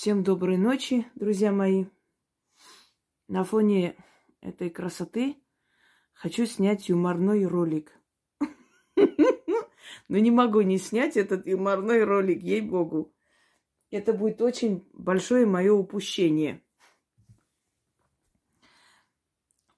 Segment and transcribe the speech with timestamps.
[0.00, 1.86] Всем доброй ночи, друзья мои.
[3.26, 3.96] На фоне
[4.40, 5.42] этой красоты
[6.12, 7.92] хочу снять юморной ролик.
[8.96, 13.12] Но не могу не снять этот юморной ролик, ей-богу.
[13.90, 16.62] Это будет очень большое мое упущение.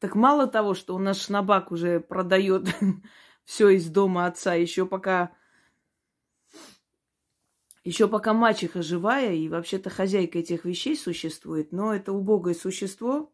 [0.00, 2.68] Так мало того, что у нас шнабак уже продает
[3.44, 5.34] все из дома отца, еще пока
[7.84, 13.32] еще пока мачеха живая и вообще-то хозяйка этих вещей существует, но это убогое существо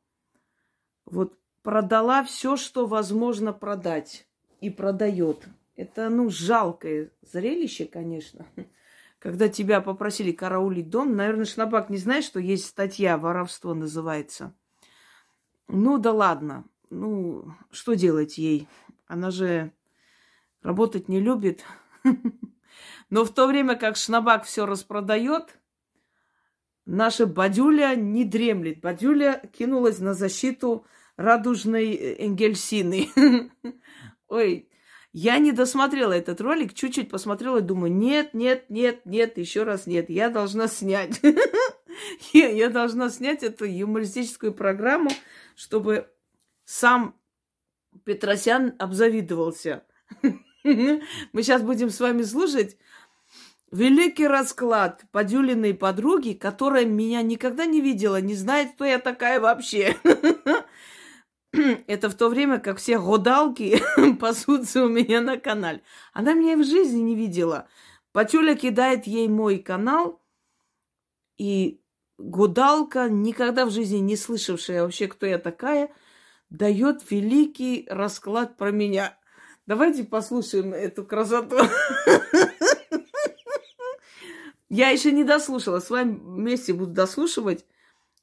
[1.07, 4.27] вот продала все, что возможно продать
[4.61, 5.49] и продает.
[5.77, 8.47] Это, ну, жалкое зрелище, конечно.
[9.19, 14.55] Когда тебя попросили караулить дом, наверное, Шнабак не знает, что есть статья «Воровство» называется.
[15.69, 16.65] Ну да ладно.
[16.91, 18.69] Ну, что делать ей?
[19.07, 19.73] Она же
[20.63, 21.65] работать не любит.
[23.11, 25.59] Но в то время как Шнабак все распродает,
[26.85, 28.81] наша Бадюля не дремлет.
[28.81, 30.87] Бадюля кинулась на защиту
[31.17, 33.11] радужной Энгельсины.
[34.29, 34.69] Ой,
[35.13, 39.87] я не досмотрела этот ролик, чуть-чуть посмотрела и думаю, нет, нет, нет, нет, еще раз
[39.87, 41.21] нет, я должна снять.
[42.35, 45.11] Я должна снять эту юмористическую программу,
[45.55, 46.11] чтобы
[46.67, 47.19] сам
[48.05, 49.87] Петросян обзавидовался.
[50.63, 51.03] Мы
[51.37, 52.77] сейчас будем с вами слушать
[53.77, 59.97] великий расклад Падюлиной подруги, которая меня никогда не видела, не знает, кто я такая вообще.
[61.87, 63.81] Это в то время, как все годалки
[64.21, 65.83] пасутся у меня на канале.
[66.13, 67.69] Она меня в жизни не видела.
[68.13, 70.23] Патюля кидает ей мой канал,
[71.39, 71.81] и
[72.19, 75.91] гудалка, никогда в жизни не слышавшая вообще, кто я такая,
[76.51, 79.19] дает великий расклад про меня.
[79.67, 81.57] Давайте послушаем эту красоту.
[84.69, 87.65] Я еще не дослушала, с вами вместе буду дослушивать.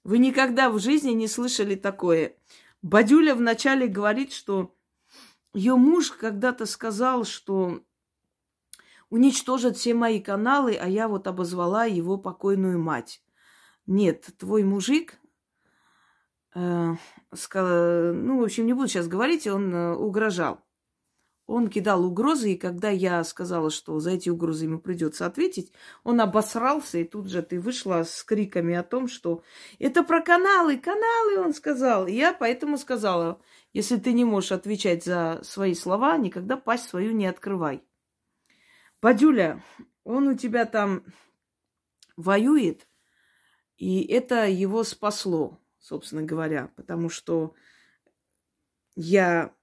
[0.04, 2.36] Вы никогда в жизни не слышали такое.
[2.82, 4.76] Бадюля вначале говорит, что
[5.54, 7.82] ее муж когда-то сказал, что
[9.10, 13.22] уничтожат все мои каналы, а я вот обозвала его покойную мать.
[13.86, 15.20] Нет, твой мужик,
[16.56, 16.96] э,
[17.34, 20.62] сказал, ну, в общем, не буду сейчас говорить, он э, угрожал.
[21.46, 25.74] Он кидал угрозы, и когда я сказала, что за эти угрозы ему придется ответить,
[26.06, 29.44] он обосрался, и тут же ты вышла с криками о том, что
[29.78, 32.08] это про каналы, каналы, он сказал.
[32.08, 33.42] И я поэтому сказала,
[33.74, 37.84] если ты не можешь отвечать за свои слова, никогда пасть свою не открывай.
[39.02, 39.62] Бадюля,
[40.06, 41.04] он у тебя там
[42.16, 42.88] воюет,
[43.76, 47.54] и это его спасло, собственно говоря, потому что
[48.96, 49.54] я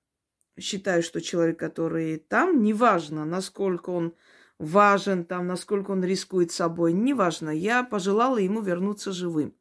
[0.60, 4.14] считаю, что человек, который там, неважно, насколько он
[4.58, 9.54] важен, там, насколько он рискует собой, неважно, я пожелала ему вернуться живым.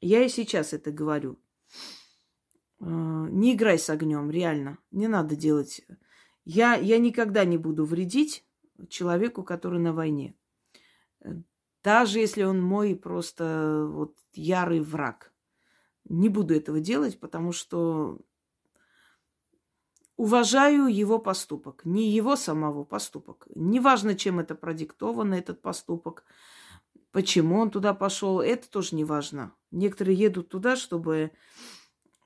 [0.00, 1.38] Я и сейчас это говорю.
[2.80, 2.84] Э,
[3.30, 4.78] не играй с огнем, реально.
[4.90, 5.82] Не надо делать.
[6.44, 8.44] Я, я никогда не буду вредить
[8.88, 10.34] человеку, который на войне.
[11.82, 15.32] Даже если он мой просто вот ярый враг.
[16.08, 18.20] Не буду этого делать, потому что
[20.16, 23.46] уважаю его поступок, не его самого поступок.
[23.54, 26.24] Неважно, чем это продиктовано, этот поступок,
[27.10, 29.52] почему он туда пошел, это тоже не важно.
[29.70, 31.32] Некоторые едут туда, чтобы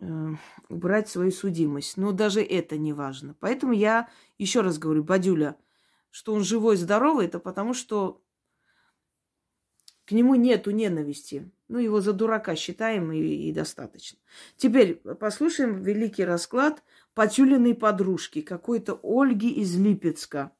[0.00, 0.28] э,
[0.68, 3.34] убрать свою судимость, но даже это не важно.
[3.40, 5.56] Поэтому я еще раз говорю, Бадюля,
[6.10, 8.22] что он живой, здоровый, это потому что
[10.08, 11.50] к нему нету ненависти.
[11.68, 14.18] Ну, его за дурака считаем и, и достаточно.
[14.56, 16.82] Теперь послушаем великий расклад
[17.18, 20.52] Патюлиной подружки, какой-то Ольги из Липецка.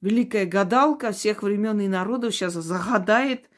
[0.00, 3.50] Великая гадалка всех времен и народов сейчас загадает,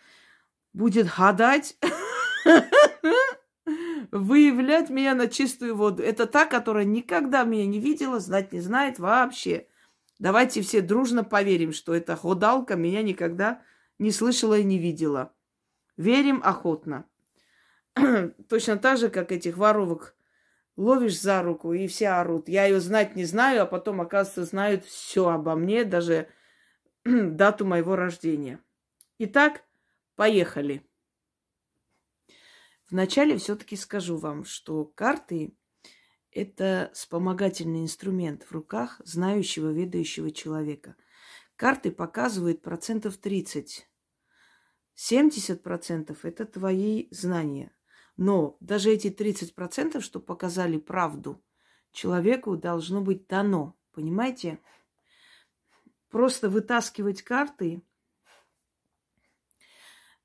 [0.73, 1.79] будет гадать,
[4.11, 6.03] выявлять меня на чистую воду.
[6.03, 9.69] Это та, которая никогда меня не видела, знать не знает вообще.
[10.19, 13.63] Давайте все дружно поверим, что эта гадалка меня никогда
[14.01, 15.33] не слышала и не видела.
[15.97, 17.05] Верим охотно.
[18.49, 20.17] Точно так же, как этих воровок
[20.79, 22.49] ловишь за руку, и все орут.
[22.49, 26.29] Я ее знать не знаю, а потом, оказывается, знают все обо мне, даже
[27.05, 28.61] дату моего рождения.
[29.19, 29.65] Итак,
[30.15, 30.89] поехали.
[32.91, 35.55] Вначале все-таки скажу вам, что карты–
[36.31, 40.95] это вспомогательный инструмент в руках знающего, ведающего человека.
[41.57, 43.89] Карты показывают процентов 30
[44.97, 47.73] 70% это твои знания.
[48.19, 51.41] Но даже эти 30%, что показали правду,
[51.93, 53.75] человеку должно быть дано.
[53.93, 54.59] Понимаете?
[56.11, 57.81] Просто вытаскивать карты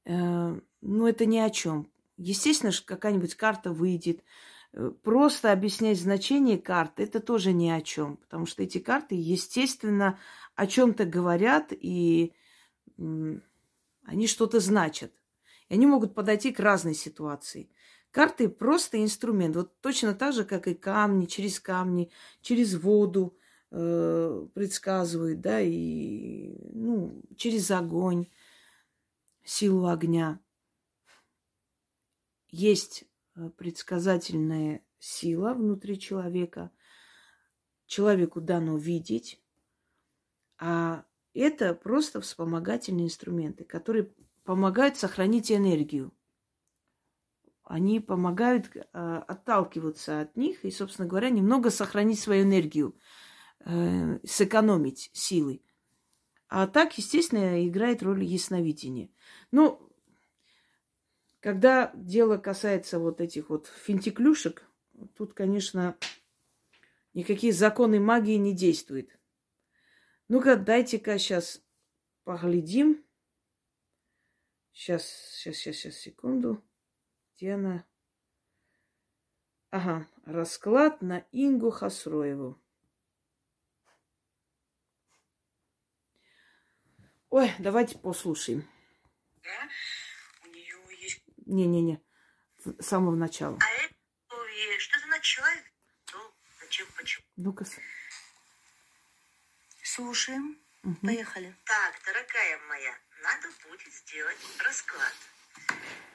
[0.06, 1.90] э, ну, это ни о чем.
[2.18, 4.24] Естественно, какая-нибудь карта выйдет.
[4.74, 8.18] Э, просто объяснять значение карты, это тоже ни о чем.
[8.18, 10.20] Потому что эти карты, естественно,
[10.56, 12.34] о чем-то говорят, и
[12.98, 15.14] они что-то значат.
[15.70, 17.70] И они могут подойти к разной ситуации.
[18.14, 19.56] Карты просто инструмент.
[19.56, 22.12] Вот точно так же, как и камни, через камни,
[22.42, 23.36] через воду
[23.72, 28.28] э, предсказывают, да, и ну, через огонь,
[29.44, 30.40] силу огня.
[32.50, 33.06] Есть
[33.36, 36.70] э, предсказательная сила внутри человека.
[37.88, 39.42] Человеку дано видеть,
[40.60, 44.14] а это просто вспомогательные инструменты, которые
[44.44, 46.14] помогают сохранить энергию.
[47.64, 52.96] Они помогают э, отталкиваться от них и, собственно говоря, немного сохранить свою энергию,
[53.60, 55.62] э, сэкономить силы.
[56.50, 59.10] А так, естественно, играет роль ясновидения.
[59.52, 59.90] Ну,
[61.40, 64.68] когда дело касается вот этих вот финтиклюшек,
[65.16, 65.98] тут, конечно,
[67.14, 69.10] никакие законы магии не действуют.
[70.28, 71.62] Ну-ка, дайте-ка сейчас
[72.24, 73.04] поглядим.
[74.74, 76.62] Сейчас, сейчас, сейчас, сейчас, секунду.
[77.36, 77.86] Где она?
[79.72, 82.62] Ага, расклад на Ингу Хасроеву.
[87.30, 88.70] Ой, давайте послушаем.
[89.42, 89.70] Да?
[90.44, 91.24] У нее есть...
[91.48, 92.00] Не-не-не,
[92.60, 93.58] с самого начала.
[93.60, 93.94] А это
[94.80, 95.64] что за человек?
[96.14, 96.20] Ну,
[96.60, 97.26] зачем, почему?
[97.38, 97.66] Ну-ка.
[99.84, 100.60] Слушаем.
[100.84, 101.08] Угу.
[101.08, 101.56] Поехали.
[101.66, 105.14] Так, дорогая моя, надо будет сделать расклад.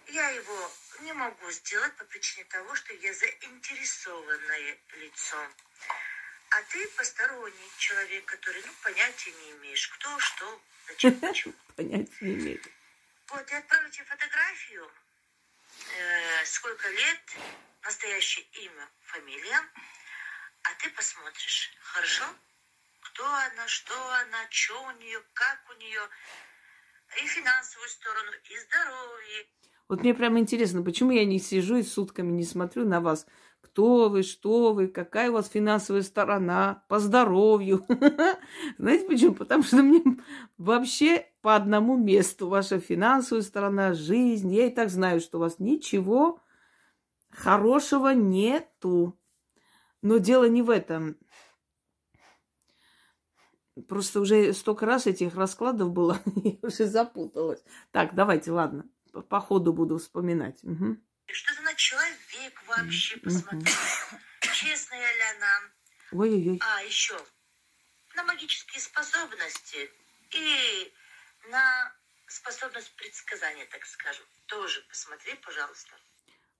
[0.09, 5.37] Я его не могу сделать по причине того, что я заинтересованное лицо.
[6.51, 11.55] А ты посторонний человек, который, ну, понятия не имеешь, кто, что, зачем, почему.
[11.77, 12.67] Понятия не имеет.
[13.29, 14.91] Вот, я отправлю тебе фотографию,
[15.97, 17.21] э, сколько лет,
[17.83, 19.61] настоящее имя, фамилия,
[20.63, 22.25] а ты посмотришь, хорошо?
[23.19, 26.09] кто она, что она, что у нее, как у нее,
[27.17, 29.47] и финансовую сторону, и здоровье.
[29.89, 33.27] Вот мне прям интересно, почему я не сижу и сутками не смотрю на вас.
[33.61, 37.87] Кто вы, что вы, какая у вас финансовая сторона, по здоровью.
[38.79, 39.35] Знаете почему?
[39.35, 40.03] Потому что мне
[40.59, 44.53] вообще по одному месту ваша финансовая сторона, жизнь.
[44.53, 46.41] Я и так знаю, что у вас ничего
[47.31, 49.19] хорошего нету.
[50.03, 51.17] Но дело не в этом.
[53.87, 57.63] Просто уже столько раз этих раскладов было, я уже запуталась.
[57.93, 58.87] Так, давайте, ладно,
[59.19, 60.63] по, по ходу буду вспоминать.
[60.63, 60.97] Угу.
[61.27, 63.73] Что за человек вообще, посмотри.
[64.41, 65.61] Честная ли она?
[66.13, 66.61] Ой-ой-ой.
[66.63, 67.19] А, еще
[68.17, 69.91] на магические способности
[70.31, 70.93] и
[71.51, 71.93] на
[72.27, 74.25] способность предсказания, так скажем.
[74.47, 75.93] Тоже посмотри, пожалуйста.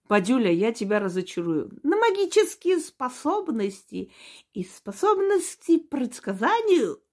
[0.07, 1.71] Падюля, я тебя разочарую.
[1.83, 4.13] На магические способности
[4.53, 7.03] и способности предсказанию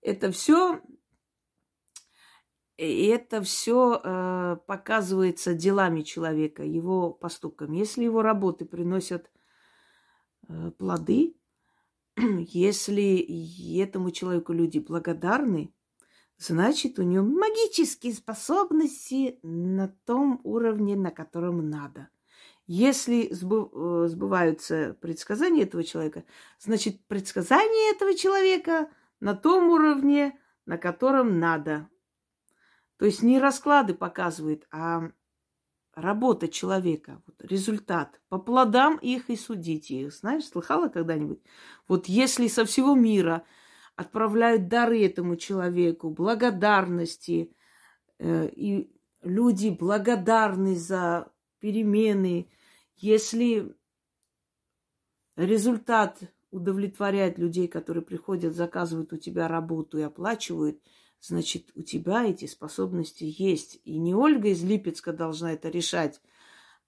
[0.00, 0.80] это все
[2.76, 7.76] и это все э, показывается делами человека, его поступками.
[7.78, 9.30] Если его работы приносят
[10.48, 11.36] э, плоды,
[12.16, 15.72] если этому человеку люди благодарны,
[16.36, 22.08] значит, у него магические способности на том уровне, на котором надо.
[22.66, 26.24] Если э, сбываются предсказания этого человека,
[26.58, 28.88] значит, предсказания этого человека–
[29.24, 31.88] на том уровне, на котором надо.
[32.98, 35.10] То есть не расклады показывают, а
[35.94, 38.20] работа человека, вот результат.
[38.28, 40.14] По плодам их и судите их.
[40.14, 41.40] Знаешь, слыхала когда-нибудь?
[41.88, 43.44] Вот если со всего мира
[43.96, 47.54] отправляют дары этому человеку, благодарности,
[48.18, 52.50] э, и люди благодарны за перемены,
[52.96, 53.74] если
[55.36, 56.20] результат
[56.50, 60.80] удовлетворять людей, которые приходят, заказывают у тебя работу и оплачивают,
[61.26, 63.80] значит, у тебя эти способности есть.
[63.84, 66.20] И не Ольга из Липецка должна это решать,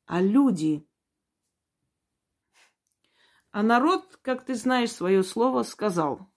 [0.05, 0.87] а люди.
[3.51, 6.31] А народ, как ты знаешь, свое слово сказал.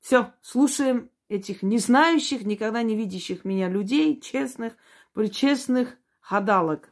[0.00, 4.76] Все, слушаем этих не знающих, никогда не видящих меня людей, честных,
[5.14, 6.90] причестных гадалок.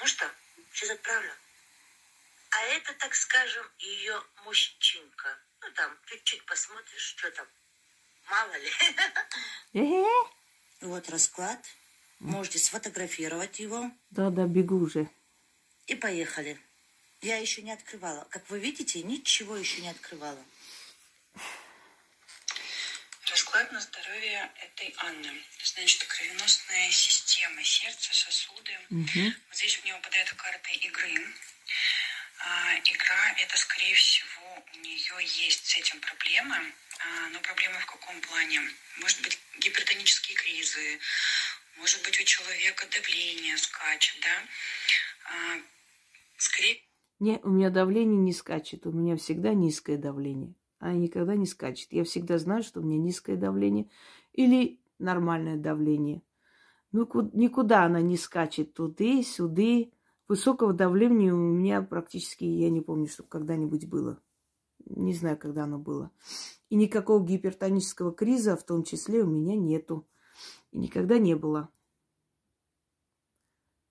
[0.00, 0.26] Ну что,
[0.72, 1.30] сейчас отправлю.
[2.56, 5.38] А это, так скажем, ее мужчинка.
[5.60, 7.46] Ну там, чуть-чуть посмотришь, что там.
[8.30, 10.06] Мало ли.
[10.80, 11.62] Вот расклад.
[12.18, 13.90] Можете сфотографировать его.
[14.10, 15.10] Да-да, бегу уже.
[15.86, 16.58] И поехали.
[17.20, 18.24] Я еще не открывала.
[18.30, 20.42] Как вы видите, ничего еще не открывала.
[23.30, 25.42] Расклад на здоровье этой Анны.
[25.62, 28.78] Значит, кровеносная система, сердце, сосуды.
[28.90, 29.24] Угу.
[29.48, 31.34] Вот здесь мне выпадают карты игры.
[32.46, 36.54] А, игра это, скорее всего, у нее есть с этим проблемы.
[36.54, 38.60] А, но проблемы в каком плане?
[39.00, 41.00] Может быть, гипертонические кризы,
[41.78, 44.36] может быть, у человека давление скачет, да?
[45.28, 45.60] А,
[46.38, 46.82] скорее
[47.18, 48.86] Не, у меня давление не скачет.
[48.86, 50.54] У меня всегда низкое давление.
[50.78, 51.88] А никогда не скачет.
[51.90, 53.90] Я всегда знаю, что у меня низкое давление
[54.32, 56.22] или нормальное давление.
[56.92, 58.74] Ну, ку- никуда она не скачет.
[58.74, 59.90] Туды, сюды.
[60.28, 64.20] Высокого давления у меня практически, я не помню, чтобы когда-нибудь было.
[64.84, 66.10] Не знаю, когда оно было.
[66.68, 70.06] И никакого гипертонического криза в том числе у меня нету.
[70.72, 71.68] И никогда не было.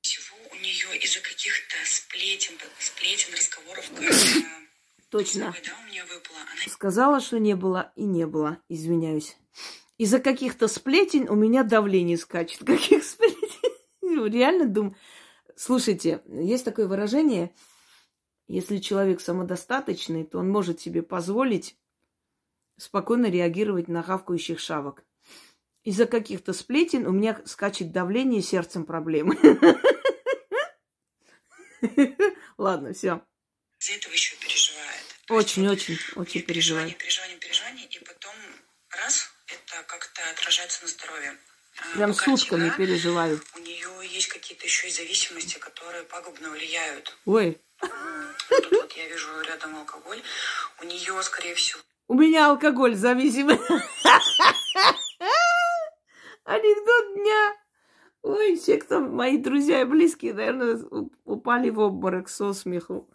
[0.02, 4.04] всего у нее из-за каких-то сплетен, сплетен, разговоров, как
[5.10, 5.56] Точно.
[6.68, 8.60] Сказала, что не было и не было.
[8.68, 9.38] Извиняюсь.
[9.98, 12.60] Из-за каких-то сплетен у меня давление скачет.
[12.66, 13.46] Каких сплетен?
[14.02, 14.96] Реально думаю.
[15.56, 17.54] Слушайте, есть такое выражение,
[18.48, 21.78] если человек самодостаточный, то он может себе позволить
[22.78, 25.04] спокойно реагировать на хавкающих шавок.
[25.84, 29.38] Из-за каких-то сплетен у меня скачет давление, сердцем проблемы.
[32.58, 33.22] Ладно, все.
[33.78, 35.16] из-за этого еще переживает.
[35.30, 36.92] Очень, очень, очень неё переживаю.
[36.92, 38.36] Переживание, переживание, переживание, и потом
[38.90, 41.38] раз, это как-то отражается на здоровье.
[41.94, 43.42] Прям карте сутками переживаю.
[43.56, 47.18] У нее есть какие-то еще и зависимости, которые пагубно влияют.
[47.26, 50.22] Ой, Тут вот я вижу рядом алкоголь.
[50.82, 53.60] У нее, скорее всего, У меня алкоголь зависимый.
[56.44, 57.56] Анекдот дня.
[58.22, 60.80] Ой, все, кто мои друзья и близкие, наверное,
[61.26, 63.10] упали в обморок со смеху.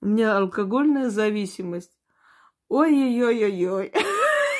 [0.00, 1.92] У меня алкогольная зависимость.
[2.68, 3.92] Ой-ой-ой-ой-ой.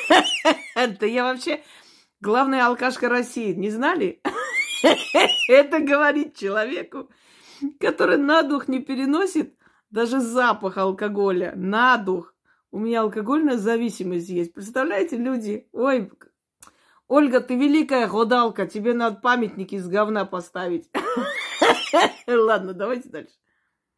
[0.75, 1.63] Это я вообще
[2.21, 3.53] главная алкашка России.
[3.53, 4.21] Не знали?
[5.49, 7.09] Это говорит человеку,
[7.79, 9.55] который на дух не переносит
[9.89, 11.53] даже запах алкоголя.
[11.55, 12.33] На дух.
[12.71, 14.53] У меня алкогольная зависимость есть.
[14.53, 15.67] Представляете, люди?
[15.71, 16.11] Ой,
[17.07, 20.89] Ольга, ты великая годалка, тебе надо памятники из говна поставить.
[22.27, 23.33] Ладно, давайте дальше.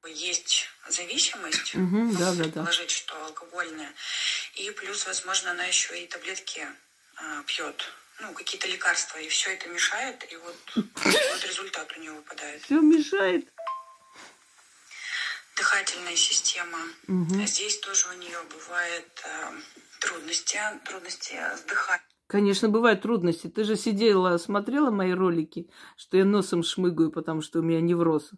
[0.06, 1.72] есть зависимость.
[1.74, 2.44] Ну, да, да, да.
[2.44, 3.92] предположить, что алкогольная.
[4.56, 6.62] И плюс, возможно, она еще и таблетки
[7.18, 7.90] а, пьет.
[8.20, 9.20] Ну, какие-то лекарства.
[9.20, 10.26] И все это мешает.
[10.32, 12.62] И вот, вот результат у нее выпадает.
[12.64, 13.48] Все мешает.
[15.56, 16.78] Дыхательная система.
[17.08, 17.46] Мгм.
[17.46, 19.54] Здесь тоже у нее бывает а,
[20.00, 22.08] трудности, трудности с дыханием.
[22.28, 23.48] Конечно, бывают трудности.
[23.48, 28.32] Ты же сидела, смотрела мои ролики, что я носом шмыгаю, потому что у меня невроз.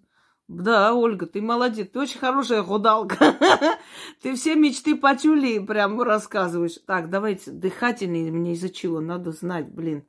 [0.49, 3.15] Да, Ольга, ты молодец, ты очень хорошая годалка.
[4.23, 6.79] Ты все мечты потюли прям рассказываешь.
[6.87, 8.99] Так, давайте, дыхательный мне из-за чего?
[8.99, 10.07] Надо знать, блин.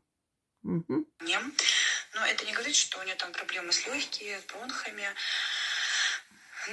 [0.63, 1.07] Мгм.
[1.21, 5.05] Но это не говорит, что у нее там проблемы с легкими, с бронхами.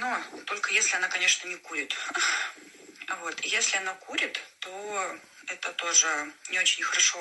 [0.00, 1.94] Но только если она, конечно, не курит.
[3.22, 3.40] Вот.
[3.40, 6.08] Если она курит, то это тоже
[6.50, 7.18] не очень хорошо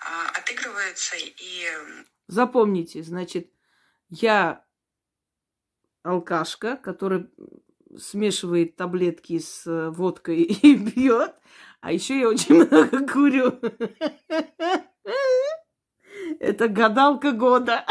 [0.00, 1.16] а, отыгрывается.
[1.16, 1.68] И
[2.26, 3.48] Запомните, значит,
[4.08, 4.63] я
[6.04, 7.26] алкашка, которая
[7.98, 11.34] смешивает таблетки с э, водкой и пьет,
[11.80, 13.58] а еще я очень много курю.
[16.40, 17.84] Это гадалка года.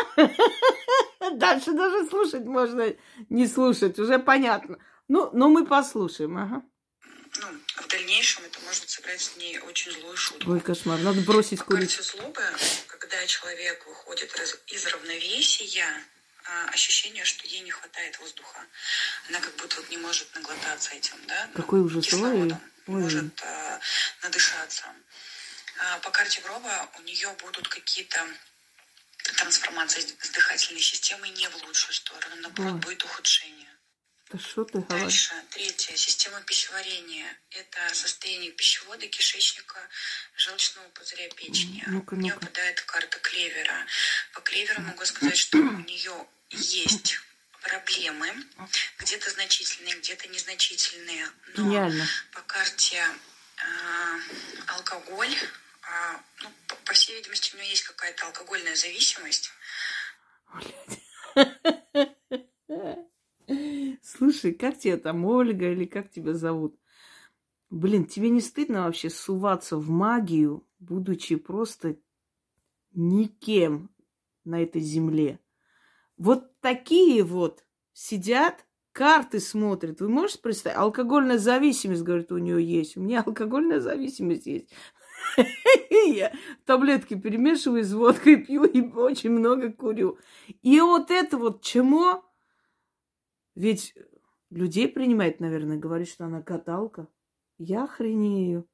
[1.34, 2.94] Дальше даже слушать можно
[3.30, 4.78] не слушать, уже понятно.
[5.08, 6.64] Ну, но мы послушаем, ага.
[7.40, 7.48] ну,
[7.82, 10.52] в дальнейшем это может сыграть с ней очень злую шутку.
[10.52, 11.96] Ой, кошмар, надо бросить курить.
[11.96, 12.42] карте злобы,
[12.88, 14.34] когда человек выходит
[14.68, 15.86] из, равновесия,
[16.70, 18.66] ощущение, что ей не хватает воздуха.
[19.30, 21.50] Она как будто вот не может наглотаться этим, да?
[21.54, 23.02] ну, Какой ужас, ой, кислородом, ой.
[23.02, 23.80] может а,
[24.24, 24.86] надышаться.
[25.80, 28.26] А, по карте гроба у нее будут какие-то
[29.38, 32.80] трансформации с дыхательной системой не в лучшую сторону, наоборот, Ой.
[32.80, 33.70] будет ухудшение.
[34.32, 34.80] Да что ты?
[34.90, 37.38] Дальше, третье, система пищеварения.
[37.52, 39.80] Это состояние пищевода, кишечника,
[40.36, 41.84] желчного пузыря печени.
[41.86, 42.44] М, ну-ка, Мне ну-ка.
[42.46, 43.86] выпадает карта клевера.
[44.34, 47.20] По клеверу могу сказать, что у нее есть
[47.62, 48.28] проблемы,
[49.00, 51.26] где-то значительные, где-то незначительные.
[51.56, 52.06] Но Гениально.
[52.34, 53.02] по карте
[53.58, 54.20] а,
[54.76, 55.34] алкоголь,
[55.84, 59.52] а, ну, по, по всей видимости, у нее есть какая-то алкогольная зависимость.
[64.04, 66.78] Слушай, как тебя там, Ольга, или как тебя зовут?
[67.70, 71.98] Блин, тебе не стыдно вообще суваться в магию, будучи просто
[72.92, 73.90] никем
[74.44, 75.40] на этой земле?
[76.24, 80.00] Вот такие вот сидят, карты смотрят.
[80.00, 80.78] Вы можете представить?
[80.78, 82.96] Алкогольная зависимость, говорит, у нее есть.
[82.96, 84.70] У меня алкогольная зависимость есть.
[86.08, 86.32] Я
[86.64, 90.18] таблетки перемешиваю с водкой, пью и очень много курю.
[90.62, 92.24] И вот это вот чему?
[93.56, 93.94] Ведь
[94.50, 97.10] людей принимает, наверное, говорит, что она каталка.
[97.58, 98.66] Я охренею.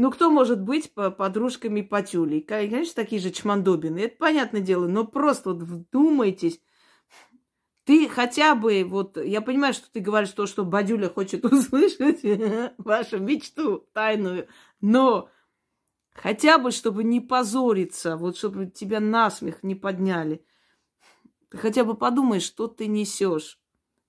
[0.00, 2.40] Ну, кто может быть по подружками Патюлей?
[2.40, 3.98] Конечно, такие же чмандобины.
[3.98, 6.60] Это понятное дело, но просто вот вдумайтесь.
[7.82, 12.20] Ты хотя бы, вот, я понимаю, что ты говоришь то, что Бадюля хочет услышать,
[12.78, 14.46] вашу мечту тайную,
[14.80, 15.30] но
[16.12, 20.46] хотя бы, чтобы не позориться, вот, чтобы тебя насмех не подняли.
[21.48, 23.58] Ты хотя бы подумай, что ты несешь.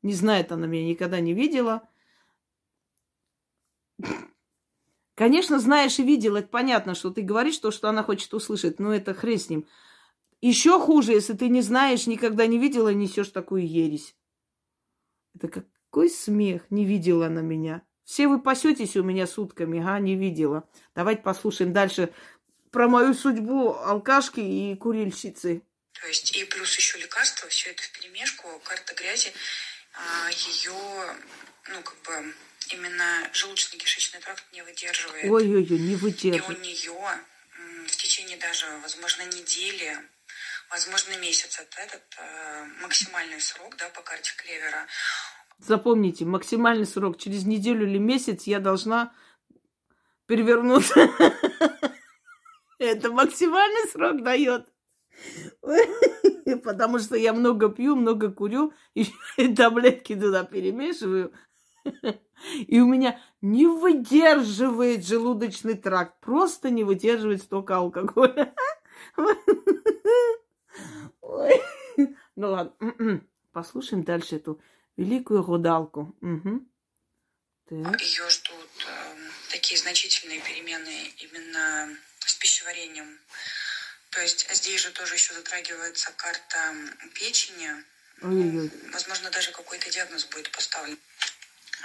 [0.03, 1.89] Не знает она меня, никогда не видела.
[5.19, 8.95] Конечно, знаешь и видел, это понятно, что ты говоришь то, что она хочет услышать, но
[8.95, 9.67] это хрен с ним.
[10.39, 14.15] Еще хуже, если ты не знаешь, никогда не видела, несешь такую ересь.
[15.35, 17.81] Это какой смех, не видела она меня.
[18.05, 20.69] Все вы пасетесь у меня сутками, а, не видела.
[20.95, 22.13] Давайте послушаем дальше
[22.71, 25.63] про мою судьбу алкашки и курильщицы.
[25.99, 29.33] То есть и плюс еще лекарства, все это в перемешку, карта грязи,
[29.95, 30.71] а, ее,
[31.73, 32.33] ну, как бы,
[32.73, 35.25] именно желудочно-кишечный тракт не выдерживает.
[35.25, 36.57] Ой-ой-ой, не выдерживает.
[36.57, 37.23] И у нее
[37.87, 39.97] в течение даже, возможно, недели,
[40.69, 44.87] возможно, месяц, это этот э, максимальный срок, да, по карте Клевера.
[45.57, 47.17] Запомните, максимальный срок.
[47.17, 49.13] Через неделю или месяц я должна
[50.25, 51.09] перевернуться.
[52.79, 54.67] Это максимальный срок дает.
[56.63, 59.05] Потому что я много пью, много курю, и
[59.55, 61.33] таблетки туда перемешиваю.
[62.67, 66.19] И у меня не выдерживает желудочный тракт.
[66.21, 68.53] Просто не выдерживает столько алкоголя.
[71.21, 71.61] Ой.
[72.35, 73.21] Ну ладно.
[73.51, 74.61] Послушаем дальше эту
[74.95, 76.15] великую гадалку.
[76.21, 76.65] Угу.
[77.71, 79.15] Ее ждут э,
[79.51, 83.19] такие значительные перемены именно с пищеварением.
[84.09, 86.75] То есть здесь же тоже еще затрагивается карта
[87.13, 87.69] печени.
[88.21, 88.71] Ой-ой-ой.
[88.91, 90.97] Возможно, даже какой-то диагноз будет поставлен.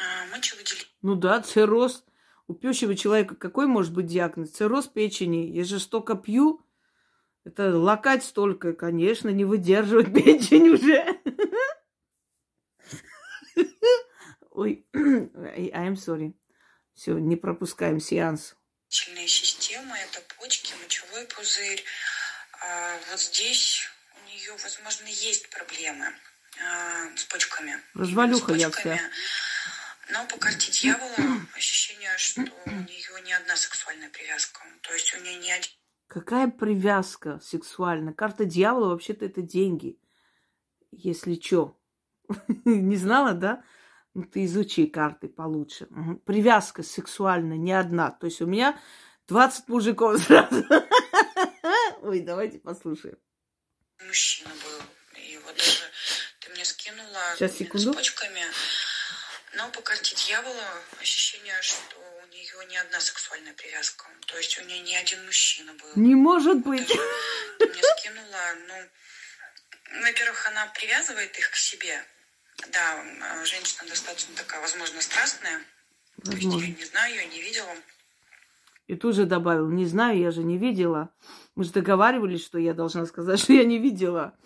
[0.01, 0.87] А, мочевыделение.
[1.03, 2.05] Ну да, цирроз.
[2.47, 4.51] У пьющего человека какой может быть диагноз?
[4.51, 5.51] Цирроз печени.
[5.51, 6.65] Я же столько пью.
[7.45, 11.21] Это лакать столько, конечно, не выдерживает печень уже.
[14.51, 16.35] Ой, I'm sorry.
[16.95, 18.57] Все, не пропускаем сеанс.
[18.89, 21.83] Система, это почки, мочевой пузырь.
[22.63, 26.07] А вот здесь у нее, возможно, есть проблемы
[26.63, 27.81] а, с почками.
[27.95, 29.01] Развалюха с я вся.
[30.11, 31.17] Но по карте дьявола
[31.55, 34.61] ощущение, что у нее не одна сексуальная привязка.
[34.83, 35.71] То есть у нее не один...
[36.07, 38.13] Какая привязка сексуальная?
[38.13, 39.99] Карта дьявола вообще-то это деньги.
[40.91, 41.81] Если что.
[42.65, 43.65] Не знала, да?
[44.15, 45.87] Ну, ты изучи карты получше.
[45.91, 46.19] Угу.
[46.19, 48.13] Привязка сексуальная не одна.
[48.13, 48.79] То есть у меня
[49.27, 50.65] 20 мужиков сразу.
[52.03, 53.19] Ой, давайте послушаем.
[54.07, 55.19] Мужчина был.
[55.19, 55.83] И вот даже
[56.41, 57.93] ты мне скинула Сейчас, секунду.
[57.93, 58.41] с почками.
[59.57, 64.07] Но по карте дьявола ощущение, что у нее не одна сексуальная привязка.
[64.27, 65.91] То есть у нее не один мужчина был.
[65.95, 66.89] Не может быть.
[66.89, 67.01] Даже
[67.59, 72.05] ты мне скинула, ну, во-первых, она привязывает их к себе.
[72.73, 73.05] Да,
[73.45, 75.61] женщина достаточно такая, возможно, страстная.
[76.17, 76.51] Возможно.
[76.51, 77.77] То есть я не знаю, я не видела.
[78.87, 81.15] И тут же добавил, не знаю, я же не видела.
[81.55, 84.37] Мы же договаривались, что я должна сказать, что я не видела.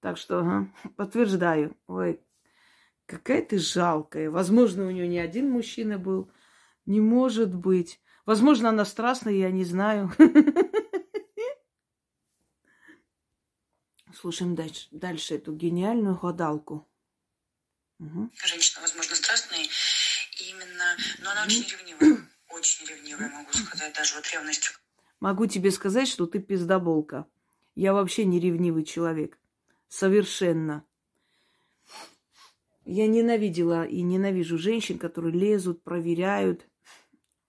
[0.00, 1.76] Так что ага, подтверждаю.
[1.86, 2.20] Ой,
[3.10, 4.30] какая ты жалкая.
[4.30, 6.30] Возможно, у нее не один мужчина был.
[6.86, 8.00] Не может быть.
[8.24, 10.12] Возможно, она страстная, я не знаю.
[14.14, 16.88] Слушаем дальше, дальше эту гениальную гадалку.
[17.98, 18.30] Угу.
[18.34, 19.66] Женщина, возможно, страстная,
[20.48, 22.28] именно, но она очень ревнивая.
[22.50, 24.72] Очень ревнивая, могу сказать, даже вот ревность.
[25.20, 27.28] Могу тебе сказать, что ты пиздоболка.
[27.76, 29.38] Я вообще не ревнивый человек.
[29.88, 30.84] Совершенно.
[32.84, 36.66] Я ненавидела и ненавижу женщин, которые лезут, проверяют,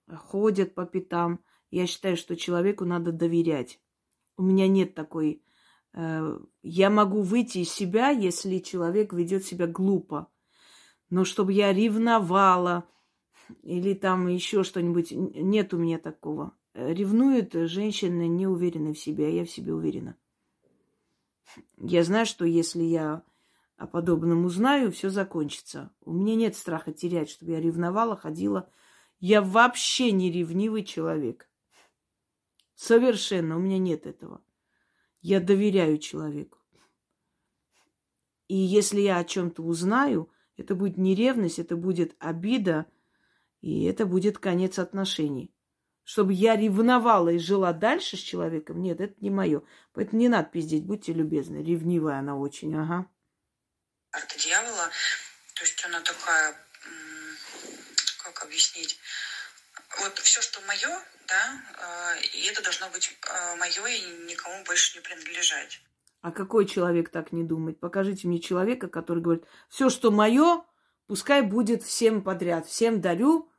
[0.08, 1.40] ходят по пятам.
[1.70, 3.80] Я считаю, что человеку надо доверять.
[4.38, 5.44] У меня нет такой...
[5.94, 10.28] Э, я могу выйти из себя, если человек ведет себя глупо.
[11.10, 12.86] Но чтобы я ревновала
[13.64, 16.56] или там еще что-нибудь, нет у меня такого.
[16.74, 20.16] Ревнует женщина не уверенная в себе, а я в себе уверена.
[21.78, 23.24] Я знаю, что если я
[23.82, 25.92] о подобном узнаю, все закончится.
[26.02, 28.70] У меня нет страха терять, чтобы я ревновала, ходила.
[29.20, 31.50] Я вообще не ревнивый человек.
[32.76, 34.44] Совершенно, у меня нет этого.
[35.22, 36.60] Я доверяю человеку.
[38.48, 42.86] И если я о чем-то узнаю, это будет не ревность, это будет обида,
[43.62, 45.52] и это будет конец отношений.
[46.04, 49.64] Чтобы я ревновала и жила дальше с человеком, нет, это не мое.
[49.92, 51.64] Поэтому не надо пиздеть, будьте любезны.
[51.64, 53.10] Ревнивая она очень, ага.
[54.12, 54.90] Карта дьявола,
[55.56, 56.56] то есть она такая,
[58.24, 59.00] как объяснить,
[60.00, 60.90] вот все, что мое,
[61.28, 65.82] да, э, и это должно быть э, мое и никому больше не принадлежать.
[66.22, 67.80] А какой человек так не думает?
[67.80, 70.64] Покажите мне человека, который говорит, все, что мое,
[71.08, 73.52] пускай будет всем подряд, всем дарю,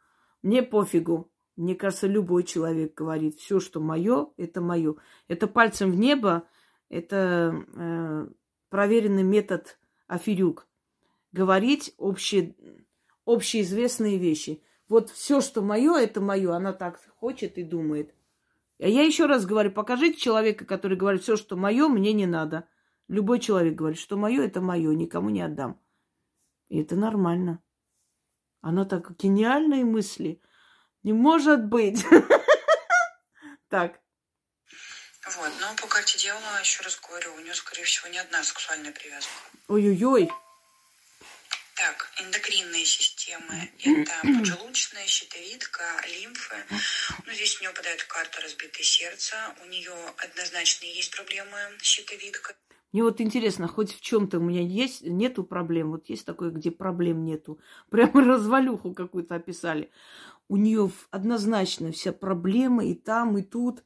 [0.42, 1.30] мне пофигу.
[1.56, 4.94] Мне кажется, любой человек говорит, все, что мое, это мое.
[5.28, 6.48] Это пальцем в небо,
[6.88, 8.26] это э,
[8.70, 9.78] проверенный метод
[10.12, 10.68] аферюк.
[11.32, 12.54] Говорить общие,
[13.24, 14.62] общеизвестные вещи.
[14.88, 16.54] Вот все, что мое, это мое.
[16.54, 18.14] Она так хочет и думает.
[18.78, 22.68] А я еще раз говорю, покажите человека, который говорит, все, что мое, мне не надо.
[23.08, 25.80] Любой человек говорит, что мое, это мое, никому не отдам.
[26.68, 27.62] И это нормально.
[28.60, 30.42] Она так гениальные мысли.
[31.02, 32.04] Не может быть.
[33.68, 34.01] Так.
[35.24, 38.92] Вот, но по карте дела, еще раз говорю, у нее, скорее всего, не одна сексуальная
[38.92, 39.32] привязка.
[39.68, 40.28] Ой-ой-ой.
[41.76, 43.70] Так, эндокринные системы.
[43.82, 46.56] Это поджелудочная, щитовидка, лимфы.
[47.26, 49.36] Ну, здесь у нее выпадает карта разбитое сердце.
[49.62, 52.56] У нее однозначно есть проблемы с щитовидкой.
[52.92, 55.92] Мне вот интересно, хоть в чем-то у меня есть, нету проблем.
[55.92, 57.58] Вот есть такое, где проблем нету.
[57.90, 59.90] Прямо развалюху какую-то описали.
[60.48, 63.82] У нее однозначно вся проблема и там, и тут.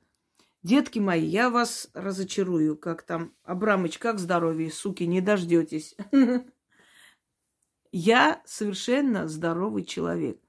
[0.67, 5.95] Детки мои, я вас разочарую, как там, Абрамыч, как здоровье, суки, не дождетесь.
[7.93, 10.41] Я совершенно здоровый человек.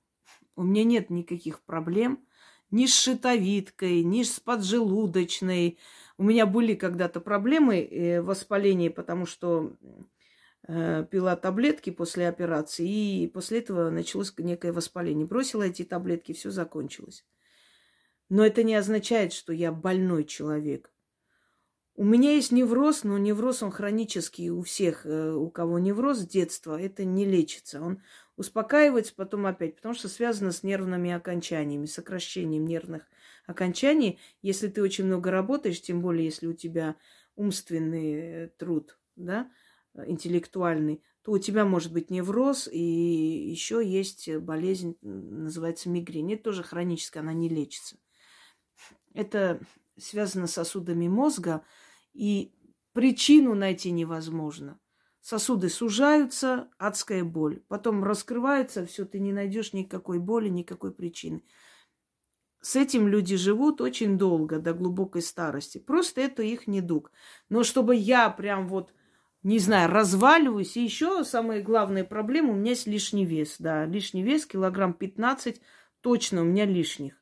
[0.56, 2.26] У меня нет никаких проблем
[2.72, 5.78] ни с шитовидкой, ни с поджелудочной.
[6.18, 9.78] У меня были когда-то проблемы э, воспаления, потому что
[10.68, 15.28] э, пила таблетки после операции, и после этого началось некое воспаление.
[15.28, 17.24] Бросила эти таблетки, все закончилось.
[18.30, 20.92] Но это не означает, что я больной человек.
[22.00, 26.28] У меня есть невроз, но невроз он хронический у всех, э, у кого невроз с
[26.28, 27.82] детства, это не лечится.
[27.82, 28.04] Он
[28.36, 33.10] успокаивается потом опять, потому что связано с нервными окончаниями, сокращением нервных
[33.48, 34.20] окончаний.
[34.44, 36.98] Если ты очень много работаешь, тем более если у тебя
[37.36, 39.50] умственный э, труд, да,
[39.96, 46.34] интеллектуальный, то у тебя может быть невроз, и еще есть болезнь, называется мигрень.
[46.34, 47.98] Это тоже хроническая, она не лечится.
[49.18, 49.60] Это
[49.98, 51.64] связано с сосудами мозга,
[52.14, 52.54] и
[52.94, 54.80] причину найти невозможно.
[55.22, 57.64] Сосуды сужаются, адская боль.
[57.68, 61.44] Потом раскрывается, все, ты не найдешь никакой боли, никакой причины.
[62.62, 65.80] С этим люди живут очень долго, до глубокой старости.
[65.80, 67.12] Просто это их недуг.
[67.50, 68.94] Но чтобы я прям вот,
[69.42, 70.78] не знаю, разваливаюсь.
[70.78, 73.56] И еще самая главная проблема, у меня есть лишний вес.
[73.58, 75.60] Да, лишний вес, килограмм 15
[76.02, 77.20] точно у меня лишних.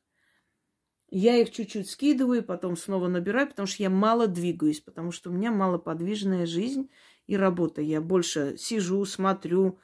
[1.18, 5.32] Я их чуть-чуть скидываю, потом снова набираю, потому что я мало двигаюсь, потому что у
[5.32, 6.90] меня малоподвижная жизнь
[7.26, 7.80] и работа.
[7.80, 9.78] Я больше сижу, смотрю,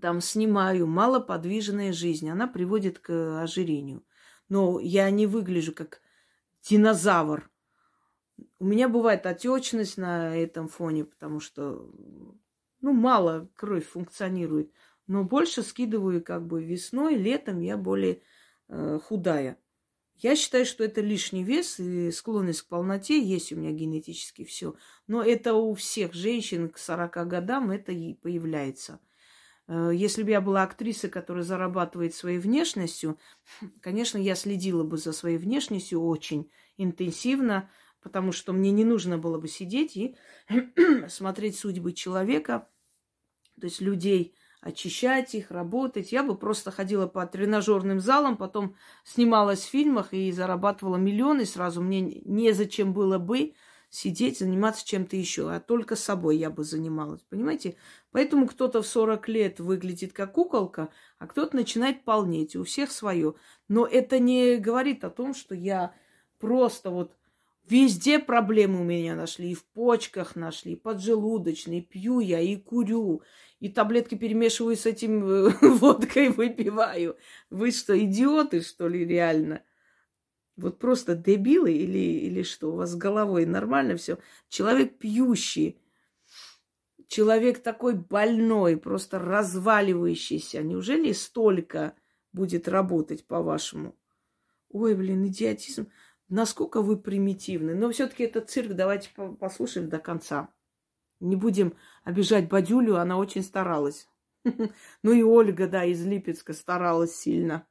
[0.00, 0.86] там снимаю.
[0.86, 2.30] Малоподвижная жизнь.
[2.30, 4.04] Она приводит к ожирению.
[4.48, 6.02] Но я не выгляжу как
[6.62, 7.50] динозавр.
[8.60, 11.92] У меня бывает отечность на этом фоне, потому что,
[12.80, 14.70] ну, мало кровь функционирует.
[15.08, 18.22] Но больше скидываю как бы весной, летом я более
[18.68, 19.58] э, худая.
[20.22, 24.74] Я считаю, что это лишний вес и склонность к полноте есть у меня генетически все.
[25.06, 29.00] Но это у всех женщин к 40 годам это и появляется.
[29.66, 33.18] Э, если бы я была актрисой, которая зарабатывает своей внешностью,
[33.80, 37.70] конечно, я следила бы за своей внешностью очень интенсивно,
[38.02, 40.16] потому что мне не нужно было бы сидеть и
[41.08, 42.68] смотреть судьбы человека,
[43.58, 46.12] то есть людей, очищать их, работать.
[46.12, 51.80] Я бы просто ходила по тренажерным залам, потом снималась в фильмах и зарабатывала миллионы сразу.
[51.80, 53.54] Мне незачем было бы
[53.88, 57.76] сидеть, заниматься чем-то еще, а только собой я бы занималась, понимаете?
[58.12, 63.34] Поэтому кто-то в 40 лет выглядит как куколка, а кто-то начинает полнеть, у всех свое.
[63.66, 65.92] Но это не говорит о том, что я
[66.38, 67.16] просто вот
[67.70, 69.52] Везде проблемы у меня нашли.
[69.52, 71.82] И в почках нашли, и поджелудочные.
[71.82, 73.22] Пью я и курю.
[73.60, 77.16] И таблетки перемешиваю с этим э, водкой, выпиваю.
[77.50, 79.62] Вы что, идиоты, что ли, реально?
[80.56, 82.72] Вот просто дебилы или, или что?
[82.72, 84.18] У вас с головой нормально все?
[84.48, 85.80] Человек пьющий.
[87.06, 90.62] Человек такой больной, просто разваливающийся.
[90.62, 91.94] Неужели столько
[92.32, 93.96] будет работать, по-вашему?
[94.68, 95.88] Ой, блин, идиотизм
[96.30, 97.74] насколько вы примитивны.
[97.74, 100.48] Но все-таки это цирк, давайте послушаем до конца.
[101.20, 104.08] Не будем обижать Бадюлю, она очень старалась.
[105.02, 107.66] Ну и Ольга, да, из Липецка старалась сильно.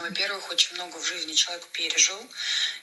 [0.00, 2.18] Во-первых, очень много в жизни человек пережил,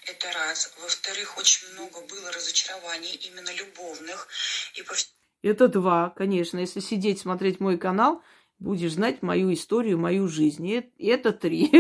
[0.07, 0.73] это раз.
[0.81, 4.27] Во-вторых, очень много было разочарований, именно любовных.
[4.75, 4.95] И по...
[5.43, 6.57] Это два, конечно.
[6.57, 8.23] Если сидеть, смотреть мой канал,
[8.57, 10.67] будешь знать мою историю, мою жизнь.
[10.67, 11.71] И это три.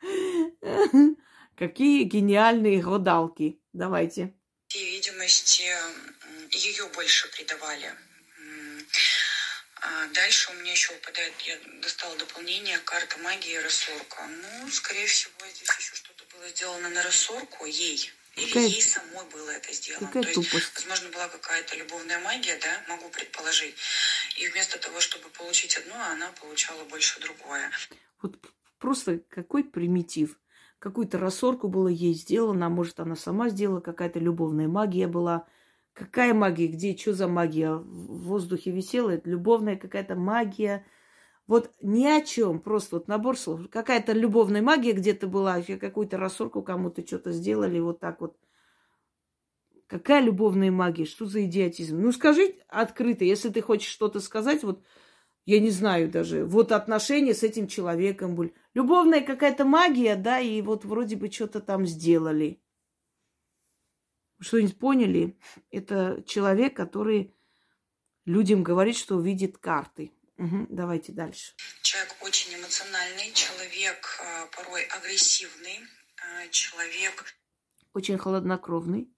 [1.56, 3.60] Какие гениальные гадалки.
[3.72, 4.34] Давайте.
[5.24, 5.72] И видимости
[6.50, 7.94] ее больше придавали.
[9.76, 14.26] А дальше у меня еще выпадает, я достала дополнение, карта магии рассорка.
[14.26, 18.12] Ну, скорее всего, здесь еще что-то было сделано на рассорку ей.
[18.36, 18.66] Или какая...
[18.66, 20.08] ей самой было это сделано.
[20.08, 20.74] Какая То есть, тупость.
[20.74, 23.76] возможно, была какая-то любовная магия, да, могу предположить.
[24.36, 27.70] И вместо того, чтобы получить одно, она получала больше другое.
[28.22, 28.36] Вот
[28.78, 30.36] просто какой примитив.
[30.84, 35.46] Какую-то рассорку было ей сделано, а может, она сама сделала, какая-то любовная магия была.
[35.94, 36.66] Какая магия?
[36.66, 36.94] Где?
[36.94, 37.72] Что за магия?
[37.72, 39.08] В воздухе висела?
[39.08, 40.84] Это любовная какая-то магия.
[41.46, 42.60] Вот ни о чем.
[42.60, 43.66] Просто вот набор слов.
[43.70, 45.62] Какая-то любовная магия где-то была.
[45.62, 47.80] Какую-то рассорку кому-то что-то сделали.
[47.80, 48.36] Вот так вот.
[49.86, 51.06] Какая любовная магия?
[51.06, 51.98] Что за идиотизм?
[51.98, 54.82] Ну, скажи открыто, если ты хочешь что-то сказать, вот,
[55.46, 58.54] я не знаю даже, вот отношения с этим человеком были.
[58.74, 62.60] Любовная какая-то магия, да, и вот вроде бы что-то там сделали
[64.44, 65.38] что-нибудь поняли?
[65.70, 67.34] Это человек, который
[68.24, 70.12] людям говорит, что видит карты.
[70.36, 71.54] Угу, давайте дальше.
[71.82, 77.24] Человек очень эмоциональный, человек э, порой агрессивный, э, человек...
[77.92, 79.08] Очень холоднокровный.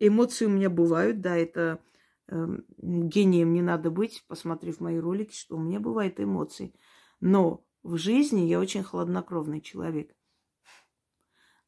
[0.00, 1.80] Эмоции у меня бывают, да, это
[2.28, 6.74] гением не надо быть, посмотрев мои ролики, что у меня бывают эмоции.
[7.20, 10.14] Но в жизни я очень холоднокровный человек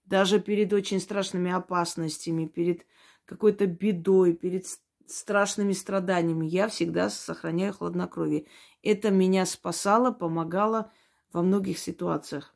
[0.04, 2.86] даже перед очень страшными опасностями, перед
[3.24, 4.66] какой-то бедой, перед
[5.06, 8.46] страшными страданиями, я всегда сохраняю хладнокровие.
[8.82, 10.92] Это меня спасало, помогало
[11.32, 12.54] во многих ситуациях.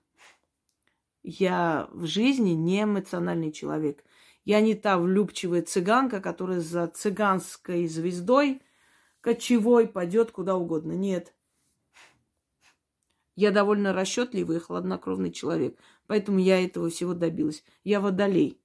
[1.22, 4.04] Я в жизни не эмоциональный человек.
[4.48, 8.62] Я не та влюбчивая цыганка, которая за цыганской звездой
[9.20, 10.92] кочевой пойдет куда угодно.
[10.92, 11.34] Нет.
[13.36, 15.78] Я довольно расчетливый и хладнокровный человек.
[16.06, 17.62] Поэтому я этого всего добилась.
[17.84, 18.58] Я водолей.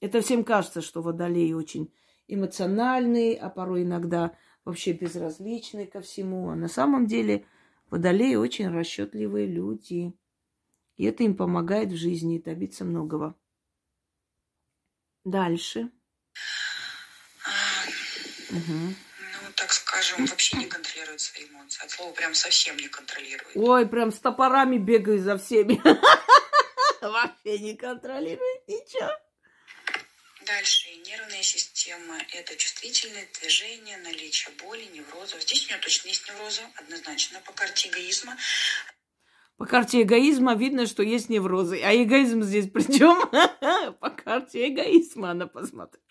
[0.00, 1.92] Это всем кажется, что водолей очень
[2.26, 6.48] эмоциональный, а порой иногда вообще безразличный ко всему.
[6.48, 7.44] А на самом деле
[7.90, 10.14] водолеи очень расчетливые люди.
[10.96, 13.36] И это им помогает в жизни добиться многого.
[15.24, 15.90] Дальше.
[18.50, 18.94] Угу
[19.62, 21.84] так скажем, вообще не контролирует свои эмоции.
[21.84, 23.56] От слова прям совсем не контролирует.
[23.56, 25.80] Ой, прям с топорами бегаю за всеми.
[27.00, 29.10] Вообще не контролирует ничего.
[30.46, 30.88] Дальше.
[31.06, 35.40] Нервная система– это чувствительное движение, наличие боли, неврозов.
[35.42, 38.36] Здесь у меня точно есть неврозы, однозначно, по карте эгоизма.
[39.62, 41.80] По карте эгоизма видно, что есть неврозы.
[41.84, 43.16] А эгоизм здесь при чем?
[44.00, 46.02] По карте эгоизма она посмотрит.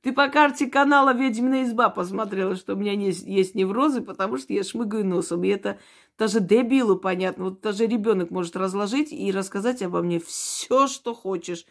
[0.00, 4.54] Ты по карте канала «Ведьмина изба» посмотрела, что у меня есть, есть неврозы, потому что
[4.54, 5.44] я шмыгаю носом.
[5.44, 5.78] И это
[6.16, 7.44] даже дебилу понятно.
[7.44, 11.66] Вот даже ребенок может разложить и рассказать обо мне все, что хочешь.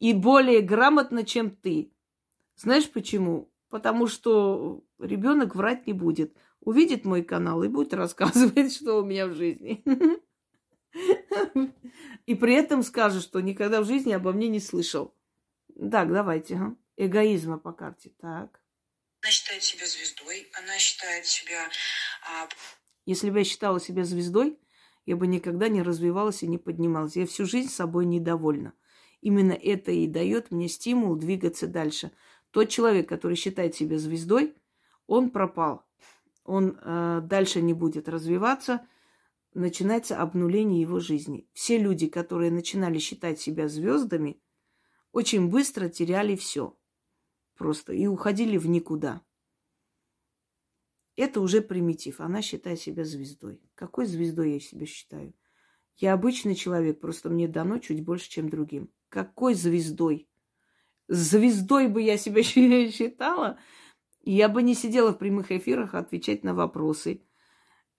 [0.00, 1.92] И более грамотно, чем ты.
[2.56, 3.52] Знаешь почему?
[3.68, 6.34] Потому что ребенок врать не будет.
[6.60, 9.84] Увидит мой канал и будет рассказывать, что у меня в жизни.
[12.26, 15.14] И при этом скажет, что никогда в жизни обо мне не слышал.
[15.90, 16.76] Так, давайте.
[16.96, 18.12] Эгоизма по карте.
[18.20, 18.60] Так.
[19.22, 21.68] Она считает себя звездой, она считает себя...
[22.22, 22.48] А...
[23.06, 24.58] Если бы я считала себя звездой,
[25.06, 27.16] я бы никогда не развивалась и не поднималась.
[27.16, 28.74] Я всю жизнь собой недовольна.
[29.20, 32.12] Именно это и дает мне стимул двигаться дальше.
[32.50, 34.54] Тот человек, который считает себя звездой,
[35.06, 35.84] он пропал.
[36.50, 38.84] Он э, дальше не будет развиваться,
[39.54, 41.48] начинается обнуление его жизни.
[41.52, 44.42] Все люди, которые начинали считать себя звездами,
[45.12, 46.76] очень быстро теряли все
[47.54, 49.22] просто и уходили в никуда.
[51.14, 52.20] Это уже примитив.
[52.20, 53.62] Она считает себя звездой.
[53.76, 55.34] Какой звездой я себя считаю?
[55.98, 58.90] Я обычный человек, просто мне дано чуть больше, чем другим.
[59.08, 60.28] Какой звездой?
[61.06, 63.60] Звездой бы я себя считала,
[64.22, 67.22] я бы не сидела в прямых эфирах отвечать на вопросы.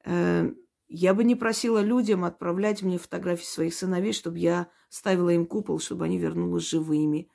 [0.06, 0.52] Э,
[0.88, 5.80] я бы не просила людям отправлять мне фотографии своих сыновей, чтобы я ставила им купол,
[5.80, 7.30] чтобы они вернулись живыми.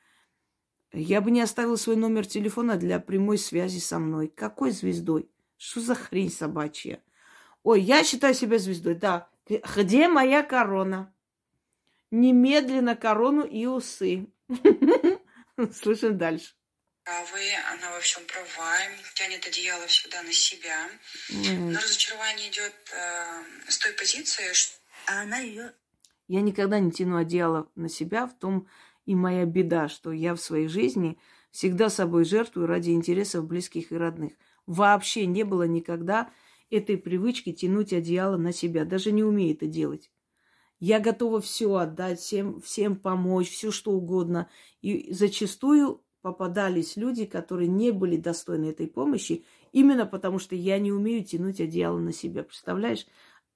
[0.92, 4.28] Я бы не оставила свой номер телефона для прямой связи со мной.
[4.28, 5.30] Какой звездой?
[5.56, 7.02] Что за хрень собачья?
[7.62, 9.28] Ой, я считаю себя звездой, да.
[9.48, 11.12] Где моя корона?
[12.10, 14.28] Немедленно корону и усы.
[15.72, 16.55] Слышим дальше.
[17.06, 17.40] Правы,
[17.72, 18.76] она во всем права,
[19.14, 20.88] тянет одеяло всегда на себя.
[21.30, 25.72] Но разочарование идет э, с той позиции, что А она ее
[26.26, 28.68] Я никогда не тяну одеяло на себя, в том
[29.04, 31.16] и моя беда, что я в своей жизни
[31.52, 34.32] всегда собой жертвую ради интересов близких и родных.
[34.66, 36.32] Вообще не было никогда
[36.70, 38.84] этой привычки тянуть одеяло на себя.
[38.84, 40.10] Даже не умею это делать.
[40.80, 44.50] Я готова все отдать, всем, всем помочь, все что угодно.
[44.82, 50.92] И зачастую попадались люди, которые не были достойны этой помощи, именно потому что я не
[50.92, 52.42] умею тянуть одеяло на себя.
[52.42, 53.06] Представляешь?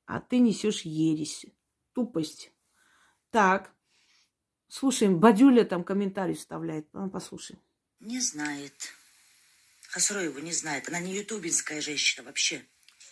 [0.06, 1.46] А ты несешь ересь,
[1.94, 2.52] тупость.
[3.30, 3.72] Так,
[4.68, 6.86] слушаем, Бадюля там комментарий вставляет.
[6.92, 7.56] А, послушай.
[8.00, 8.74] не знает.
[9.88, 10.88] Хасроева не знает.
[10.88, 12.62] Она не ютубинская женщина вообще.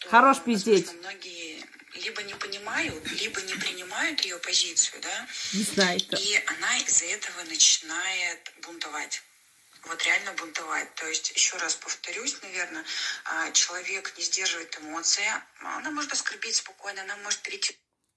[0.06, 0.92] Хорош пиздеть.
[1.00, 1.58] многие
[2.04, 5.96] либо не понимают, либо не принимают ее позицию, да, Не знаю.
[5.98, 6.16] это.
[6.16, 9.22] и она из-за этого начинает бунтовать.
[9.88, 10.94] Вот реально бунтовать.
[10.96, 12.84] То есть, еще раз повторюсь, наверное,
[13.24, 15.24] а, человек не сдерживает эмоции,
[15.62, 17.74] она может оскорбить спокойно, она может перейти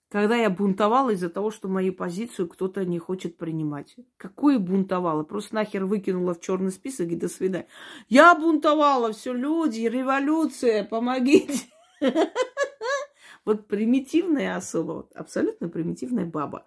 [0.09, 3.95] Когда я бунтовала из-за того, что мою позицию кто-то не хочет принимать.
[4.17, 5.23] Какое бунтовала?
[5.23, 7.67] Просто нахер выкинула в черный список и до свидания.
[8.09, 11.67] Я бунтовала, все, люди, революция, помогите.
[13.43, 16.63] Вот примитивная особа, абсолютно примитивная баба.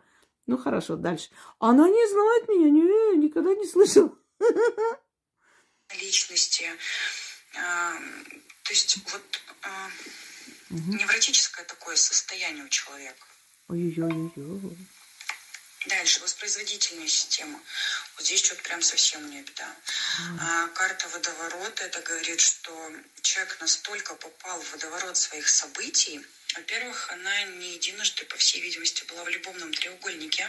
[0.46, 1.30] Ну хорошо, дальше.
[1.60, 4.12] Она не знает меня, не, никогда не слышала.
[6.00, 6.70] Личности.
[7.52, 9.22] То есть вот
[10.70, 13.26] невротическое такое состояние у человека.
[13.68, 14.76] Ой-ой-ой.
[15.86, 17.60] Дальше, воспроизводительная система.
[18.16, 19.68] Вот здесь что-то прям совсем у нее беда.
[20.40, 22.72] А, карта водоворота, это говорит, что
[23.20, 26.24] человек настолько попал в водоворот своих событий.
[26.54, 30.48] Во-первых, она не единожды, по всей видимости, была в любовном треугольнике,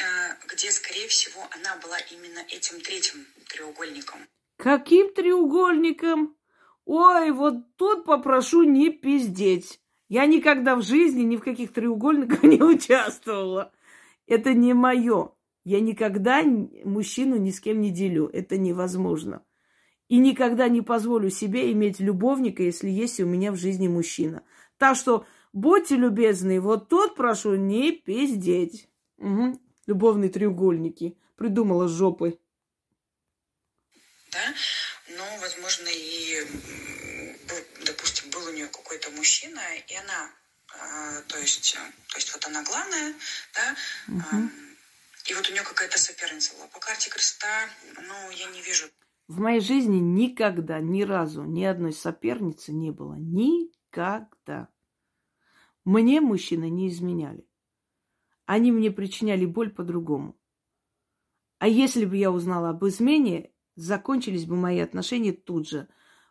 [0.00, 4.28] а, где, скорее всего, она была именно этим третьим треугольником.
[4.56, 6.36] Каким треугольником?
[6.84, 9.80] Ой, вот тут попрошу не пиздеть.
[10.08, 13.72] Я никогда в жизни ни в каких треугольниках не участвовала.
[14.26, 15.32] Это не мое.
[15.64, 18.28] Я никогда мужчину ни с кем не делю.
[18.32, 19.44] Это невозможно.
[20.08, 24.44] И никогда не позволю себе иметь любовника, если есть у меня в жизни мужчина.
[24.78, 28.88] Так что будьте любезны, вот тут прошу не пиздеть.
[29.18, 29.60] Мгм.
[29.86, 31.18] Любовные треугольники.
[31.36, 32.38] Придумала с жопой.
[34.32, 34.54] да,
[35.16, 36.46] но, возможно, и,
[37.84, 40.30] допустим, был у нее какой-то мужчина, и она,
[41.28, 43.14] то есть, а, то есть вот она главная,
[43.54, 43.76] да,
[44.32, 44.48] а,
[45.28, 46.68] и вот у нее какая-то соперница была.
[46.68, 48.86] По карте креста, ну, я не вижу
[49.26, 53.14] В моей жизни никогда, ни разу, ни одной соперницы не было.
[53.14, 54.68] Никогда.
[55.84, 57.46] Мне мужчины не изменяли.
[58.44, 60.38] Они мне причиняли боль по-другому.
[61.58, 65.88] А если бы я узнала об измене, закончились бы мои отношения тут же.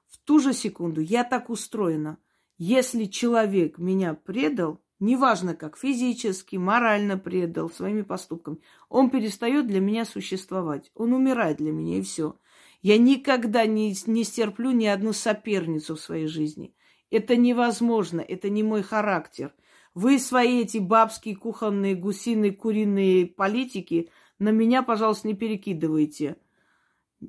[0.07, 2.17] В ту же секунду я так устроена.
[2.57, 10.05] Если человек меня предал, неважно как, физически, морально предал своими поступками, он перестает для меня
[10.05, 10.89] существовать.
[10.95, 12.39] Он умирает для меня, и все.
[12.81, 16.73] Я никогда не, не стерплю ни одну соперницу в своей жизни.
[17.11, 19.53] Это невозможно, это не мой характер.
[19.93, 26.37] Вы свои эти бабские, кухонные, гусиные, куриные политики на меня, пожалуйста, не перекидывайте.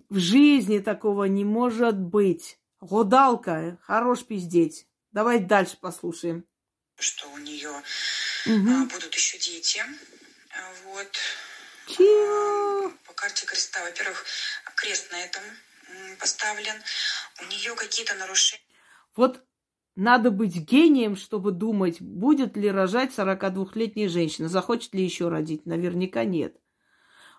[0.09, 2.59] В жизни такого не может быть.
[2.81, 4.87] Гадалка, хорош пиздеть.
[5.17, 6.45] Давай дальше послушаем.
[6.99, 7.71] что у нее
[8.45, 8.89] Мгм.
[8.89, 9.81] будут еще дети.
[9.81, 11.11] А, Вот.
[11.87, 12.93] Чего?
[13.07, 14.27] По карте креста, во-первых,
[14.75, 15.43] крест на этом
[16.21, 16.75] поставлен.
[17.41, 18.63] У нее какие-то нарушения.
[19.15, 19.43] Вот
[19.95, 25.65] надо быть гением, чтобы думать, будет ли рожать 42-летняя женщина, захочет ли еще родить.
[25.65, 26.57] Наверняка нет.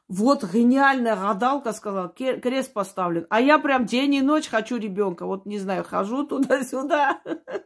[0.08, 3.28] Вот гениальная гадалка сказала, «Ке- крест поставлен.
[3.30, 5.26] А я прям день и ночь хочу ребенка.
[5.26, 7.22] Вот не знаю, хожу туда-сюда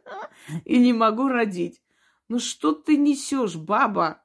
[0.64, 1.80] и не могу родить.
[2.28, 4.22] Ну что ты несешь, баба?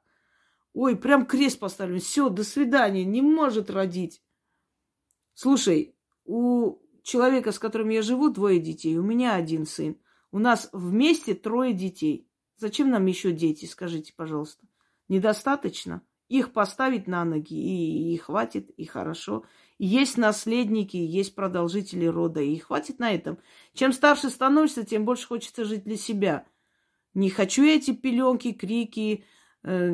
[0.73, 1.99] Ой, прям крест поставлен.
[1.99, 3.05] Все, до свидания.
[3.05, 4.23] Не может родить.
[5.35, 8.97] Слушай, у человека, с которым я живу, двое детей.
[8.97, 9.95] У меня один сын.
[10.31, 12.27] У нас вместе трое детей.
[12.55, 14.65] Зачем нам еще дети, скажите, пожалуйста?
[15.07, 16.01] Недостаточно?
[16.27, 19.45] Их поставить на ноги, и, и хватит, и хорошо.
[19.79, 23.37] Есть наследники, есть продолжители рода, и хватит на этом.
[23.73, 26.45] Чем старше становишься, тем больше хочется жить для себя.
[27.13, 29.23] Не хочу я эти пеленки, крики,
[29.63, 29.89] э,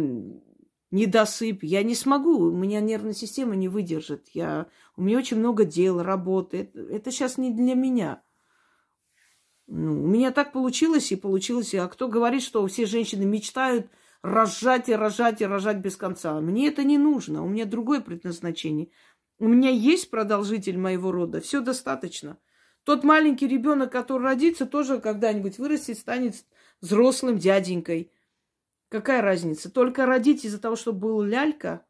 [0.94, 1.64] недосып.
[1.64, 4.30] Я не смогу, у меня нервная система не выдержит.
[4.34, 6.58] Я, у меня очень много дел, работы.
[6.58, 8.24] Это, это сейчас не для меня.
[9.68, 11.74] Ну, у меня так получилось и получилось.
[11.76, 13.88] А кто говорит, что все женщины мечтают
[14.24, 16.40] рожать и рожать и рожать без конца?
[16.42, 17.44] Мне это не нужно.
[17.44, 18.90] У меня другое предназначение.
[19.38, 22.38] У меня есть продолжитель моего рода, все достаточно.
[22.84, 26.36] Тот маленький ребенок, который родится, тоже когда-нибудь вырастет, станет
[26.82, 28.12] взрослым дяденькой.
[28.90, 29.70] Какая разница?
[29.70, 31.86] Только родить из-за того, что был лялька,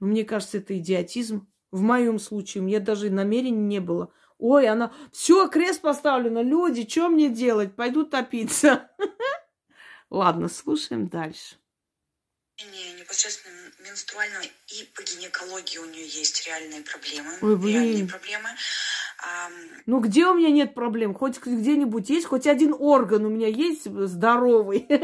[0.00, 1.46] мне кажется, это идиотизм.
[1.70, 4.12] В моем случае мне даже намерения не было.
[4.38, 4.92] Ой, она...
[5.12, 6.42] Все, крест поставлено.
[6.42, 7.74] Люди, что мне делать?
[7.74, 8.90] Пойду топиться.
[10.10, 11.56] Ладно, слушаем дальше.
[12.98, 13.54] Непосредственно
[13.84, 17.30] менструального и по гинекологии у нее есть реальные проблемы.
[17.42, 17.74] Ой, блин.
[17.74, 18.48] Реальные проблемы.
[19.84, 21.14] Ну, где у меня нет проблем?
[21.14, 24.88] Хоть где-нибудь есть, хоть один орган у меня есть здоровый.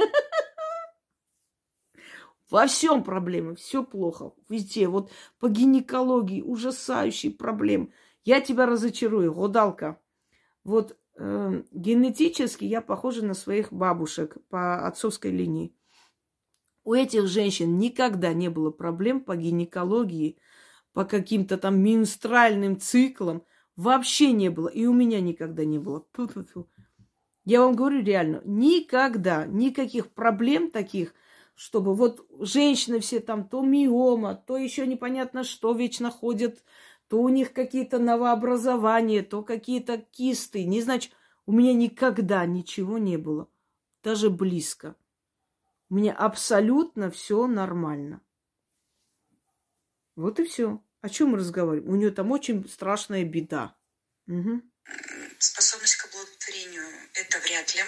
[2.50, 4.86] Во всем проблемы, все плохо, везде.
[4.86, 7.92] Вот по гинекологии ужасающие проблемы.
[8.24, 9.98] Я тебя разочарую, гадалка.
[10.64, 10.98] Вот
[11.70, 15.74] генетически я похожа на своих бабушек по отцовской линии.
[16.84, 20.38] У этих женщин никогда не было проблем по гинекологии,
[20.92, 23.44] по каким-то там менструальным циклам.
[23.76, 24.68] Вообще не было.
[24.68, 26.00] И у меня никогда не было.
[26.12, 26.68] Ту-ту-ту.
[27.44, 31.14] Я вам говорю реально, никогда никаких проблем таких,
[31.54, 36.62] чтобы вот женщины все там то миома, то еще непонятно что вечно ходят,
[37.12, 40.64] то у них какие-то новообразования, то какие-то кисты.
[40.64, 41.12] Не значит,
[41.44, 43.50] у меня никогда ничего не было,
[44.02, 44.96] даже близко.
[45.90, 48.22] У меня абсолютно все нормально.
[50.16, 50.82] Вот и все.
[51.02, 51.92] О чем мы разговариваем?
[51.92, 53.76] У нее там очень страшная беда.
[54.26, 54.62] Угу.
[55.38, 57.82] Способность к оплодотворению это вряд ли.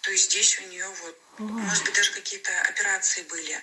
[0.00, 1.46] То есть здесь у нее вот, Ой.
[1.46, 3.54] может быть, даже какие-то операции были.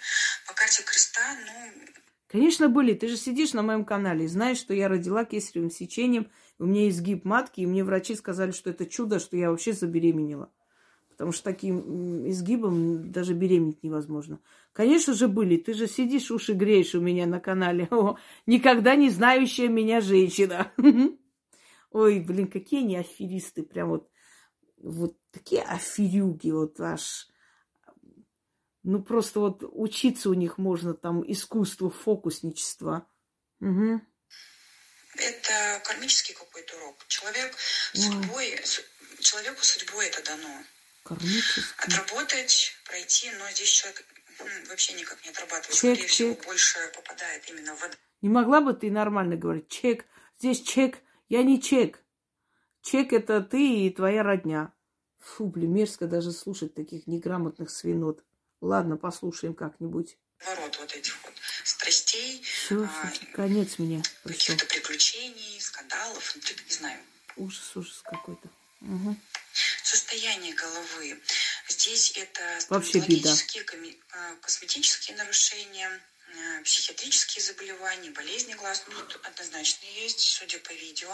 [0.45, 1.73] По карте креста, ну...
[2.29, 2.93] Конечно, были.
[2.93, 6.27] Ты же сидишь на моем канале и знаешь, что я родила кесаревым сечением.
[6.59, 10.51] У меня изгиб матки, и мне врачи сказали, что это чудо, что я вообще забеременела.
[11.09, 14.39] Потому что таким изгибом даже беременеть невозможно.
[14.73, 15.57] Конечно же, были.
[15.57, 17.87] Ты же сидишь, уши греешь у меня на канале.
[17.91, 20.71] О, никогда не знающая меня женщина.
[21.91, 23.63] Ой, блин, какие они аферисты.
[23.63, 24.07] Прям вот,
[24.77, 26.51] вот такие аферюги.
[26.51, 27.27] Вот аж...
[28.83, 33.07] Ну, просто вот учиться у них можно там искусству фокусничества.
[33.59, 34.01] Угу.
[35.15, 37.05] Это кармический какой-то урок.
[37.07, 37.53] Человек
[37.93, 38.55] судьбой,
[39.19, 40.63] человеку судьбой это дано.
[41.03, 41.63] Кармический.
[41.77, 44.05] Отработать, пройти, но здесь человек
[44.69, 45.73] вообще никак не отрабатывает.
[45.73, 46.09] Чек, Скорее чек.
[46.09, 47.89] всего, больше попадает именно в...
[48.21, 49.67] Не могла бы ты нормально говорить?
[49.67, 50.05] Чек.
[50.37, 50.99] Здесь чек.
[51.27, 52.03] Я не чек.
[52.81, 54.73] Чек это ты и твоя родня.
[55.19, 58.23] Фу, блин, мерзко даже слушать таких неграмотных свинот.
[58.61, 60.17] Ладно, послушаем как-нибудь.
[60.45, 61.33] Ворот вот этих вот
[61.63, 62.41] страстей.
[62.43, 66.99] Все, а, конец меня Каких-то приключений, скандалов, ну, не знаю.
[67.35, 68.49] Ужас, ужас какой-то.
[68.81, 69.15] Угу.
[69.83, 71.19] Состояние головы.
[71.67, 73.33] Здесь это Вообще беда.
[74.13, 78.85] А, косметические нарушения, а, психиатрические заболевания, болезни глаз.
[78.87, 81.09] Ну, тут однозначно есть, судя по видео,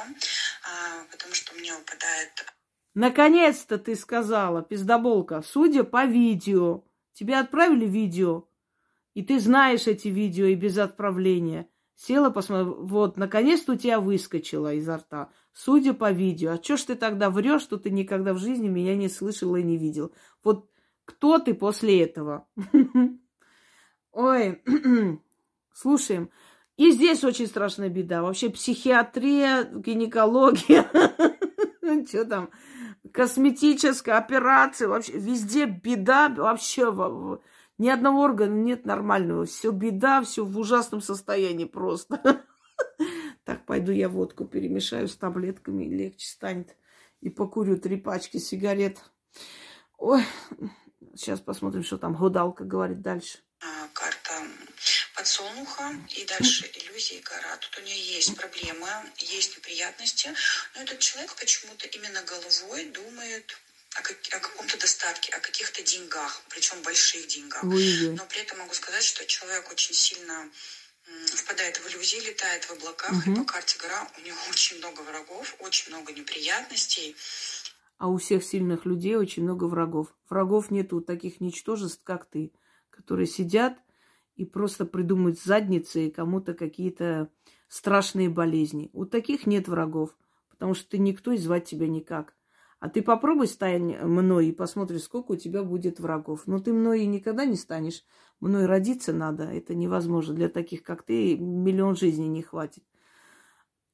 [0.63, 2.45] а, потому что мне выпадает...
[2.93, 6.83] Наконец-то ты сказала, пиздоболка, судя по видео.
[7.15, 8.43] Тебе отправили видео,
[9.13, 11.69] и ты знаешь эти видео и без отправления.
[11.95, 15.29] Села, посмотрела, вот, наконец-то у тебя выскочила изо рта.
[15.53, 16.51] Судя по видео.
[16.51, 19.63] А чё ж ты тогда врешь, что ты никогда в жизни меня не слышала и
[19.63, 20.13] не видел?
[20.43, 20.69] Вот
[21.05, 22.49] кто ты после этого?
[24.11, 24.61] Ой,
[25.73, 26.29] слушаем.
[26.75, 28.23] И здесь очень страшная беда.
[28.23, 30.89] Вообще психиатрия, гинекология,
[32.09, 32.49] что там,
[33.11, 36.91] косметическая операция, вообще везде беда, вообще
[37.77, 39.45] ни одного органа нет нормального.
[39.45, 42.43] Все беда, все в ужасном состоянии просто.
[43.45, 46.75] Так, пойду я водку перемешаю с таблетками, легче станет.
[47.21, 48.97] И покурю три пачки сигарет.
[49.99, 50.23] Ой,
[51.13, 53.37] сейчас посмотрим, что там гадалка говорит дальше.
[55.25, 57.57] Подсолнуха и дальше иллюзии гора.
[57.57, 60.31] Тут у нее есть проблемы, есть неприятности,
[60.75, 63.57] но этот человек почему-то именно головой думает
[63.95, 67.63] о, как, о каком-то достатке, о каких-то деньгах, причем больших деньгах.
[67.63, 70.47] Но при этом могу сказать, что человек очень сильно
[71.33, 73.31] впадает в иллюзии, летает в облаках, угу.
[73.31, 77.15] и по карте гора у него очень много врагов, очень много неприятностей.
[77.97, 80.13] А у всех сильных людей очень много врагов.
[80.29, 82.51] Врагов нету таких ничтожеств, как ты,
[82.91, 83.79] которые сидят
[84.35, 87.29] и просто придумывают задницы и кому-то какие-то
[87.67, 88.89] страшные болезни.
[88.93, 90.15] У таких нет врагов,
[90.49, 92.35] потому что ты никто и звать тебя никак.
[92.79, 96.43] А ты попробуй стань мной и посмотри, сколько у тебя будет врагов.
[96.45, 98.03] Но ты мной и никогда не станешь.
[98.39, 99.45] Мной родиться надо.
[99.45, 100.35] Это невозможно.
[100.35, 102.83] Для таких, как ты, миллион жизней не хватит.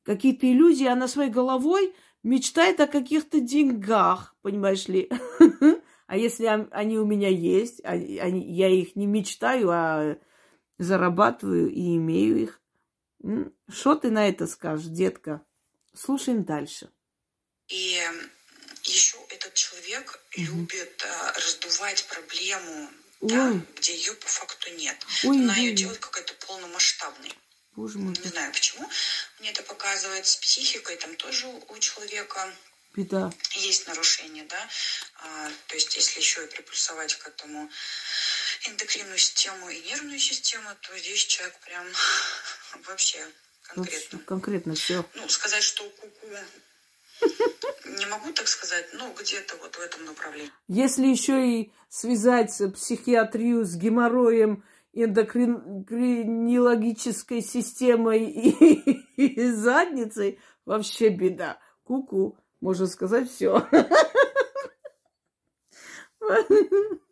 [0.04, 5.10] Какие-то иллюзии, она своей головой мечтает о каких-то деньгах, понимаешь ли.
[6.08, 10.18] А если они у меня есть, я их не мечтаю, а
[10.82, 12.60] зарабатываю и имею их.
[13.70, 15.42] Что ты на это скажешь, детка?
[15.94, 16.90] Слушаем дальше.
[17.68, 18.02] И
[18.84, 20.44] еще этот человек угу.
[20.44, 22.90] любит а, раздувать проблему,
[23.22, 24.98] да, где ее по факту нет.
[25.24, 25.60] Ой, Она ой.
[25.60, 27.32] ее делает какой-то полномасштабной.
[27.76, 28.16] Боже мой.
[28.24, 28.90] Не знаю почему.
[29.40, 30.98] Мне это показывает с психикой.
[30.98, 32.54] Там тоже у человека
[32.96, 33.32] Беда.
[33.56, 34.70] есть нарушение, да.
[35.24, 37.70] А, то есть, если еще и приплюсовать к этому
[38.68, 41.86] эндокринную систему и нервную систему, то здесь человек прям
[42.88, 43.18] вообще
[43.64, 44.18] конкретно.
[44.18, 45.06] Вообще, конкретно все.
[45.16, 46.28] Ну, сказать, что куку
[47.86, 50.52] не могу так сказать, но где-то вот в этом направлении.
[50.68, 61.60] Если еще и связать психиатрию с геморроем, эндокринологической системой и, и задницей, вообще беда.
[61.84, 63.68] Куку, -ку, можно сказать все.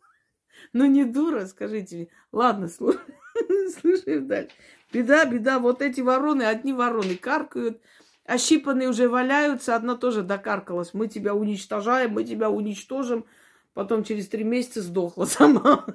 [0.74, 2.08] Ну не дура, скажите мне.
[2.32, 2.68] Ладно,
[3.82, 4.52] слушаем дальше.
[4.92, 7.80] Беда, беда, вот эти вороны, одни вороны каркают,
[8.26, 10.94] ощипанные уже валяются, одна тоже докаркалась.
[10.94, 13.26] Мы тебя уничтожаем, мы тебя уничтожим.
[13.74, 15.86] Потом через три месяца сдохла сама.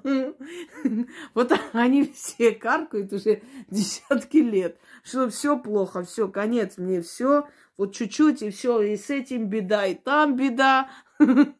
[1.34, 4.78] Вот они все каркают уже десятки лет.
[5.02, 7.48] Что все плохо, все, конец мне, все.
[7.76, 10.88] Вот чуть-чуть, и все, и с этим беда, и там беда.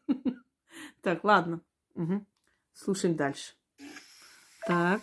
[1.01, 1.61] Так, ладно.
[2.75, 3.53] Слушаем дальше.
[4.67, 5.01] Так.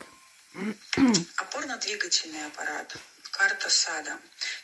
[1.36, 2.96] Опорно-двигательный аппарат.
[3.30, 4.18] Карта сада.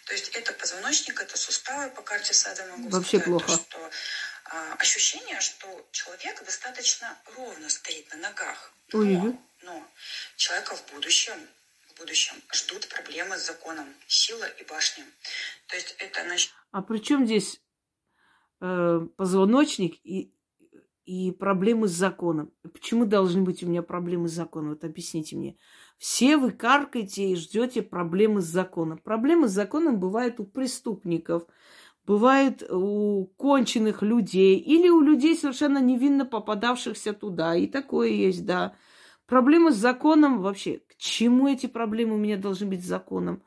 [0.04, 3.52] То есть это позвоночник, это суставы по карте сада могу Вообще сказать, плохо.
[3.62, 3.90] что
[4.44, 8.72] а, ощущение, что человек достаточно ровно стоит на ногах.
[8.92, 9.90] Но, но
[10.36, 11.34] человека в будущем,
[11.88, 15.06] в будущем ждут проблемы с законом, сила и башня.
[15.66, 16.26] То есть это...
[16.70, 17.60] А при чем здесь
[18.60, 20.30] э, позвоночник и
[21.08, 22.52] и проблемы с законом.
[22.62, 24.70] Почему должны быть у меня проблемы с законом?
[24.70, 25.56] Вот объясните мне.
[25.96, 28.98] Все вы каркаете и ждете проблемы с законом.
[28.98, 31.46] Проблемы с законом бывают у преступников,
[32.04, 37.56] бывают у конченых людей или у людей совершенно невинно попадавшихся туда.
[37.56, 38.74] И такое есть, да.
[39.24, 40.80] Проблемы с законом вообще.
[40.88, 43.42] К чему эти проблемы у меня должны быть с законом?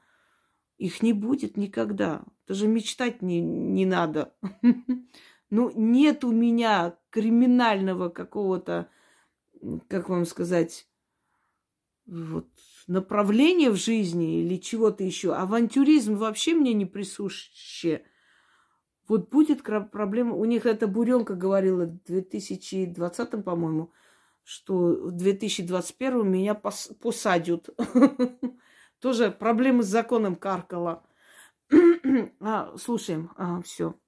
[0.78, 2.24] Их не будет никогда.
[2.48, 4.34] Даже мечтать не, не надо.
[5.52, 8.90] Ну, нет у меня криминального какого-то,
[9.90, 10.88] как вам сказать,
[12.06, 12.48] вот,
[12.88, 15.34] направления в жизни или чего-то еще.
[15.34, 18.06] Авантюризм вообще мне не присуще.
[19.10, 20.36] Вот будет проблема.
[20.36, 23.92] У них эта буренка говорила в 2020, по-моему,
[24.46, 27.70] что в 2021 меня пос посадят.
[29.02, 31.04] Тоже проблемы с законом каркала.
[32.40, 33.32] а, слушаем.
[33.36, 34.01] А, все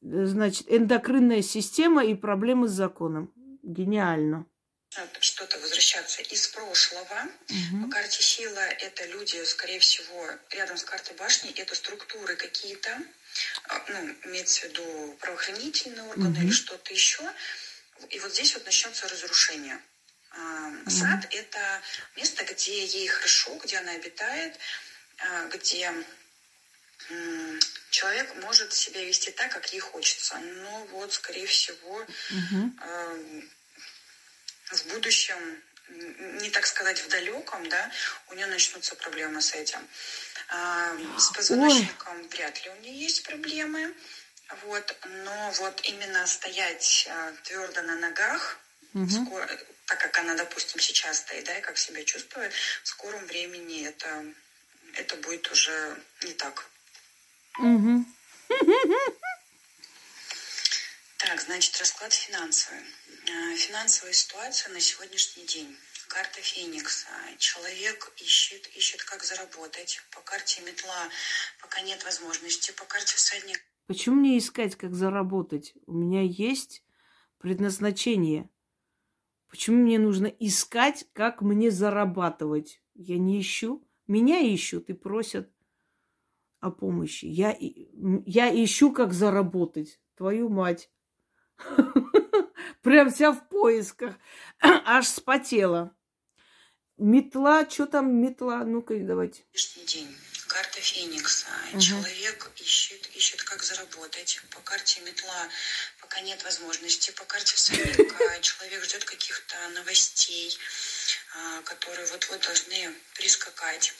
[0.00, 3.32] значит, эндокринная система и проблемы с законом.
[3.62, 4.46] Гениально.
[5.20, 7.28] Что-то возвращаться из прошлого.
[7.48, 7.84] Угу.
[7.84, 12.90] По карте сила это люди, скорее всего, рядом с картой башни, это структуры какие-то,
[13.68, 16.42] а, ну, имеется в виду правоохранительные органы угу.
[16.42, 17.22] или что-то еще.
[18.10, 19.78] И вот здесь вот начнется разрушение.
[20.32, 20.90] Угу.
[20.90, 21.80] Сад– это
[22.16, 24.58] место, где ей хорошо, где она обитает,
[25.18, 25.90] а, где
[27.90, 30.36] человек может себя вести так, как ей хочется.
[30.38, 32.72] Но вот, скорее всего, угу.
[32.82, 33.42] э,
[34.72, 35.62] в будущем,
[36.40, 37.90] не так сказать в далеком, да,
[38.28, 39.86] у нее начнутся проблемы с этим.
[40.48, 42.28] Э, с позвоночником Ой.
[42.28, 43.94] вряд ли у нее есть проблемы.
[44.64, 48.58] Вот, но вот именно стоять э, твердо на ногах,
[48.92, 49.08] угу.
[49.08, 49.46] скоро,
[49.86, 54.26] так как она, допустим, сейчас стоит, да, и как себя чувствует, в скором времени это,
[54.94, 56.66] это будет уже не так.
[57.58, 58.04] Угу.
[61.18, 62.80] Так, значит, расклад финансовый.
[62.80, 65.76] А, финансовая ситуация на сегодняшний день.
[66.08, 67.08] Карта Феникса.
[67.38, 70.00] Человек ищет, ищет, как заработать.
[70.10, 71.08] По карте метла
[71.60, 72.72] пока нет возможности.
[72.72, 73.60] По карте всадник.
[73.86, 75.74] Почему мне искать, как заработать?
[75.86, 76.82] У меня есть
[77.38, 78.48] предназначение.
[79.48, 82.80] Почему мне нужно искать, как мне зарабатывать?
[82.94, 83.86] Я не ищу.
[84.06, 85.50] Меня ищут и просят
[86.62, 87.26] о помощи.
[87.26, 87.56] Я,
[88.24, 90.00] я ищу, как заработать.
[90.16, 90.88] Твою мать.
[92.82, 94.14] Прям вся в поисках.
[94.60, 95.94] Аж спотела.
[96.96, 98.64] Метла, что там метла?
[98.64, 99.44] Ну-ка, давайте.
[99.86, 100.16] день.
[100.46, 101.46] Карта Феникса.
[101.72, 101.80] Угу.
[101.80, 104.40] Человек ищет, ищет, как заработать.
[104.50, 105.48] По карте метла
[106.00, 107.10] пока нет возможности.
[107.10, 110.56] По карте всадника человек ждет каких-то новостей,
[111.34, 113.94] а, которые вот-вот должны прискакать.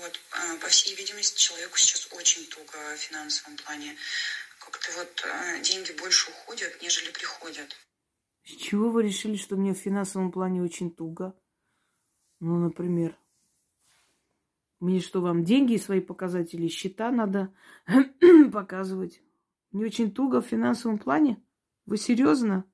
[0.00, 3.96] Вот, а, по всей видимости, человеку сейчас очень туго в финансовом плане.
[4.60, 7.74] Как-то вот а, деньги больше уходят, нежели приходят.
[8.44, 11.36] С чего вы решили, что мне в финансовом плане очень туго?
[12.40, 13.16] Ну, например,
[14.80, 17.54] Мне что, вам деньги свои показатели, счета надо
[18.52, 19.22] показывать?
[19.70, 21.40] Не очень туго в финансовом плане?
[21.86, 22.64] Вы серьезно?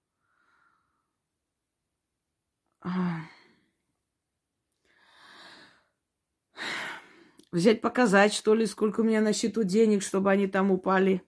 [7.50, 11.22] Взять показать, что ли, сколько у меня на счету денег, чтобы они там упали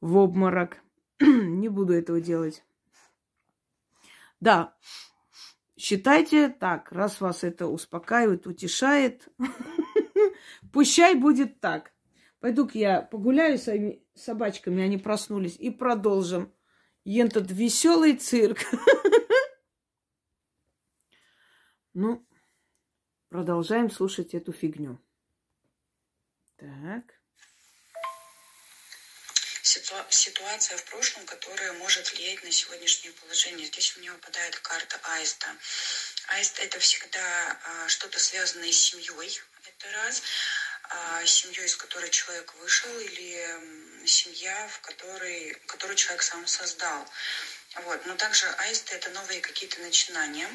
[0.00, 0.78] в обморок.
[1.20, 2.64] Не буду этого делать.
[4.38, 4.76] Да,
[5.76, 9.28] считайте так, раз вас это успокаивает, утешает,
[10.72, 11.92] пущай будет так.
[12.40, 16.52] Пойду-ка я погуляю с своими собачками, они проснулись, и продолжим.
[17.04, 18.58] Этот веселый цирк.
[21.96, 22.26] Ну,
[23.28, 24.98] продолжаем слушать эту фигню.
[26.64, 27.04] Так.
[29.62, 33.66] Ситуа- ситуация в прошлом, которая может влиять на сегодняшнее положение.
[33.66, 35.46] Здесь мне выпадает карта Аиста.
[36.28, 39.40] Аист это всегда а, что-то связанное с семьей.
[39.66, 40.22] Это раз.
[40.84, 47.06] А, семьей, из которой человек вышел, или семья, в которой, которую человек сам создал.
[47.82, 48.06] Вот.
[48.06, 50.48] Но также аист это новые какие-то начинания.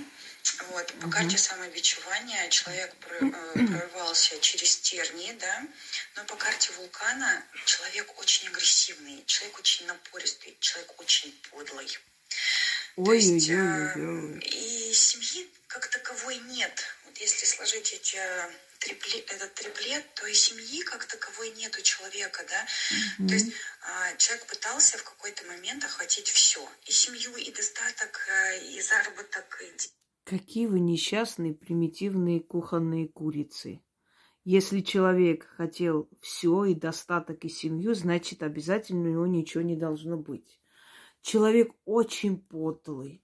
[0.70, 0.94] Вот.
[1.02, 3.30] По карте самобичевания человек э,
[3.68, 5.68] прорвался через тернии, да,
[6.16, 11.88] но по карте вулкана человек очень агрессивный, человек очень напористый, человек очень подлый.
[12.96, 14.40] То есть, э, Ой-ой-ой.
[14.40, 16.84] и семьи как таковой нет.
[17.06, 21.82] Вот если сложить эти э, трипле- этот триплет, то и семьи как таковой нет у
[21.82, 22.66] человека, да.
[23.28, 26.68] То есть а, человек пытался в какой-то момент охватить все.
[26.86, 29.99] И семью, и достаток, э, и заработок, и
[30.30, 33.82] Какие вы несчастные, примитивные кухонные курицы.
[34.44, 40.18] Если человек хотел все и достаток, и семью, значит, обязательно у него ничего не должно
[40.18, 40.60] быть.
[41.24, 43.24] Человек очень подлый.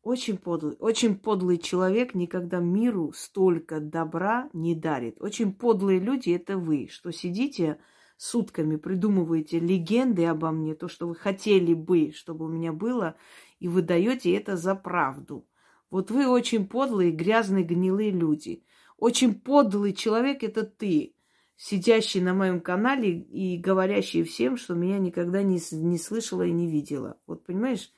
[0.00, 0.76] Очень подлый.
[0.78, 5.20] Очень подлый человек никогда миру столько добра не дарит.
[5.20, 7.80] Очень подлые люди– это вы, что сидите
[8.16, 13.16] сутками, придумываете легенды обо мне, то, что вы хотели бы, чтобы у меня было,
[13.58, 15.48] и выдаете это за правду.
[15.94, 18.64] Вот вы очень подлые, грязные, гнилые люди.
[18.96, 21.14] Очень подлый человек– это ты,
[21.54, 26.68] сидящий на моем канале и говорящий всем, что меня никогда не, не слышала и не
[26.68, 27.20] видела.
[27.28, 27.92] Вот понимаешь,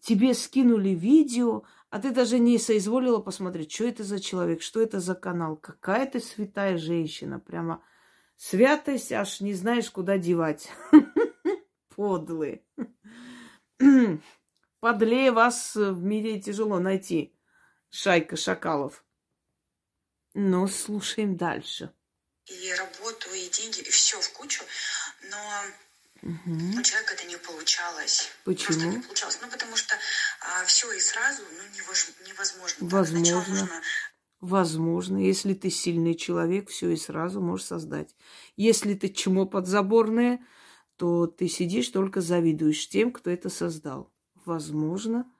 [0.00, 4.98] тебе скинули видео, а ты даже не соизволила посмотреть, что это за человек, что это
[4.98, 5.56] за канал.
[5.56, 7.84] Какая ты святая женщина, прямо
[8.36, 10.70] святость, аж не знаешь, куда девать.
[11.94, 12.64] Подлые.
[14.82, 17.32] Подлее вас в мире тяжело найти,
[17.90, 19.04] шайка шакалов.
[20.34, 21.94] Ну, слушаем дальше.
[22.46, 24.64] и работу, и деньги, и все в кучу.
[25.30, 25.38] Но
[26.22, 26.80] Мгм.
[26.80, 28.28] у человека это не получалось.
[28.42, 28.90] Просто Почему?
[28.90, 29.38] не получалось.
[29.40, 29.94] Ну, потому что
[30.66, 32.88] все и сразу ну, невозможно.
[32.88, 33.36] Возможно.
[33.36, 33.82] нужно
[34.40, 38.16] Возможно, если ты сильный человек, все и сразу можешь создать.
[38.56, 40.44] Если ты чмо подзаборное,
[40.96, 44.11] то ты сидишь только завидуешь тем, кто это создал.
[44.44, 45.30] Возможно.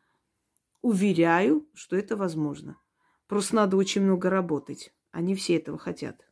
[0.81, 2.79] Уверяю, что это возможно.
[3.27, 4.93] Просто надо очень много работать.
[5.11, 6.25] Они все этого хотят.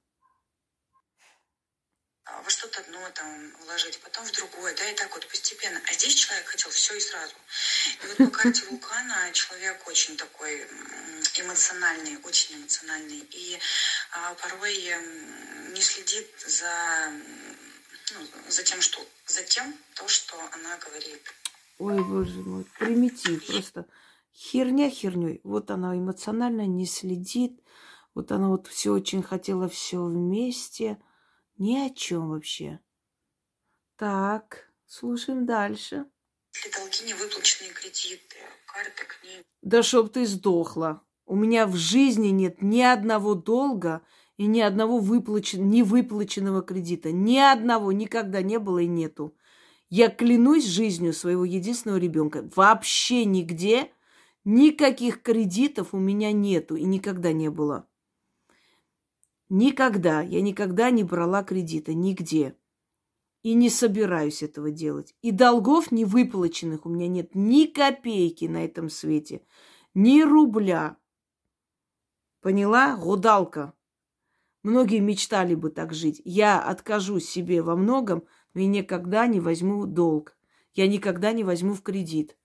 [2.30, 5.80] а, во что-то одно там вложить, потом в другое, да, и так вот постепенно.
[5.86, 7.34] А здесь человек хотел все и сразу.
[8.02, 10.66] И вот по карте вулкана человек очень такой
[11.34, 13.18] эмоциональный, очень эмоциональный.
[13.30, 13.58] И
[14.12, 14.74] а, порой
[15.72, 17.12] не следит за,
[18.14, 21.22] ну, за тем, что за тем, то, что она говорит.
[21.81, 23.87] Ой, боже мой, примитив, просто
[24.35, 25.41] херня херней.
[25.45, 27.59] Вот она эмоционально не следит,
[28.14, 31.03] вот она вот все очень хотела все вместе,
[31.57, 32.81] ни о чем вообще.
[33.97, 36.05] Так, слушаем дальше.
[36.53, 39.45] Если долги не выплаченные кредиты, карты книги.
[39.62, 41.03] Да чтоб ты сдохла.
[41.24, 44.03] У меня в жизни нет ни одного долга
[44.37, 45.70] и ни одного выплачен...
[45.70, 47.11] невыплаченного кредита.
[47.11, 49.35] Ни одного никогда не было и нету.
[49.91, 52.49] Я клянусь жизнью своего единственного ребенка.
[52.55, 53.91] Вообще нигде
[54.45, 57.88] никаких кредитов у меня нету и никогда не было.
[59.49, 60.22] Никогда.
[60.22, 61.93] Я никогда не брала кредита.
[61.93, 62.57] Нигде.
[63.43, 65.16] И не собираюсь этого делать.
[65.22, 69.45] И долгов невыплаченных у меня нет ни копейки на этом свете.
[69.95, 70.99] Ни рубля.
[72.41, 72.97] Поняла?
[72.97, 73.74] Гудалка.
[74.62, 76.20] Многие мечтали бы так жить.
[76.24, 80.36] Я откажусь себе во многом, но я никогда не возьму долг.
[80.74, 82.36] Я никогда не возьму в кредит.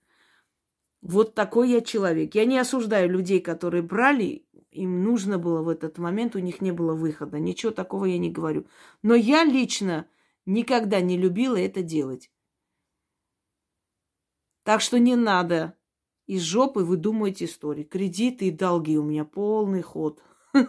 [1.00, 2.34] Вот такой я человек.
[2.34, 6.72] Я не осуждаю людей, которые брали, им нужно было в этот момент, у них не
[6.72, 7.38] было выхода.
[7.38, 8.66] Ничего такого я не говорю.
[9.02, 10.08] Но я лично
[10.44, 12.30] никогда не любила это делать.
[14.64, 15.76] Так что не надо
[16.26, 17.84] из жопы выдумывать истории.
[17.84, 20.20] Кредиты и долги у меня полный ход.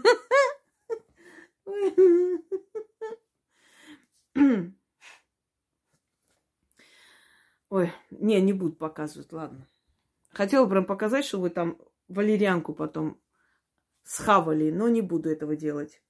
[7.70, 7.92] Ой,
[8.28, 9.68] не, не буду показывать, ладно.
[10.32, 13.20] Хотела прям показать, что вы там валерьянку потом
[14.04, 16.02] схавали, но не буду этого делать.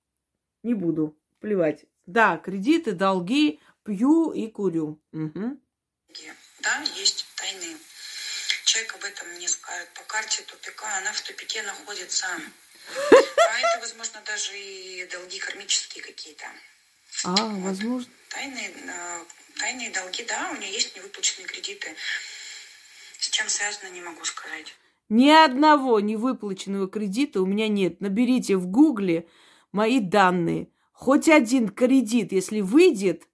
[0.63, 1.18] Не буду.
[1.39, 1.86] Плевать.
[2.07, 4.99] Да, кредиты, долги, пью и курю.
[5.13, 5.61] Угу.
[6.61, 7.78] Да, есть тайны.
[8.65, 9.89] Человек об этом не скажет.
[9.93, 12.26] По карте тупика она в тупике находится.
[12.28, 16.45] А это, возможно, даже и долги кармические какие-то.
[17.24, 17.63] А, вот.
[17.63, 18.11] возможно.
[18.30, 19.24] Тайные, э,
[19.60, 21.95] тайные долги, да, у нее есть невыплаченные кредиты.
[23.20, 24.76] С чем связано, не могу сказать.
[25.10, 28.01] Ни одного невыплаченного кредита у меня нет.
[28.01, 29.28] Наберите в гугле
[29.72, 30.70] мои данные.
[30.91, 33.28] Хоть один кредит, если выйдет,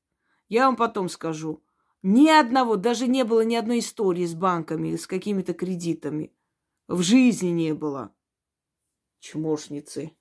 [0.49, 1.63] я вам потом скажу.
[2.03, 6.33] Ни одного, даже не было ни одной истории с банками, с какими-то кредитами.
[6.87, 8.13] В жизни не было.
[9.19, 10.11] Чмошницы.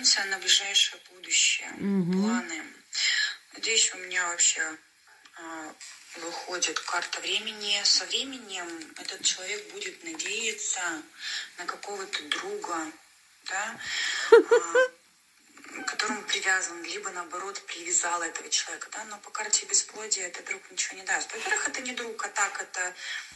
[0.00, 1.70] Тенденция на ближайшее будущее.
[1.72, 2.12] Угу.
[2.12, 2.62] Планы.
[3.58, 5.72] Здесь у меня вообще э,
[6.22, 7.78] выходит карта времени.
[7.84, 10.80] Со временем этот человек будет надеяться
[11.58, 12.78] на какого-то друга,
[13.44, 13.78] да,
[14.30, 20.62] к которому привязан, либо наоборот привязал этого человека, да, но по карте бесплодия этот друг
[20.70, 21.30] ничего не даст.
[21.30, 22.94] Во-первых, это не друг, а так это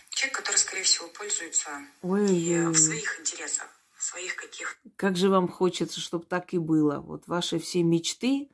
[0.09, 1.69] человек, который, скорее всего, пользуется
[2.01, 3.69] Ой, и в своих интересах,
[4.15, 4.79] своих каких.
[4.97, 7.01] Как же вам хочется, чтобы так и было.
[7.01, 8.49] Вот ваши все мечты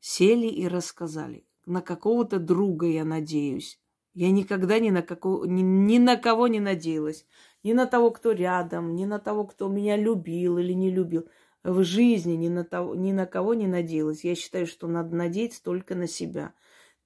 [0.00, 1.44] сели и рассказали.
[1.66, 3.80] На какого-то друга я надеюсь.
[4.14, 7.26] Я никогда ни на, какого, ни, ни на кого не надеялась
[7.66, 11.28] ни на того, кто рядом, ни на того, кто меня любил или не любил.
[11.64, 14.22] В жизни ни на, того, ни на кого не надеялась.
[14.22, 16.54] Я считаю, что надо надеяться только на себя.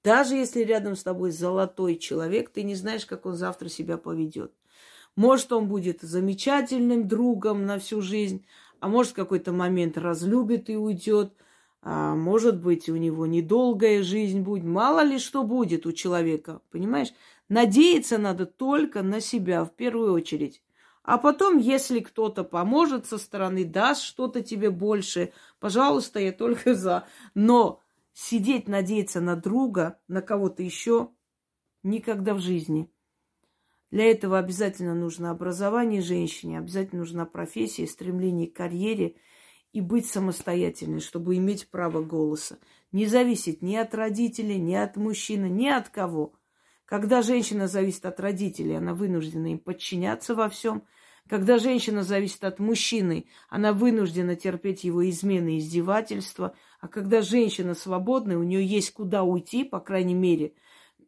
[0.04, 4.52] Даже если рядом с тобой золотой человек, ты не знаешь, как он завтра себя поведет.
[5.16, 8.46] Может, он будет замечательным другом на всю жизнь,
[8.80, 11.34] а может, в какой-то момент разлюбит и уйдет.
[11.82, 14.64] А может быть, у него недолгая жизнь будет.
[14.64, 17.08] Мало ли что будет у человека, понимаешь?
[17.48, 20.62] Надеяться надо только на себя в первую очередь.
[21.02, 27.06] А потом, если кто-то поможет со стороны, даст что-то тебе больше, пожалуйста, я только за.
[27.34, 27.80] Но
[28.12, 31.10] сидеть, надеяться на друга, на кого-то еще,
[31.82, 32.90] никогда в жизни.
[33.90, 39.16] Для этого обязательно нужно образование женщине, обязательно нужна профессия, стремление к карьере
[39.72, 42.58] и быть самостоятельной, чтобы иметь право голоса.
[42.92, 46.34] Не зависеть ни от родителей, ни от мужчины, ни от кого–
[46.90, 50.82] когда женщина зависит от родителей, она вынуждена им подчиняться во всем.
[51.28, 56.52] Когда женщина зависит от мужчины, она вынуждена терпеть его измены и издевательства.
[56.80, 60.54] А когда женщина свободная, у нее есть куда уйти, по крайней мере,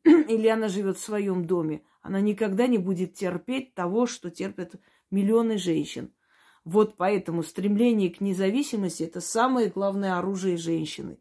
[0.05, 4.75] или она живет в своем доме, она никогда не будет терпеть того, что терпят
[5.11, 6.13] миллионы женщин.
[6.65, 11.19] Вот поэтому стремление к независимости– это самое главное оружие женщины.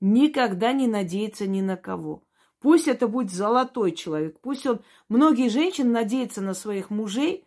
[0.00, 2.24] Никогда не надеяться ни на кого.
[2.60, 4.40] Пусть это будет золотой человек.
[4.40, 4.82] Пусть он...
[5.08, 7.44] Многие женщины надеются на своих мужей,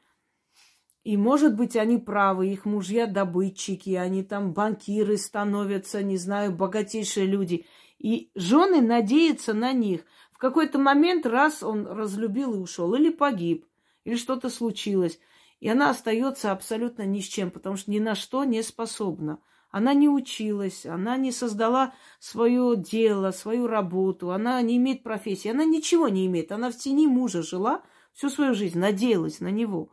[1.05, 7.27] и, может быть, они правы, их мужья добытчики, они там банкиры становятся, не знаю, богатейшие
[7.27, 7.67] люди.
[7.99, 10.01] И жены надеются на них.
[10.36, 13.65] В какой-то момент раз он разлюбил и ушел, или погиб,
[14.03, 15.17] или что-то случилось.
[15.61, 19.39] И она остается абсолютно ни с чем, потому что ни на что не способна.
[19.71, 25.63] Она не училась, она не создала свое дело, свою работу, она не имеет профессии, она
[25.63, 26.51] ничего не имеет.
[26.51, 27.81] Она в тени мужа жила
[28.11, 29.89] всю свою жизнь, надеялась на него.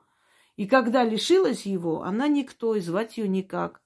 [0.56, 3.80] И когда лишилась его, она никто, и звать ее никак.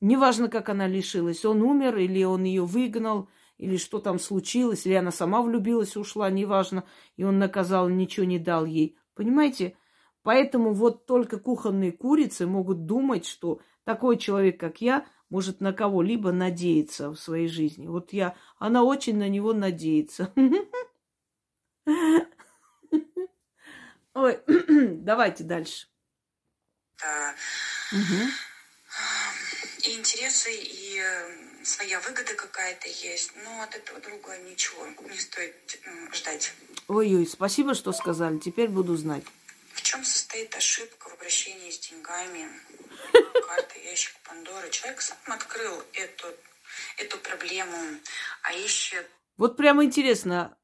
[0.00, 3.28] Неважно, как она лишилась, он умер, или он ее выгнал,
[3.58, 6.84] или что там случилось, или она сама влюбилась, ушла, неважно,
[7.16, 8.98] и он наказал, ничего не дал ей.
[9.14, 9.76] Понимаете?
[10.22, 16.32] Поэтому вот только кухонные курицы могут думать, что такой человек, как я, может на кого-либо
[16.32, 17.86] надеяться в своей жизни.
[17.86, 20.32] Вот я, она очень на него надеется.
[24.14, 25.88] Ой, давайте дальше.
[29.84, 33.32] И интересы, и э, своя выгода какая-то есть.
[33.44, 35.80] Но от этого друга ничего не стоит
[36.12, 36.52] ждать.
[36.88, 38.38] Ой-ой, спасибо, что сказали.
[38.38, 39.24] Теперь буду знать.
[39.74, 42.48] В чем состоит ошибка в обращении с деньгами?
[43.46, 44.70] карта ящик Пандоры.
[44.70, 46.26] Человек сам открыл эту,
[46.98, 47.76] эту проблему,
[48.42, 49.06] а ищет...
[49.36, 50.56] Вот прямо интересно,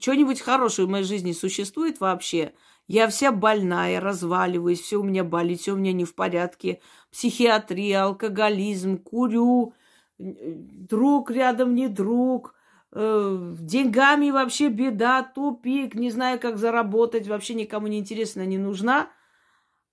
[0.00, 2.54] что-нибудь хорошее в моей жизни существует вообще?
[2.88, 6.80] Я вся больная, разваливаюсь, все у меня болит, все у меня не в порядке.
[7.12, 9.74] Психиатрия, алкоголизм, курю,
[10.20, 12.54] друг рядом не друг,
[12.92, 19.10] э, деньгами вообще беда, тупик, не знаю, как заработать, вообще никому не интересно, не нужна.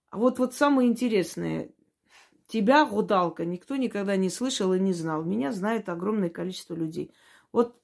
[0.09, 1.69] А вот, вот самое интересное,
[2.47, 5.23] тебя, гадалка, никто никогда не слышал и не знал.
[5.23, 7.13] Меня знает огромное количество людей.
[7.51, 7.80] Вот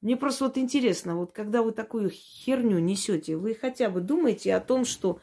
[0.00, 4.60] мне просто вот интересно, вот когда вы такую херню несете, вы хотя бы думаете о
[4.60, 5.20] том, что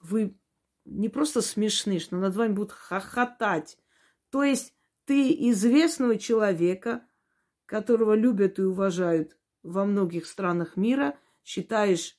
[0.00, 0.36] вы
[0.84, 3.78] не просто смешны, что над вами будут хохотать.
[4.30, 4.75] То есть
[5.06, 7.06] ты известного человека,
[7.64, 12.18] которого любят и уважают во многих странах мира, считаешь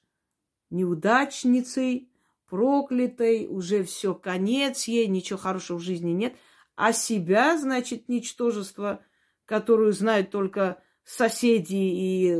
[0.70, 2.10] неудачницей,
[2.50, 6.36] проклятой, уже все, конец ей, ничего хорошего в жизни нет.
[6.76, 9.04] А себя, значит, ничтожество,
[9.46, 12.38] которую знают только соседи и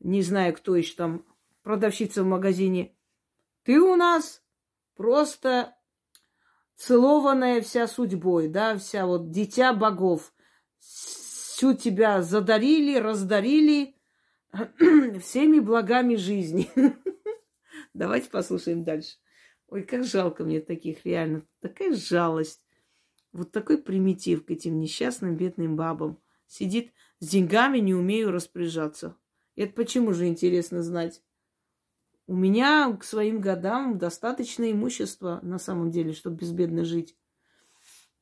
[0.00, 1.24] не знаю, кто еще там,
[1.62, 2.94] продавщица в магазине.
[3.62, 4.42] Ты у нас
[4.94, 5.74] просто
[6.76, 10.32] целованная вся судьбой, да, вся вот дитя богов.
[10.78, 13.96] Всю тебя задарили, раздарили
[15.20, 16.70] всеми благами жизни.
[17.94, 19.16] Давайте послушаем дальше.
[19.68, 21.46] Ой, как жалко мне таких, реально.
[21.60, 22.64] Такая жалость.
[23.32, 26.20] Вот такой примитив к этим несчастным бедным бабам.
[26.46, 29.16] Сидит с деньгами, не умею распоряжаться.
[29.56, 31.22] Это почему же интересно знать?
[32.26, 37.14] У меня к своим годам достаточно имущества на самом деле, чтобы безбедно жить.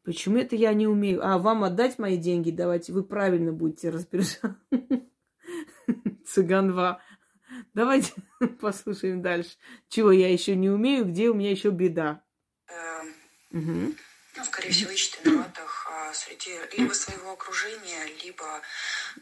[0.03, 1.25] Почему это я не умею?
[1.25, 2.51] А вам отдать мои деньги?
[2.51, 4.57] Давайте, вы правильно будете разбираться.
[6.27, 7.01] Цыган 2.
[7.75, 8.13] Давайте
[8.61, 9.57] послушаем дальше.
[9.89, 12.25] Чего я еще не умею, где у меня еще беда.
[13.53, 13.97] Эм,
[14.37, 18.45] ну, скорее всего, ищет виноватых а, среди либо своего окружения, либо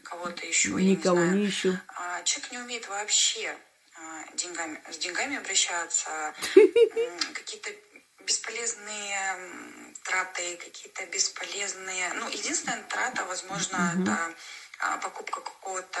[0.03, 0.71] кого-то еще.
[0.71, 1.73] Никого не, ищу.
[1.87, 3.55] А, человек не умеет вообще
[4.35, 6.09] деньгами, с деньгами обращаться,
[7.33, 7.69] какие-то
[8.25, 12.13] бесполезные траты, какие-то бесполезные...
[12.15, 14.01] Ну, единственная трата, возможно, mm-hmm.
[14.03, 14.35] это
[14.79, 15.99] а, покупка какого-то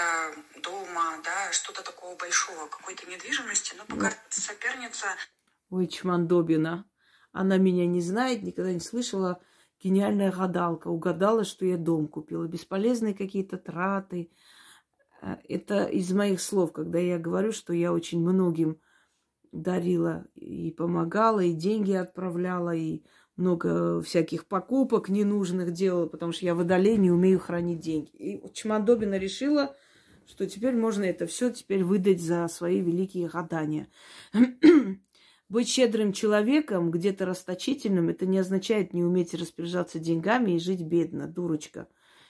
[0.61, 3.75] дома, да, что-то такого большого, какой-то недвижимости.
[3.77, 5.07] Но пока соперница...
[5.69, 6.85] Ой, Чмандобина.
[7.31, 9.41] Она меня не знает, никогда не слышала.
[9.83, 10.89] Гениальная гадалка.
[10.89, 12.45] Угадала, что я дом купила.
[12.45, 14.31] Бесполезные какие-то траты,
[15.47, 18.79] это из моих слов, когда я говорю, что я очень многим
[19.51, 23.03] дарила и помогала, и деньги отправляла, и
[23.35, 28.09] много всяких покупок ненужных делала, потому что я водолей не умею хранить деньги.
[28.11, 29.75] И Чмандобина решила,
[30.27, 33.87] что теперь можно это все теперь выдать за свои великие гадания.
[35.49, 41.27] Быть щедрым человеком, где-то расточительным, это не означает не уметь распоряжаться деньгами и жить бедно,
[41.27, 41.87] дурочка.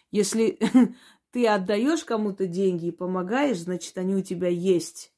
[0.10, 0.60] Если
[1.32, 5.14] ты отдаешь кому-то деньги и помогаешь, значит, они у тебя есть.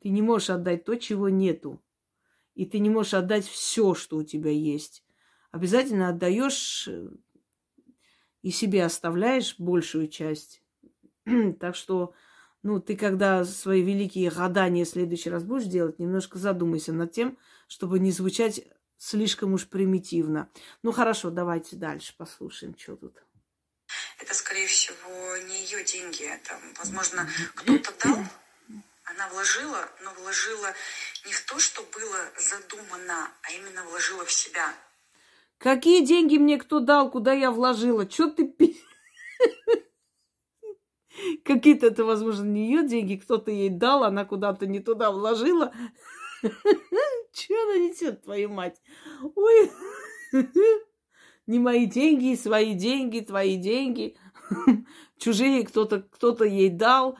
[0.00, 1.82] Ты не можешь отдать то, чего нету.
[2.54, 5.04] И ты не можешь отдать все, что у тебя есть.
[5.50, 7.10] Обязательно отдаешь э,
[8.42, 10.62] и себе оставляешь большую часть.
[11.60, 12.14] так что,
[12.62, 17.36] ну, ты когда свои великие гадания в следующий раз будешь делать, немножко задумайся над тем,
[17.66, 20.48] чтобы не звучать слишком уж примитивно.
[20.82, 23.24] Ну, хорошо, давайте дальше послушаем, что тут
[24.20, 26.24] это, скорее всего, не ее деньги.
[26.24, 28.18] Это, возможно, кто-то дал,
[29.04, 30.74] она вложила, но вложила
[31.26, 34.74] не в то, что было задумано, а именно вложила в себя.
[35.58, 38.10] Какие деньги мне кто дал, куда я вложила?
[38.10, 38.50] Что ты
[41.44, 45.72] Какие-то это, возможно, не ее деньги, кто-то ей дал, она куда-то не туда вложила.
[47.32, 48.80] Че она несет, твою мать?
[49.34, 49.70] Ой.
[51.50, 54.14] Не мои деньги, свои деньги, твои деньги.
[55.18, 57.18] Чужие кто-то кто то ей дал.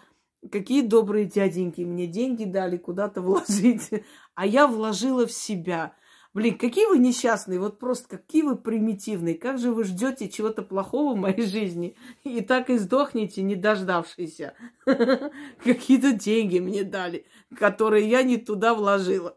[0.53, 3.91] Какие добрые дяденьки мне деньги дали куда-то вложить.
[4.37, 5.97] А я вложила в себя.
[6.33, 9.35] Блин, какие вы несчастные, вот просто какие вы примитивные.
[9.35, 14.41] Как же вы ждете чего-то плохого в моей жизни и так и сдохнете, не дождавшись.
[15.65, 17.27] Какие-то деньги мне дали,
[17.57, 19.37] которые я не туда вложила.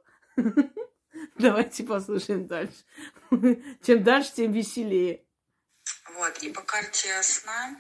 [1.38, 2.84] Давайте послушаем дальше.
[3.84, 5.26] Чем дальше, тем веселее.
[6.16, 7.76] Вот, и по карте сна,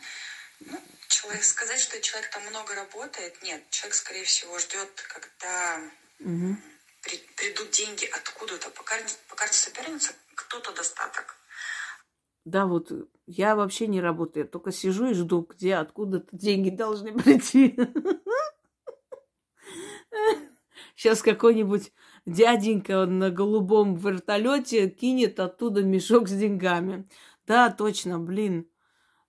[0.60, 3.62] ну, человек, сказать, что человек там много работает, нет.
[3.70, 5.82] Человек, скорее всего, ждет, когда
[6.20, 6.58] угу.
[7.04, 8.72] при, придут деньги откуда-то.
[8.72, 11.38] По карте, по карте соперницы кто-то достаток.
[12.46, 12.92] Да, вот
[13.28, 17.78] я вообще не работаю, я только сижу и жду, где откуда-то деньги должны прийти.
[20.96, 21.92] Сейчас какой-нибудь
[22.26, 27.08] дяденька на голубом вертолете кинет оттуда мешок с деньгами.
[27.46, 28.68] Да, точно, блин.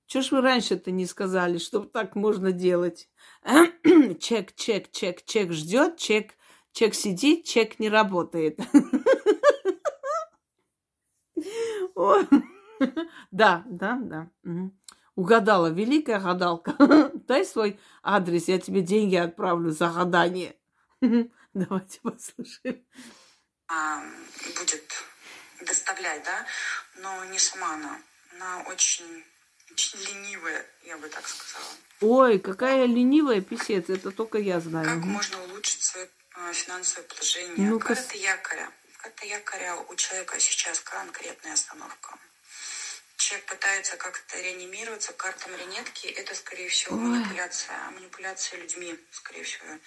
[0.06, 3.08] Чего ж вы раньше-то не сказали, что так можно делать?
[4.20, 6.34] чек, чек, чек, чек ждет, чек,
[6.72, 8.60] чек сидит, чек не работает.
[13.30, 14.30] Да, да, да.
[15.16, 16.74] Угадала, великая гадалка.
[17.28, 20.56] Дай свой адрес, я тебе деньги отправлю за гадание.
[21.68, 22.84] Давайте послушаем.
[23.68, 24.02] А,
[24.56, 24.92] будет
[25.60, 26.46] доставлять, да,
[26.96, 28.00] но не сама она.
[28.66, 29.24] Очень,
[29.70, 31.72] очень ленивая, я бы так сказала.
[32.00, 34.84] Ой, какая ленивая писец, это только я знаю.
[34.84, 37.70] Как можно улучшить свое э, финансовое положение?
[37.70, 38.72] Ну-ка, Карта якоря.
[39.00, 42.18] Карта якоря у человека сейчас конкретная остановка.
[43.16, 46.08] Человек пытается как-то реанимироваться, карта марионетки.
[46.08, 47.02] Это, скорее всего, Ой.
[47.02, 47.78] манипуляция.
[47.92, 49.78] Манипуляция людьми, скорее всего.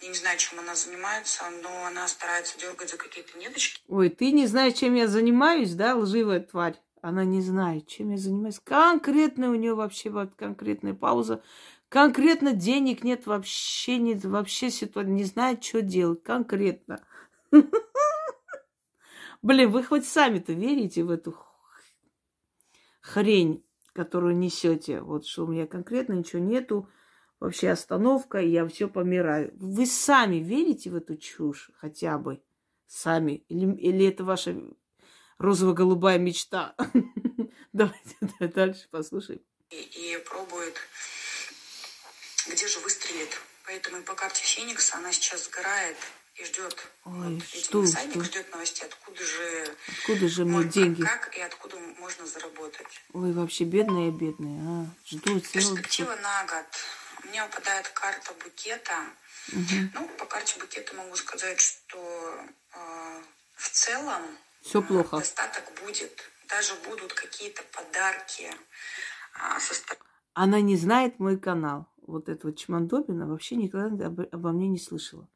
[0.00, 3.82] Я не знаю, чем она занимается, но она старается дергать за какие-то ниточки.
[3.86, 6.80] Ой, ты не знаешь, чем я занимаюсь, да, лживая тварь?
[7.02, 8.60] Она не знает, чем я занимаюсь.
[8.64, 11.42] Конкретно у нее вообще вот конкретная пауза.
[11.90, 16.22] Конкретно денег нет вообще, нет вообще ситуация, не знает, что делать.
[16.22, 17.04] Конкретно.
[19.42, 21.36] Блин, вы хоть сами-то верите в эту
[23.00, 25.00] хрень, которую несете?
[25.00, 26.88] Вот что у меня конкретно ничего нету.
[27.40, 29.50] Вообще остановка, и я все помираю.
[29.56, 32.40] Вы сами верите в эту чушь хотя бы?
[32.86, 33.44] Сами?
[33.48, 34.54] Или, или это ваша
[35.38, 36.74] розово-голубая мечта?
[37.72, 39.40] Давайте да, дальше послушаем.
[39.70, 40.74] и, и пробует,
[42.50, 43.30] где же выстрелит.
[43.64, 45.96] Поэтому по карте Феникса она сейчас сгорает
[46.34, 46.76] и ждет.
[47.04, 47.34] Ой,
[47.72, 48.24] вот, всадник жду.
[48.24, 51.02] ждет новостей, откуда же Откуда же мне мо- деньги?
[51.02, 52.86] как и откуда можно заработать.
[53.12, 54.60] Ой, вообще бедная, бедная.
[54.82, 55.40] А, жду целый...
[55.42, 56.66] Перспектива на год.
[57.24, 58.94] У меня выпадает карта букета.
[59.52, 59.90] Мгм.
[59.94, 61.98] Ну, по карте букета могу сказать, что
[62.74, 63.22] э,
[63.56, 64.22] в целом
[64.62, 65.18] Все э, плохо.
[65.18, 66.12] достаток будет.
[66.48, 68.50] Даже будут какие-то подарки
[69.34, 69.74] а, со
[70.34, 71.86] Она не знает мой канал.
[72.06, 75.28] Вот эта вот Чмандобина вообще никогда об- обо мне не слышала.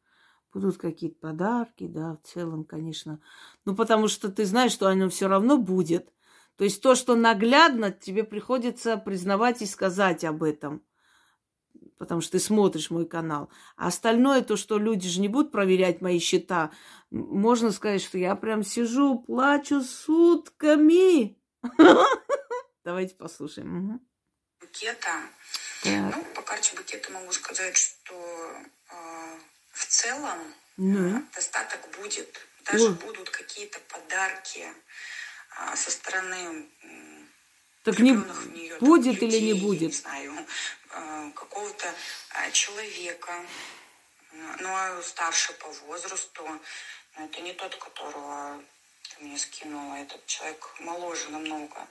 [0.53, 3.21] Будут какие-то подарки, да, в целом, конечно.
[3.65, 6.13] Ну, потому что ты знаешь, что оно все равно будет.
[6.57, 10.83] То есть то, что наглядно, тебе приходится признавать и сказать об этом.
[11.99, 13.51] Потому что ты смотришь мой канал.
[13.77, 16.73] А остальное, то, что люди же не будут проверять мои счета,
[17.11, 21.39] можно сказать, что я прям сижу, плачу сутками.
[22.85, 24.01] Давайте послушаем.
[24.61, 25.11] Букета.
[25.85, 29.39] Ну, по карте букета могу сказать, что э,
[29.73, 30.39] в целом
[30.77, 31.19] Ну.
[31.19, 32.29] э, достаток будет.
[32.65, 34.67] Даже будут какие-то подарки
[35.57, 36.67] а, со стороны
[37.85, 39.91] Так не неё, там, будет или не будет?
[39.91, 40.47] Не знаю,
[40.91, 41.95] э, какого-то
[42.31, 43.45] а, человека,
[44.33, 46.43] э, ну, а старше по возрасту.
[47.17, 48.61] Но это не тот, которого
[49.03, 49.97] ты мне скинула.
[49.97, 51.87] Этот человек моложе намного.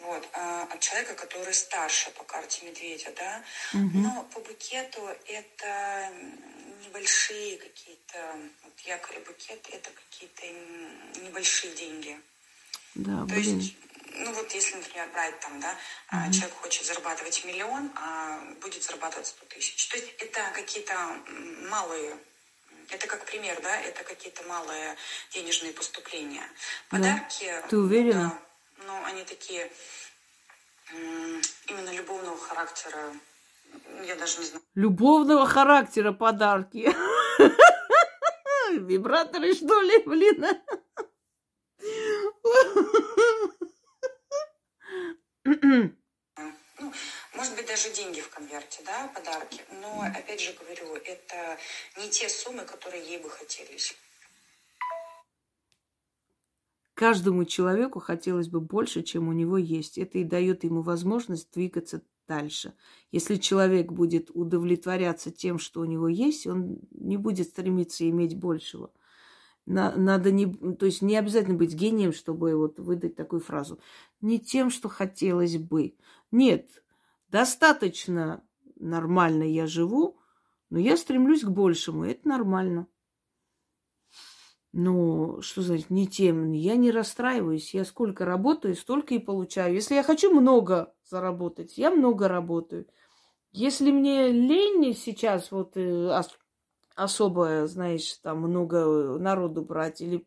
[0.00, 3.42] Вот, а, от человека, который старше по карте медведя, да.
[3.72, 4.02] Мгм.
[4.02, 6.12] Но по букету это
[6.84, 10.46] небольшие какие-то, вот якорь букет, это какие-то
[11.20, 12.20] небольшие деньги.
[12.94, 13.58] Да, То блин.
[13.58, 13.74] есть,
[14.16, 15.76] ну вот если, например, брать там, да,
[16.08, 19.88] а, человек хочет зарабатывать миллион, а будет зарабатывать 100 тысяч.
[19.88, 20.94] То есть это какие-то
[21.68, 22.16] малые,
[22.90, 24.96] это как пример, да, это какие-то малые
[25.32, 26.46] денежные поступления.
[26.90, 26.98] Да.
[26.98, 27.52] Подарки.
[27.68, 28.38] Ты уверена?
[28.78, 29.70] Да, ну, они такие
[31.68, 33.14] именно любовного характера.
[34.06, 34.62] Я даже не знаю.
[34.74, 36.94] Любовного характера подарки.
[38.70, 40.46] Вибраторы, что ли, блин?
[45.44, 46.92] Ну,
[47.36, 49.60] может быть, даже деньги в конверте, да, подарки.
[49.80, 51.58] Но, опять же говорю, это
[51.98, 53.96] не те суммы, которые ей бы хотелись.
[56.94, 59.98] Каждому человеку хотелось бы больше, чем у него есть.
[59.98, 62.74] Это и дает ему возможность двигаться дальше.
[63.10, 68.90] Если человек будет удовлетворяться тем, что у него есть, он не будет стремиться иметь большего.
[69.66, 73.80] На- Надо не, то есть не обязательно быть гением, чтобы вот выдать такую фразу.
[74.24, 75.98] Не тем, что хотелось бы.
[76.30, 76.82] Нет,
[77.28, 78.42] достаточно
[78.76, 80.18] нормально я живу,
[80.70, 82.06] но я стремлюсь к большему.
[82.06, 82.86] Это нормально.
[84.72, 86.52] Но что значит не тем?
[86.52, 87.74] Я не расстраиваюсь.
[87.74, 89.74] Я сколько работаю, столько и получаю.
[89.74, 92.86] Если я хочу много заработать, я много работаю.
[93.52, 96.38] Если мне лень сейчас вот э, ос-
[96.96, 100.26] особо, знаешь, там много народу брать, или,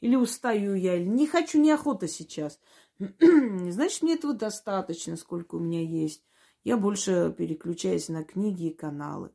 [0.00, 2.58] или устаю я, или не хочу, неохота сейчас,
[2.98, 6.22] значит, мне этого достаточно, сколько у меня есть.
[6.64, 9.30] Я больше переключаюсь на книги и каналы.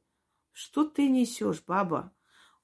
[0.51, 2.14] Что ты несешь, баба?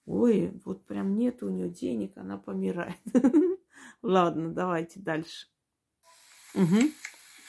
[0.05, 2.97] Ой, вот прям нет у нее денег, она помирает.
[4.01, 5.47] Ладно, давайте дальше.
[6.53, 6.93] Мгм.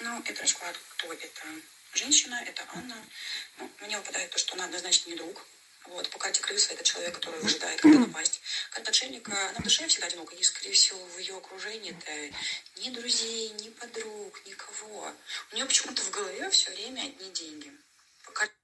[0.02, 1.26] Ну, это расклад, кто это?
[1.94, 2.96] Женщина, это Анна.
[3.58, 5.44] Ну, мне выпадает то, что она однозначно не друг.
[5.90, 8.40] Вот, по карте крыса это человек, который ожидает, когда напасть.
[8.70, 12.36] Карта отшельника, она в душе всегда одинока, и, скорее всего, в ее окружении это
[12.80, 15.12] ни друзей, ни подруг, никого.
[15.52, 17.72] У нее почему-то в голове все время одни деньги.
[18.24, 18.54] По карте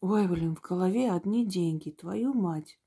[0.00, 2.78] Ой, блин, в голове одни деньги, твою мать.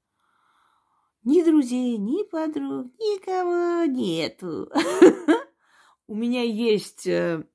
[1.23, 4.71] Ни друзей, ни подруг, никого нету.
[6.07, 7.45] У меня есть э,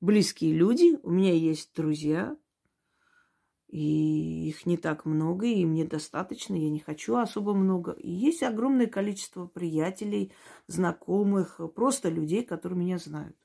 [0.00, 2.36] близкие люди, у меня есть друзья,
[3.74, 7.90] и их не так много, и мне достаточно, я не хочу особо много.
[7.90, 10.32] И есть огромное количество приятелей,
[10.68, 13.36] знакомых, просто людей, которые меня знают.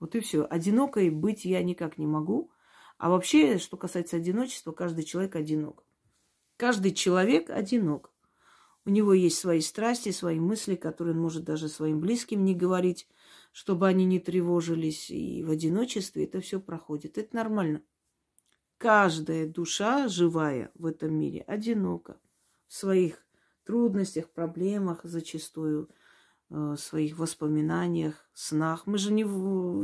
[0.00, 0.46] Вот и все.
[0.50, 2.50] Одинокой быть я никак не могу.
[2.98, 5.82] А вообще, что касается одиночества, каждый человек одинок.
[6.58, 8.12] Каждый человек одинок.
[8.84, 13.08] У него есть свои страсти, свои мысли, которые он может даже своим близким не говорить,
[13.52, 15.10] чтобы они не тревожились.
[15.10, 17.16] И в одиночестве это все проходит.
[17.16, 17.80] Это нормально.
[18.78, 22.20] Каждая душа живая в этом мире одинока.
[22.68, 23.26] В своих
[23.64, 25.90] трудностях, проблемах зачастую,
[26.50, 28.86] э, в своих воспоминаниях, снах.
[28.86, 29.24] Мы же не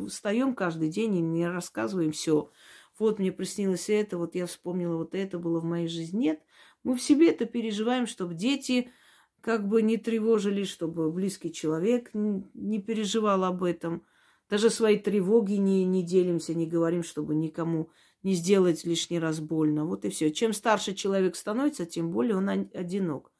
[0.08, 2.52] встаем каждый день и не рассказываем все.
[2.96, 6.18] Вот мне приснилось это, вот я вспомнила вот это было в моей жизни.
[6.18, 6.40] Нет,
[6.84, 8.92] мы в себе это переживаем, чтобы дети
[9.40, 14.06] как бы не тревожились, чтобы близкий человек не переживал об этом.
[14.48, 17.90] Даже свои тревоги не, не делимся, не говорим, чтобы никому
[18.24, 19.84] не сделать лишний раз больно.
[19.84, 20.32] Вот и все.
[20.32, 23.30] Чем старше человек становится, тем более он одинок.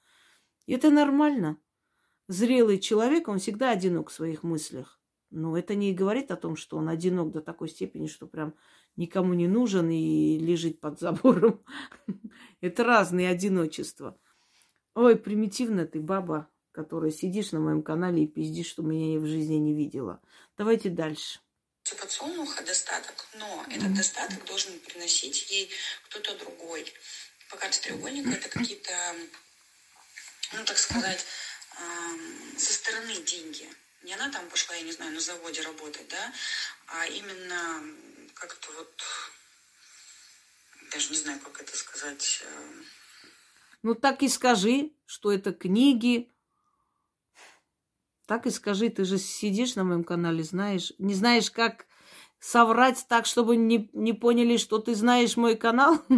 [0.67, 1.59] И это нормально.
[2.29, 5.01] Зрелый человек, он всегда одинок в своих мыслях.
[5.31, 8.55] Но это не говорит о том, что он одинок до такой степени, что прям
[8.95, 11.61] никому не нужен и лежит под забором.
[12.61, 14.19] Это разные одиночества.
[14.95, 19.57] Ой, примитивно ты, баба, которая сидишь на моем канале и пиздишь, что меня в жизни
[19.57, 20.21] не видела.
[20.57, 21.41] Давайте дальше.
[21.93, 25.71] У подсолнуха достаток, но этот достаток должен приносить ей
[26.05, 26.93] кто-то другой.
[27.51, 29.17] По карте треугольника это какие-то,
[30.53, 31.25] ну так сказать,
[32.57, 33.69] со стороны деньги.
[34.03, 36.33] Не она там пошла, я не знаю, на заводе работать, да,
[36.87, 37.83] а именно
[38.35, 39.03] как-то вот,
[40.91, 42.43] даже не знаю, как это сказать.
[42.45, 42.83] Э,
[43.83, 46.31] ну, так и скажи, что это книги.
[48.27, 50.93] Так и скажи, ты же сидишь на моем канале, знаешь.
[50.99, 51.87] Не знаешь, как
[52.41, 56.03] соврать так, чтобы не, не поняли, что ты знаешь мой канал?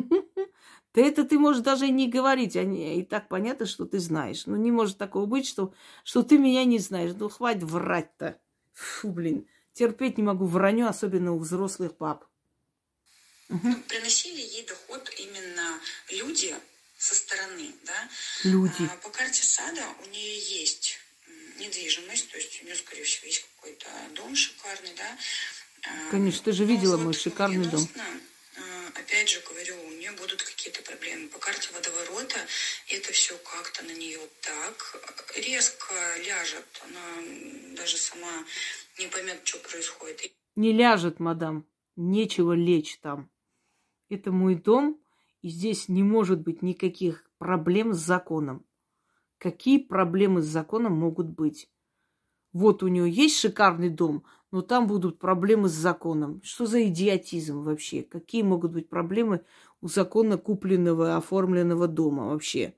[0.95, 3.99] Да это ты можешь даже и не говорить, а не, и так понятно, что ты
[3.99, 4.47] знаешь.
[4.47, 7.13] Ну, не может такого быть, что, что ты меня не знаешь.
[7.19, 8.41] Ну, хватит врать-то.
[8.73, 9.47] Фу, блин.
[9.75, 12.25] Терпеть не могу враню, особенно у взрослых пап.
[13.51, 13.75] Угу.
[13.89, 15.79] Приносили ей доход именно
[16.13, 16.55] люди
[16.97, 18.09] со стороны, да?
[18.45, 18.89] Люди.
[18.91, 20.99] А, по карте сада у нее есть
[21.59, 25.19] недвижимость, то есть у нее, скорее всего, есть какой-то дом шикарный, да?
[25.83, 27.87] А, Конечно, ты же видела мой шикарный дом.
[28.57, 31.29] А, опять же говорю, у нее будут какие-то проблемы.
[31.29, 32.39] По карте водоворота
[32.89, 34.97] это все как-то на нее так
[35.37, 35.95] резко
[36.27, 36.67] ляжет.
[36.85, 38.45] Она даже сама
[38.99, 40.33] не поймет, что происходит.
[40.57, 41.67] Не ляжет, мадам.
[41.97, 43.31] Нечего лечь там.
[44.09, 45.01] Это мой дом,
[45.43, 48.66] и здесь не может быть никаких проблем с законом.
[49.47, 51.71] Какие проблемы с законом могут быть?
[52.53, 56.41] Вот у нее есть шикарный дом, но там будут проблемы с законом.
[56.43, 58.03] Что за идиотизм вообще?
[58.03, 59.45] Какие могут быть проблемы
[59.81, 62.75] у законно купленного, оформленного дома вообще?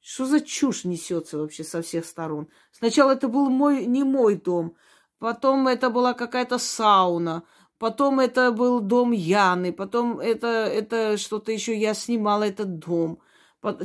[0.00, 2.48] Что за чушь несется вообще со всех сторон?
[2.72, 4.74] Сначала это был мой, не мой дом,
[5.20, 7.44] потом это была какая-то сауна,
[7.78, 13.20] потом это был дом Яны, потом это, это что-то еще я снимала этот дом.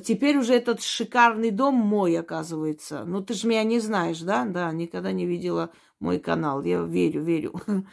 [0.04, 3.06] Теперь уже этот шикарный дом мой, оказывается.
[3.06, 4.44] Ну, ты же меня не знаешь, да?
[4.46, 6.64] Да, никогда не видела мой канал.
[6.64, 7.54] Я верю, верю.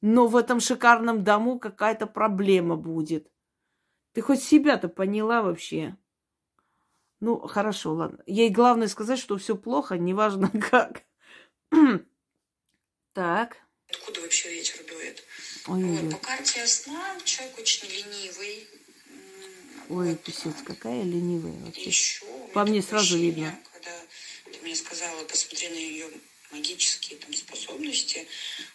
[0.00, 3.30] Но в этом шикарном дому какая-то проблема будет.
[4.12, 5.96] Ты хоть себя-то поняла вообще?
[7.20, 8.22] Ну, хорошо, ладно.
[8.26, 11.02] Ей главное сказать, что все плохо, неважно как.
[13.12, 13.58] так.
[13.88, 15.22] Откуда вообще ветер дует?
[15.68, 18.66] Ой, вот, по карте сна человек очень ленивый,
[19.90, 21.82] Ой, писец, какая ленивая вообще.
[21.82, 23.58] Еще По мне сразу видно.
[23.72, 23.90] Когда
[24.52, 26.06] ты мне сказала, посмотри на ее
[26.52, 28.26] магические там способности,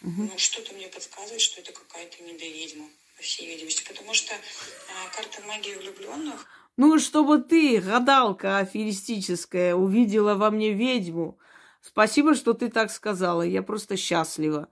[0.02, 0.22] угу.
[0.22, 3.82] ну, что-то мне подсказывает, что это какая-то недоведьма, по всей видимости.
[3.88, 11.38] Потому что а, карта магии влюбленных ну, чтобы ты, гадалка аферистическая, увидела во мне ведьму.
[11.80, 13.42] Спасибо, что ты так сказала.
[13.42, 14.68] Я просто счастлива.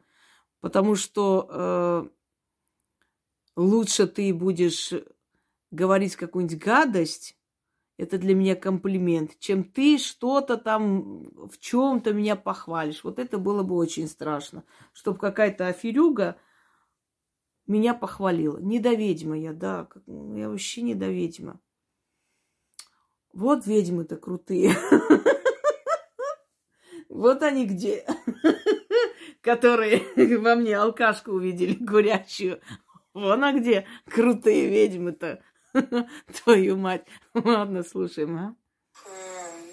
[0.60, 2.08] Потому что э,
[3.56, 4.92] лучше ты будешь
[5.74, 7.36] говорить какую-нибудь гадость,
[7.96, 13.04] это для меня комплимент, чем ты что-то там в чем-то меня похвалишь.
[13.04, 16.36] Вот это было бы очень страшно, чтобы какая-то аферюга
[17.66, 18.58] меня похвалила.
[18.58, 21.60] Недоведьма я, да, я вообще недоведьма.
[23.32, 24.74] Вот ведьмы-то крутые.
[27.14, 28.04] Вот они где.
[29.40, 30.02] Которые
[30.38, 32.60] во мне алкашку увидели, курящую.
[33.14, 35.40] Вон а где крутые ведьмы-то.
[36.44, 37.04] Твою мать.
[37.34, 38.56] Ладно, слушаем, а?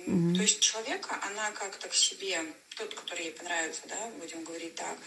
[0.05, 2.39] То есть человека, она как-то к себе,
[2.77, 4.97] тот, который ей понравится, да, будем говорить так,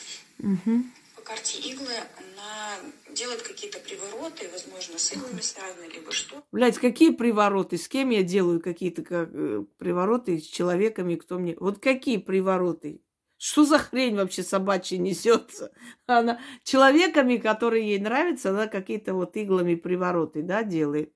[1.16, 2.76] по карте иглы она
[3.12, 6.42] делает какие-то привороты, возможно, с иглами связаны, либо что.
[6.52, 7.76] Блять, какие привороты?
[7.76, 10.38] С кем я делаю какие-то как, э, привороты?
[10.38, 11.56] С человеками, кто мне...
[11.58, 13.00] Вот какие привороты?
[13.46, 15.70] Что за хрень вообще собачья несется?
[16.06, 21.12] Она человеками, которые ей нравятся, она какие-то вот иглами привороты, да, делает.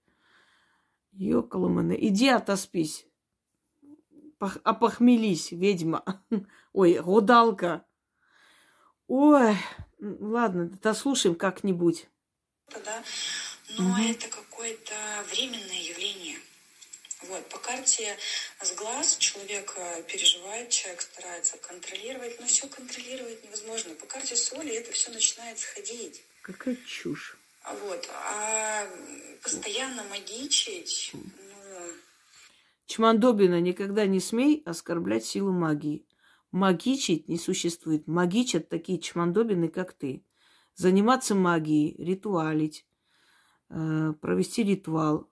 [1.13, 3.07] Ёкалуманы, иди отоспись.
[4.39, 6.05] Пох- опохмелись, ведьма.
[6.75, 7.87] Ой, гадалка.
[9.07, 9.57] Ой,
[9.99, 12.11] ладно, дослушаем как-нибудь.
[12.85, 13.03] да,
[13.79, 14.93] но это какое-то
[15.33, 15.98] временное явление.
[17.29, 18.17] Вот, по карте
[18.63, 23.95] с глаз человек э, переживает, человек старается контролировать, но все контролировать невозможно.
[23.95, 26.23] По карте соли это все начинает сходить.
[26.43, 27.37] Какая чушь.
[27.65, 28.89] А Вот, а
[29.43, 31.21] постоянно магичить, ну,
[32.87, 36.07] Чмандобина, никогда не смей оскорблять силу магии.
[36.51, 38.07] Магичить не существует.
[38.07, 40.25] Магичат такие чмандобины, как ты.
[40.75, 42.87] Заниматься магией, ритуалить,
[43.69, 45.29] э, провести ритуал,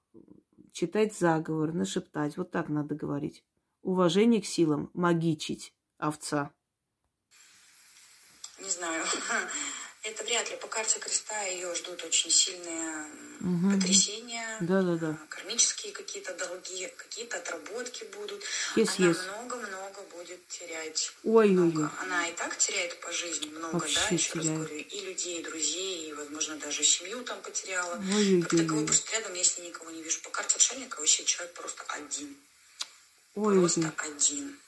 [0.76, 2.36] читать заговор, нашептать.
[2.36, 3.42] Вот так надо говорить.
[3.80, 4.90] Уважение к силам.
[4.92, 5.72] Магичить.
[5.96, 6.50] Овца.
[8.60, 9.02] не знаю,
[10.08, 10.56] это вряд ли.
[10.56, 13.06] По карте креста ее ждут очень сильные
[13.40, 13.74] Мгм.
[13.78, 15.18] потрясения, Да-да-да.
[15.22, 18.42] а, кармические какие-то долги, какие-то отработки будут.
[18.76, 19.22] Yes, Она yes.
[19.34, 21.12] много-много будет терять.
[21.24, 21.50] Ой-ой-ой.
[21.72, 21.90] Много.
[22.00, 24.58] Она и так теряет по жизни много, Вообще да, еще раз теряет.
[24.60, 27.96] говорю, и людей, и друзей, и, возможно, даже семью там потеряла.
[27.96, 28.42] Ой-ой-ой.
[28.42, 30.20] Как таковой просто рядом, если никого не вижу.
[30.22, 32.36] По карте отшельника вообще человек просто один.
[33.34, 33.60] Ой-ой-ой.
[33.60, 34.58] Просто один.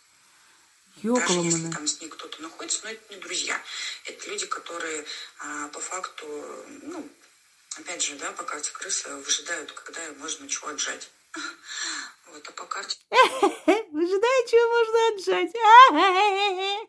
[1.02, 3.60] Даже если там с ней кто-то находится, но это не друзья.
[4.06, 5.04] Это люди, которые
[5.40, 6.26] а, по факту,
[6.82, 7.08] ну,
[7.76, 11.10] опять же, да, по карте крысы выжидают, когда можно чего отжать.
[12.30, 16.88] Вот, а по карте Выжидай, чего можно отжать.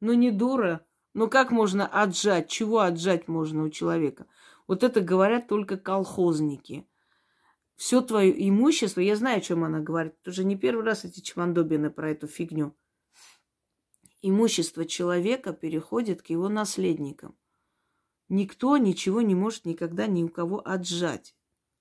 [0.00, 0.84] Ну не дура.
[1.14, 2.50] Ну как можно отжать?
[2.50, 4.26] Чего отжать можно у человека?
[4.66, 6.84] Вот это говорят только колхозники.
[7.76, 10.14] Все твое имущество, я знаю, о чем она говорит.
[10.20, 12.74] Это уже не первый раз эти чмандобины про эту фигню.
[14.22, 17.36] Имущество человека переходит к его наследникам.
[18.28, 21.34] Никто ничего не может никогда ни у кого отжать.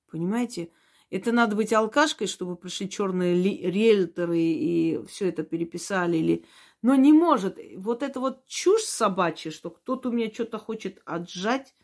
[0.10, 0.72] Понимаете?
[1.12, 6.18] Это надо быть алкашкой, чтобы пришли черные риэлторы и все это переписали.
[6.18, 6.46] Или...
[6.82, 7.60] Но не может.
[7.78, 11.76] Вот это вот чушь собачья, что кто-то у меня что-то хочет отжать.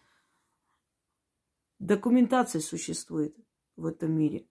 [1.77, 3.37] Документация существует
[3.75, 4.47] в этом мире.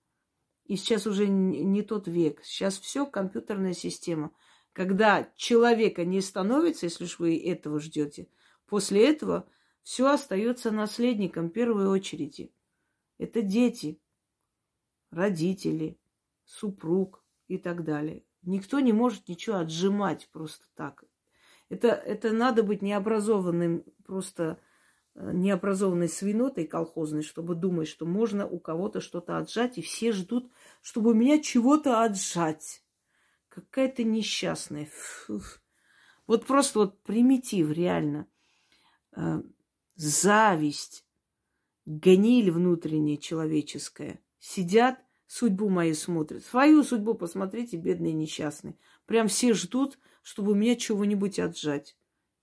[0.66, 2.44] И сейчас уже не тот век.
[2.44, 4.30] Сейчас все компьютерная система.
[4.76, 8.28] Когда человека не становится, если уж вы этого ждете,
[8.66, 9.48] после этого
[9.82, 12.52] все остается наследником в первой очереди.
[13.16, 13.98] Это дети,
[15.10, 15.98] родители,
[16.44, 18.22] супруг и так далее.
[18.42, 21.04] Никто не может ничего отжимать просто так.
[21.70, 24.60] Это, это надо быть необразованным, просто
[25.14, 30.52] э, необразованной свинотой колхозной, чтобы думать, что можно у кого-то что-то отжать, и все ждут,
[30.82, 32.82] чтобы у меня чего-то отжать.
[33.56, 34.86] Какая-то несчастная.
[34.92, 35.40] Фу.
[36.26, 38.28] Вот просто вот примитив, реально.
[39.16, 39.40] Э,
[39.94, 41.06] Зависть,
[41.86, 44.20] гниль внутренняя человеческая.
[44.38, 46.44] Сидят, судьбу мою смотрят.
[46.44, 48.78] Свою судьбу посмотрите, бедные несчастные.
[49.06, 51.96] Прям все ждут, чтобы у меня чего-нибудь отжать.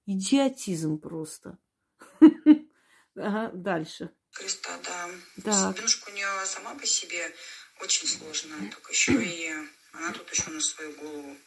[0.08, 1.60] Идиотизм просто.
[3.16, 4.10] Ага, дальше.
[4.32, 4.72] креста,
[5.38, 5.68] да.
[5.68, 7.32] Судьбинушка у нее сама по себе
[7.80, 9.54] очень сложная, только еще и
[9.94, 11.38] она тут еще на свою голову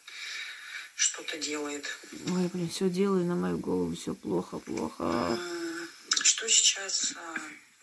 [0.95, 1.87] что-то делает.
[2.31, 5.39] Ой, блин, все делаю на мою голову, все плохо, плохо.
[6.23, 7.35] Что сейчас а,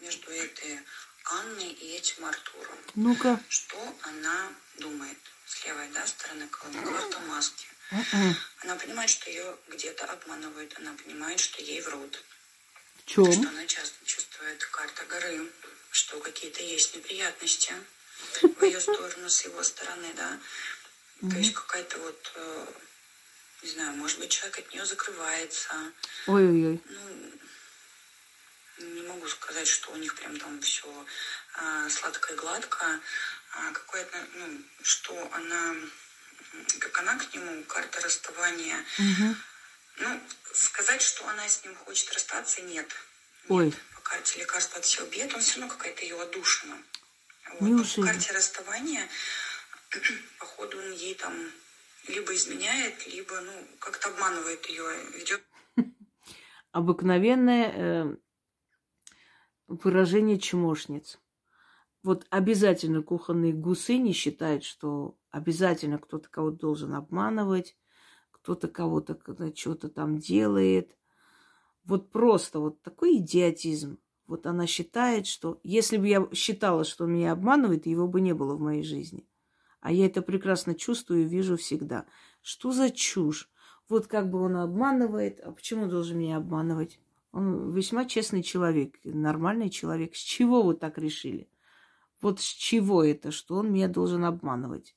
[0.02, 0.80] между этой
[1.26, 2.78] Анной и этим Артуром?
[2.96, 3.40] Ну-ка.
[3.50, 4.50] Что она
[4.80, 6.92] думает с левой да, стороны колонны?
[6.92, 7.68] Карта маски.
[7.92, 8.36] М-м.
[8.62, 10.74] Она понимает, что ее где-то обманывают.
[10.80, 12.24] Она понимает, что ей врут.
[12.98, 13.32] В чем?
[13.32, 15.52] Что она часто чувствует карта горы,
[15.92, 17.74] что какие-то есть неприятности
[18.42, 20.40] в ее сторону, с его стороны, да.
[21.22, 22.66] То есть какая-то вот, э,
[23.64, 25.74] не знаю, может быть, человек от нее закрывается.
[26.28, 26.82] Ой-ой-ой.
[26.86, 27.32] Ну,
[28.78, 31.06] не могу сказать, что у них прям там все
[31.90, 33.00] сладко и гладко.
[33.56, 35.76] А какое-то, ну, что она,
[36.80, 38.84] как она к нему, карта расставания.
[39.98, 40.22] Ну,
[40.54, 42.90] сказать, что она с ним хочет расстаться, нет.
[43.48, 43.66] Ой.
[43.66, 43.76] Нет.
[43.96, 46.82] По карте лекарства от всех бед, он все равно какая-то ее одушина.
[47.52, 47.62] Вот.
[47.62, 48.08] Неужели?
[48.08, 49.08] По карте расставания,
[50.40, 51.34] походу, он ей там
[52.08, 54.84] либо изменяет, либо, ну, как-то обманывает ее,
[55.16, 55.44] ведет
[56.72, 58.16] Обыкновенное э,
[59.68, 61.20] выражение чмошниц.
[62.04, 67.78] Вот обязательно кухонные гусы не считают, что обязательно кто-то кого-то должен обманывать,
[68.32, 69.18] кто-то кого-то
[69.56, 70.98] что-то там делает.
[71.86, 74.00] Вот просто вот такой идиотизм.
[74.28, 78.34] Вот она считает, что если бы я считала, что он меня обманывает, его бы не
[78.34, 79.28] было в моей жизни.
[79.82, 82.06] А я это прекрасно чувствую и вижу всегда.
[82.42, 83.50] Что за чушь?
[83.90, 87.00] Вот как бы он обманывает, а почему должен меня обманывать?
[87.34, 90.16] Он весьма честный человек, нормальный человек.
[90.16, 91.50] С чего вы так решили?
[92.22, 94.96] Вот с чего это, что он меня должен обманывать?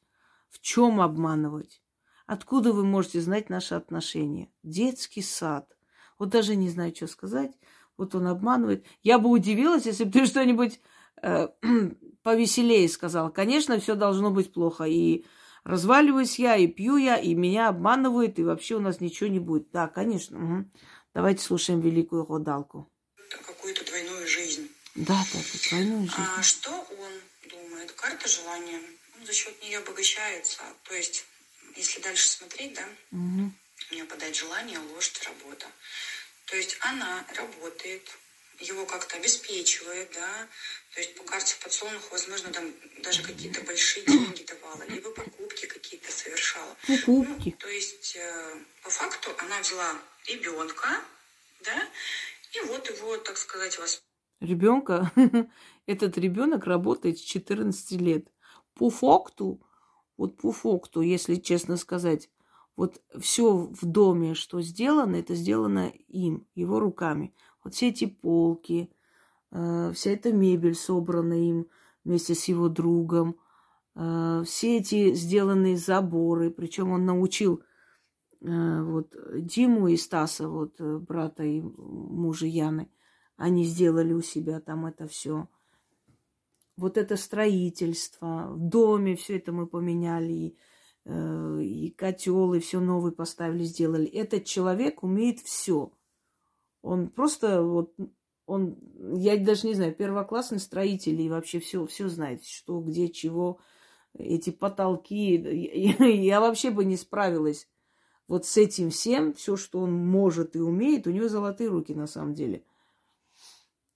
[0.49, 1.83] В чем обманывать?
[2.27, 4.53] Откуда вы можете знать наши отношения?
[4.63, 5.77] Детский сад.
[6.19, 7.59] Вот даже не знаю, что сказать.
[7.97, 8.87] Вот он обманывает.
[9.03, 10.81] Я бы удивилась, если бы ты что-нибудь
[11.23, 11.49] э,
[12.23, 13.31] повеселее сказал.
[13.31, 14.85] Конечно, все должно быть плохо.
[14.85, 15.25] И
[15.65, 19.71] разваливаюсь я, и пью я, и меня обманывают, и вообще у нас ничего не будет.
[19.71, 20.39] Да, конечно.
[20.39, 20.71] Угу.
[21.15, 22.93] Давайте слушаем великую гадалку.
[23.47, 24.69] Какую-то двойную жизнь.
[24.95, 25.39] Да, да,
[25.71, 26.31] двойную жизнь.
[26.37, 27.93] А что он думает?
[27.93, 28.81] Карта желания.
[29.19, 30.63] Он за счет нее обогащается.
[30.85, 31.25] То есть,
[31.75, 33.51] если дальше смотреть, да, угу.
[33.91, 35.67] у нее подать желание, лошадь, работа.
[36.47, 38.03] То есть она работает,
[38.61, 40.49] его как-то обеспечивает, да,
[40.95, 46.11] то есть по карте подсолнух, возможно, там даже какие-то большие деньги давала, либо покупки какие-то
[46.11, 46.77] совершала.
[46.87, 47.51] Покупки.
[47.51, 49.93] Ну, то есть э, по факту она взяла
[50.27, 50.89] ребенка,
[51.65, 51.89] да,
[52.53, 54.03] и вот его, так сказать, вас.
[54.41, 55.13] Ребенка,
[55.87, 58.27] этот ребенок работает с 14 лет.
[58.75, 59.61] По факту,
[60.17, 62.29] вот по факту, если честно сказать,
[62.77, 67.35] вот все в доме, что сделано, это сделано им, его руками.
[67.65, 68.91] Вот все эти полки,
[69.51, 71.67] э, вся эта мебель собрана им
[72.05, 73.37] вместе с его другом,
[73.95, 77.63] э, все эти сделанные заборы, причем он научил
[78.43, 82.91] э, вот Диму и Стаса, вот брата и мужа Яны,
[83.37, 85.49] они сделали у себя там это все.
[86.77, 90.59] Вот это строительство, в доме все это мы поменяли, и,
[91.09, 94.07] и котел, и все новое поставили, сделали.
[94.07, 95.93] Этот человек умеет все.
[96.83, 97.95] Он просто вот
[98.47, 98.79] он,
[99.17, 103.59] я даже не знаю, первоклассный строитель и вообще все, все знает, что, где, чего,
[104.15, 105.35] эти потолки.
[105.99, 107.69] Я вообще бы не справилась
[108.29, 112.07] вот с этим всем, все, что он может и умеет, у него золотые руки на
[112.07, 112.65] самом деле.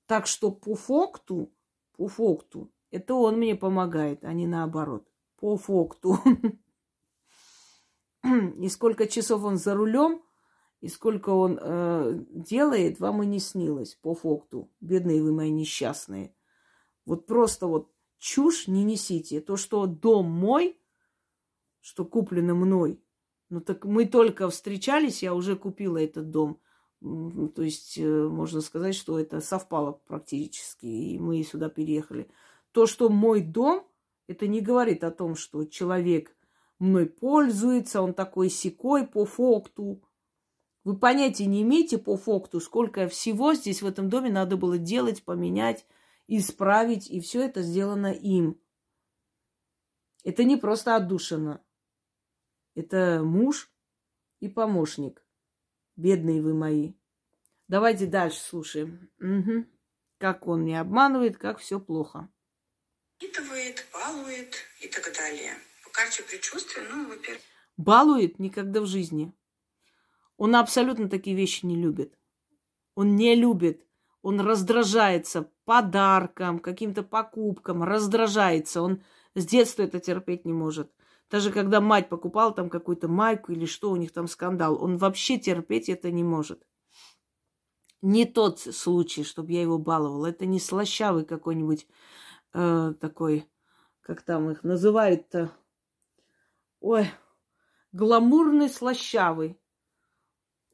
[0.06, 1.52] Так что по факту,
[1.96, 5.06] по факту, это он мне помогает, а не наоборот.
[5.38, 6.18] По факту.
[8.58, 10.22] И сколько часов он за рулем,
[10.80, 14.70] и сколько он э, делает, вам и не снилось по факту.
[14.80, 16.34] Бедные вы мои несчастные.
[17.04, 19.40] Вот просто вот чушь не несите.
[19.42, 20.80] То, что дом мой,
[21.80, 22.98] что куплено мной,
[23.50, 26.60] ну так мы только встречались, я уже купила этот дом.
[27.00, 32.30] То есть э, можно сказать, что это совпало практически, и мы сюда переехали.
[32.72, 33.86] То, что мой дом,
[34.28, 36.34] это не говорит о том, что человек
[36.80, 40.02] мной пользуется, он такой секой по факту.
[40.82, 45.22] Вы понятия не имеете по факту, сколько всего здесь в этом доме надо было делать,
[45.22, 45.86] поменять,
[46.26, 48.60] исправить, и все это сделано им.
[50.24, 51.62] Это не просто отдушина.
[52.74, 53.70] Это муж
[54.40, 55.24] и помощник.
[55.96, 56.94] Бедные вы мои.
[57.68, 59.10] Давайте дальше слушаем.
[59.20, 59.66] Угу.
[60.18, 62.28] Как он не обманывает, как все плохо.
[63.16, 65.52] Впитывает, балует и так далее.
[66.00, 67.42] Карте предчувствия, ну, во-первых...
[67.76, 69.34] Балует никогда в жизни.
[70.38, 72.18] Он абсолютно такие вещи не любит.
[72.94, 73.86] Он не любит.
[74.22, 78.80] Он раздражается подаркам, каким-то покупкам, раздражается.
[78.80, 79.02] Он
[79.34, 80.90] с детства это терпеть не может.
[81.30, 85.38] Даже когда мать покупала там какую-то майку или что, у них там скандал, он вообще
[85.38, 86.66] терпеть это не может.
[88.00, 90.28] Не тот случай, чтобы я его баловала.
[90.28, 91.86] Это не слащавый какой-нибудь
[92.54, 93.46] э, такой,
[94.00, 95.52] как там их называют-то.
[96.80, 97.10] Ой,
[97.92, 99.58] гламурный слащавый.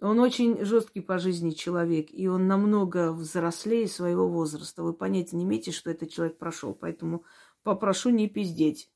[0.00, 4.82] Он очень жесткий по жизни человек, и он намного взрослее своего возраста.
[4.82, 7.24] Вы понятия не имеете, что этот человек прошел, поэтому
[7.62, 8.90] попрошу не пиздеть.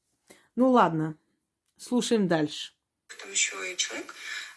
[0.56, 1.16] Ну ладно,
[1.78, 2.74] слушаем дальше.
[3.20, 4.14] Там еще и человек,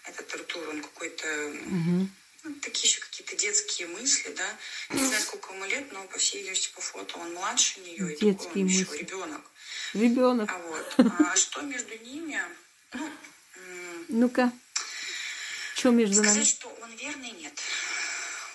[0.08, 1.26] этот Артур, он какой-то...
[1.68, 2.08] Угу.
[2.44, 4.48] Ну, такие еще какие-то детские мысли, да.
[4.96, 8.10] Не знаю, сколько ему лет, но, по всей видимости, по фото он младше нее.
[8.10, 8.80] Детские и такой он мысли.
[8.84, 9.42] еще ребенок.
[9.94, 10.50] Ребенок.
[10.52, 10.96] А вот.
[11.32, 12.40] А что между ними?
[12.94, 13.10] Ну,
[14.10, 14.52] Ну-ка.
[15.76, 16.46] Что между Сказать, нами?
[16.46, 17.54] что он верный, нет.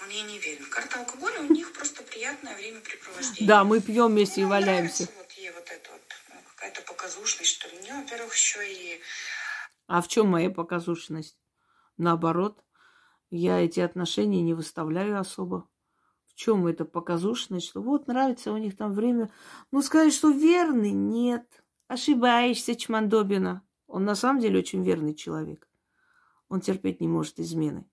[0.02, 0.64] Он ей не верен.
[0.70, 3.46] Карта алкоголя у них просто приятное времяпрепровождение.
[3.48, 5.02] Да, мы пьем вместе и валяемся.
[5.04, 7.78] нравится вот ей вот это вот, ну, какая-то показушность, что ли.
[7.78, 9.00] У нее, во-первых, еще и
[9.88, 11.36] А в чем моя показушность?
[11.96, 12.58] Наоборот,
[13.30, 15.68] я эти отношения не выставляю особо.
[16.26, 19.30] В чем это показушность, что вот нравится у них там время.
[19.72, 21.62] Ну, сказать, что верный, нет.
[21.88, 23.62] Ошибаешься, Чмандобина.
[23.86, 25.68] Он на самом деле очень верный человек.
[26.48, 27.88] Он терпеть не может измены.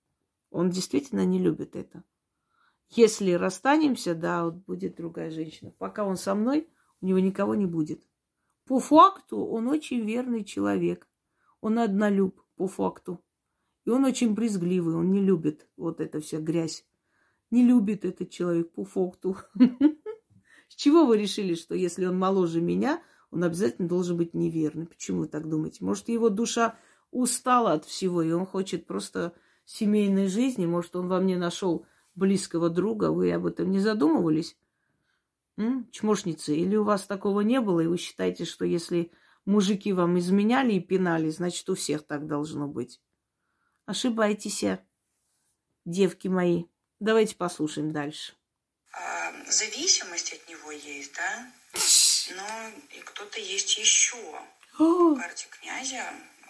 [0.52, 2.04] Он действительно не любит это.
[2.90, 5.72] Если расстанемся, да, вот будет другая женщина.
[5.72, 6.70] Пока он со мной,
[7.02, 8.08] у него никого не будет.
[8.66, 11.08] По факту он очень верный человек.
[11.62, 13.25] Он однолюб по факту.
[13.86, 16.86] И он очень брезгливый, он не любит вот это вся грязь.
[17.52, 18.86] Не любит этот человек по.
[20.68, 24.88] С чего вы решили, что если он моложе меня, он обязательно должен быть неверный?
[24.88, 25.86] Почему вы так думаете?
[25.86, 26.76] Может, его душа
[27.12, 29.34] устала от всего, и он хочет просто
[29.66, 30.66] семейной жизни.
[30.66, 31.86] Может, он во мне нашел
[32.16, 33.12] близкого друга.
[33.12, 34.58] Вы об этом не задумывались?
[35.92, 39.12] Чмошницы, или у вас такого не было, и вы считаете, что если
[39.46, 43.00] мужики вам изменяли и пинали, значит, у всех так должно быть?
[43.86, 44.64] Ошибаетесь,
[45.86, 46.66] девки мои.
[47.00, 48.34] Давайте послушаем дальше.
[48.92, 51.52] А, зависимость от него есть, да?
[52.36, 54.18] Но и кто-то есть еще.
[54.80, 56.04] В карте князя,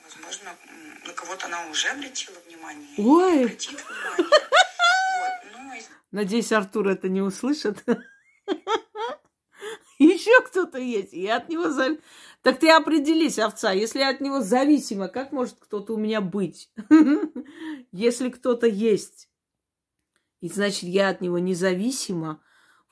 [0.04, 0.56] возможно,
[1.06, 2.96] на кого-то она уже обратила внимание.
[2.98, 3.44] Ой.
[3.44, 4.40] Обратит внимание.
[5.20, 5.52] Вот.
[5.52, 5.82] Ну, и
[6.12, 7.84] Надеюсь, Артур это не услышит.
[10.00, 11.14] Еще кто-то есть.
[11.14, 11.98] Я от него зав...
[12.42, 13.72] Так ты определись, овца.
[13.72, 16.70] Если от него зависима, как может кто-то у меня быть?
[17.92, 19.30] Если кто-то есть,
[20.46, 22.40] и значит, я от него независима.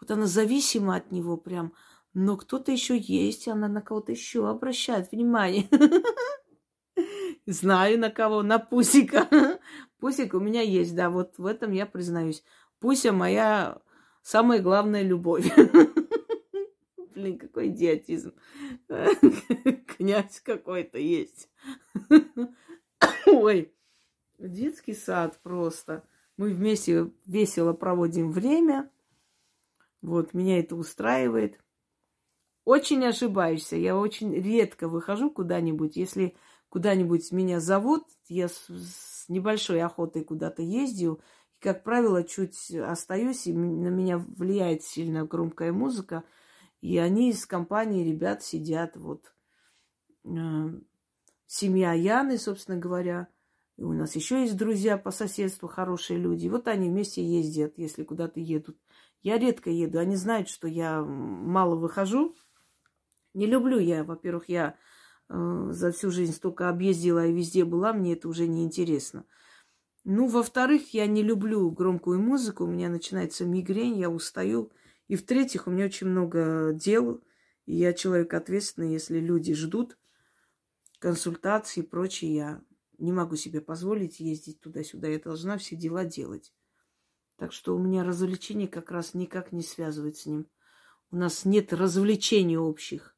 [0.02, 1.74] Вот она зависима от него прям.
[2.16, 5.68] Но кто-то еще есть, и она на кого-то еще обращает внимание.
[7.46, 9.28] Знаю на кого, на Пусика.
[10.00, 12.44] Пусик у меня есть, да, вот в этом я признаюсь.
[12.80, 13.78] Пуся моя
[14.24, 15.46] самая главная любовь.
[17.16, 18.34] Блин, какой идиотизм.
[19.98, 21.50] Князь какой-то есть.
[23.26, 23.74] Ой,
[24.40, 26.04] детский сад просто.
[26.38, 28.90] Мы вместе весело проводим время.
[30.02, 31.60] Вот, меня это устраивает.
[32.66, 33.76] Очень ошибаешься.
[33.76, 35.96] Я очень редко выхожу куда-нибудь.
[35.96, 36.36] Если
[36.70, 41.22] куда-нибудь меня зовут, я с, небольшой охотой куда-то ездил.
[41.60, 46.24] И, как правило, чуть остаюсь, и на меня влияет сильно громкая музыка.
[46.84, 49.34] И они из компании ребят сидят, вот,
[50.26, 50.30] э,
[51.48, 53.30] семья Яны, собственно говоря.
[53.78, 56.48] И у нас еще есть друзья по соседству, хорошие люди.
[56.48, 58.78] И вот они вместе ездят, если куда-то едут.
[59.22, 59.98] Я редко еду.
[59.98, 62.36] Они знают, что я мало выхожу.
[63.34, 64.76] Не люблю я, во-первых, я
[65.30, 69.24] э, за всю жизнь столько объездила и везде была, мне это уже не интересно.
[70.04, 74.74] Ну, во-вторых, я не люблю громкую музыку, у меня начинается мигрень, я устаю.
[75.08, 77.22] И в-третьих, у меня очень много дел,
[77.66, 79.98] и я человек ответственный, если люди ждут
[81.00, 82.62] консультации и прочее, я
[82.98, 86.54] не могу себе позволить ездить туда-сюда, я должна все дела делать.
[87.36, 90.48] Так что у меня развлечения как раз никак не связывают с ним.
[91.12, 93.16] У нас нет развлечений общих.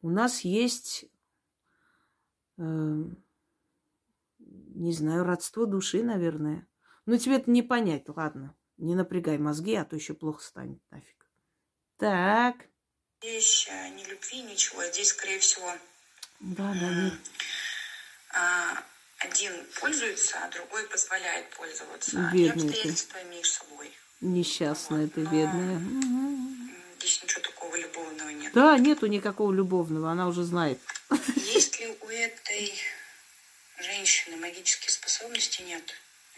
[0.00, 1.06] У нас есть,
[2.58, 3.04] э,
[4.38, 6.68] не знаю, родство души, наверное.
[7.06, 8.54] Но тебе это не понять, ладно.
[8.78, 11.26] Не напрягай мозги, а то еще плохо станет нафиг.
[11.98, 12.56] Так.
[13.20, 14.84] здесь э, ни любви, ничего.
[14.86, 15.72] Здесь, скорее всего,
[16.40, 17.14] Да, да, нет.
[18.34, 18.82] а,
[19.18, 22.10] один пользуется, а другой позволяет пользоваться.
[22.34, 22.68] И Бедный ты.
[22.68, 23.92] обстоятельства имеешь с собой.
[24.20, 25.78] Несчастная ты, Но- бедная.
[26.98, 28.52] Здесь ничего такого любовного нет.
[28.52, 30.80] Да, нету никакого любовного, она уже знает.
[31.36, 32.72] Есть ли у этой
[33.80, 35.62] женщины магические способности?
[35.62, 35.92] Нет.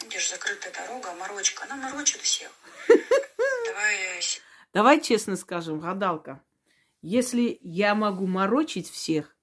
[0.04, 1.64] Видишь, закрытая дорога, морочка.
[1.64, 2.50] Она морочит всех.
[2.88, 4.20] Давай э,
[4.74, 6.42] Давай честно скажем, гадалка,
[7.00, 9.34] если я могу морочить всех,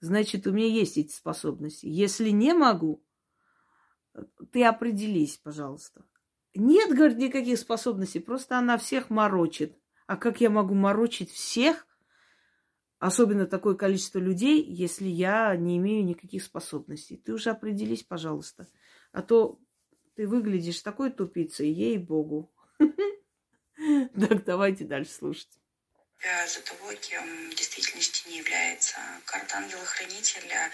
[0.00, 1.86] значит, у меня есть эти способности.
[1.86, 3.02] Если не могу,
[4.52, 6.04] ты определись, пожалуйста.
[6.54, 9.76] Нет, говорит, никаких способностей, просто она всех морочит.
[10.06, 11.86] А как я могу морочить всех,
[13.00, 17.16] особенно такое количество людей, если я не имею никаких способностей?
[17.16, 18.68] Ты уже определись, пожалуйста.
[19.12, 19.58] А то
[20.18, 22.50] ты выглядишь такой тупицей, ей-богу.
[24.28, 25.46] Так, давайте дальше слушать.
[26.48, 28.96] за того, кем в действительности не является.
[29.24, 30.72] Карта ангела-хранителя,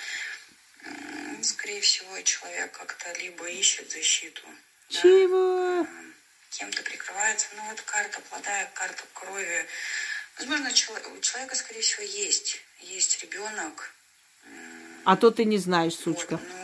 [1.43, 4.41] скорее всего, человек как-то либо ищет защиту,
[4.89, 5.85] Чего?
[5.87, 6.15] м,
[6.49, 7.49] кем-то прикрывается.
[7.57, 9.67] Ну вот карта плода, карта крови.
[10.39, 12.63] Возможно, у человека, скорее всего, есть.
[12.81, 13.93] Есть ребенок.
[15.05, 16.39] А то ты не знаешь, сучка.
[16.39, 16.64] Вот, но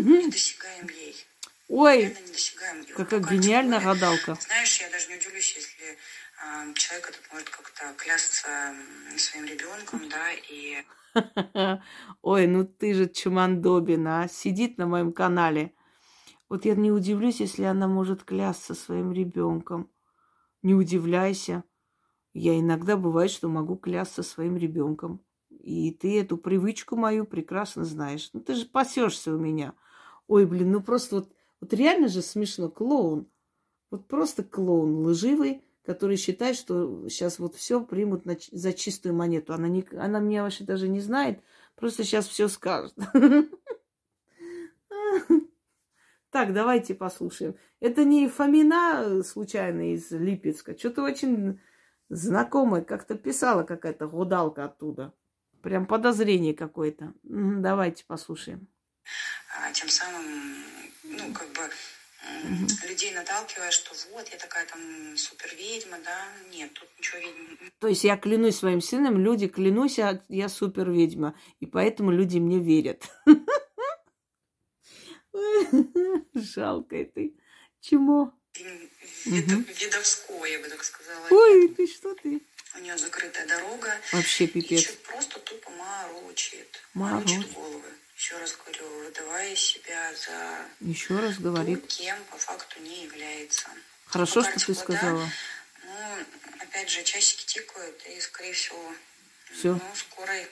[0.00, 1.26] не достигаем ей.
[1.68, 2.16] Ой,
[2.96, 4.36] какая гениальная гадалка.
[4.40, 8.74] Знаешь, я даже не удивлюсь, если э, человек этот может как-то клясться
[9.16, 10.84] своим ребенком, да, и
[12.22, 15.74] Ой, ну ты же Чумандобина, а, сидит на моем канале.
[16.48, 19.90] Вот я не удивлюсь, если она может клясться своим ребенком.
[20.62, 21.64] Не удивляйся.
[22.34, 25.24] Я иногда бывает, что могу клясться своим ребенком.
[25.62, 28.30] И ты эту привычку мою прекрасно знаешь.
[28.32, 29.74] Ну ты же пасешься у меня.
[30.26, 32.68] Ой, блин, ну просто вот, вот реально же смешно.
[32.68, 33.28] Клоун.
[33.90, 39.52] Вот просто клоун лживый, который считает, что сейчас вот все примут на, за чистую монету.
[39.52, 41.40] Она, не, она меня вообще даже не знает,
[41.76, 42.94] просто сейчас все скажет.
[46.30, 47.56] Так, давайте послушаем.
[47.78, 50.78] Это не Фомина случайно из Липецка.
[50.78, 51.60] Что-то очень
[52.08, 52.82] знакомое.
[52.82, 55.12] Как-то писала какая-то гудалка оттуда.
[55.62, 57.14] Прям подозрение какое-то.
[57.22, 58.68] Давайте послушаем.
[59.56, 60.64] А, тем самым,
[61.04, 62.88] ну, как бы угу.
[62.88, 64.80] людей наталкивая, что вот, я такая там
[65.16, 67.70] супер ведьма, да, нет, тут ничего ведьма.
[67.78, 72.38] То есть я клянусь своим сыном, люди клянусь, а я супер ведьма, и поэтому люди
[72.38, 73.08] мне верят.
[76.34, 77.36] Жалко ты.
[77.80, 78.32] Чему?
[79.24, 81.26] Видовское, я бы так сказала.
[81.30, 82.42] Ой, ты что ты?
[82.74, 84.00] У нее закрытая дорога.
[84.12, 84.88] Вообще пипец.
[84.88, 86.80] И просто тупо морочит.
[86.94, 87.88] Морочит головы.
[88.16, 91.86] Еще раз говорю, выдавая себя за Еще раз говорит.
[91.88, 93.68] Кем по факту не является.
[94.06, 95.28] Хорошо, что ты сказала.
[95.84, 96.24] Ну,
[96.60, 98.94] опять же, часики тикают, и, скорее всего,
[99.52, 99.72] все.
[99.72, 100.46] Ну, скорой,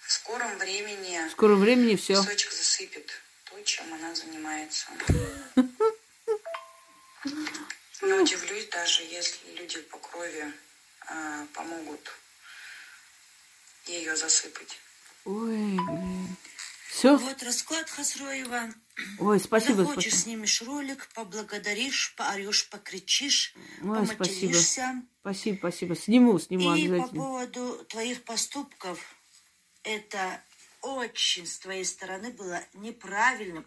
[0.00, 1.28] в скором времени...
[1.28, 2.14] В скором времени все.
[2.14, 3.10] Песочек засыпет
[3.44, 4.86] то, чем она занимается.
[8.02, 10.52] Не удивлюсь даже, если люди по крови
[11.10, 12.10] э, помогут
[13.86, 14.78] ее засыпать.
[15.24, 16.36] Ой, блин.
[16.88, 17.16] Все?
[17.16, 18.68] Вот расклад Хасроева.
[19.20, 20.22] Ой, спасибо, Захочешь, спасибо.
[20.22, 24.16] снимешь ролик, поблагодаришь, поорешь, покричишь, Ой, спасибо.
[24.24, 25.02] поматеришься.
[25.20, 25.96] Спасибо, спасибо.
[25.96, 27.22] Сниму, сниму И по обязательно.
[27.22, 28.98] поводу твоих поступков,
[29.82, 30.42] это
[30.82, 33.66] очень с твоей стороны было неправильным.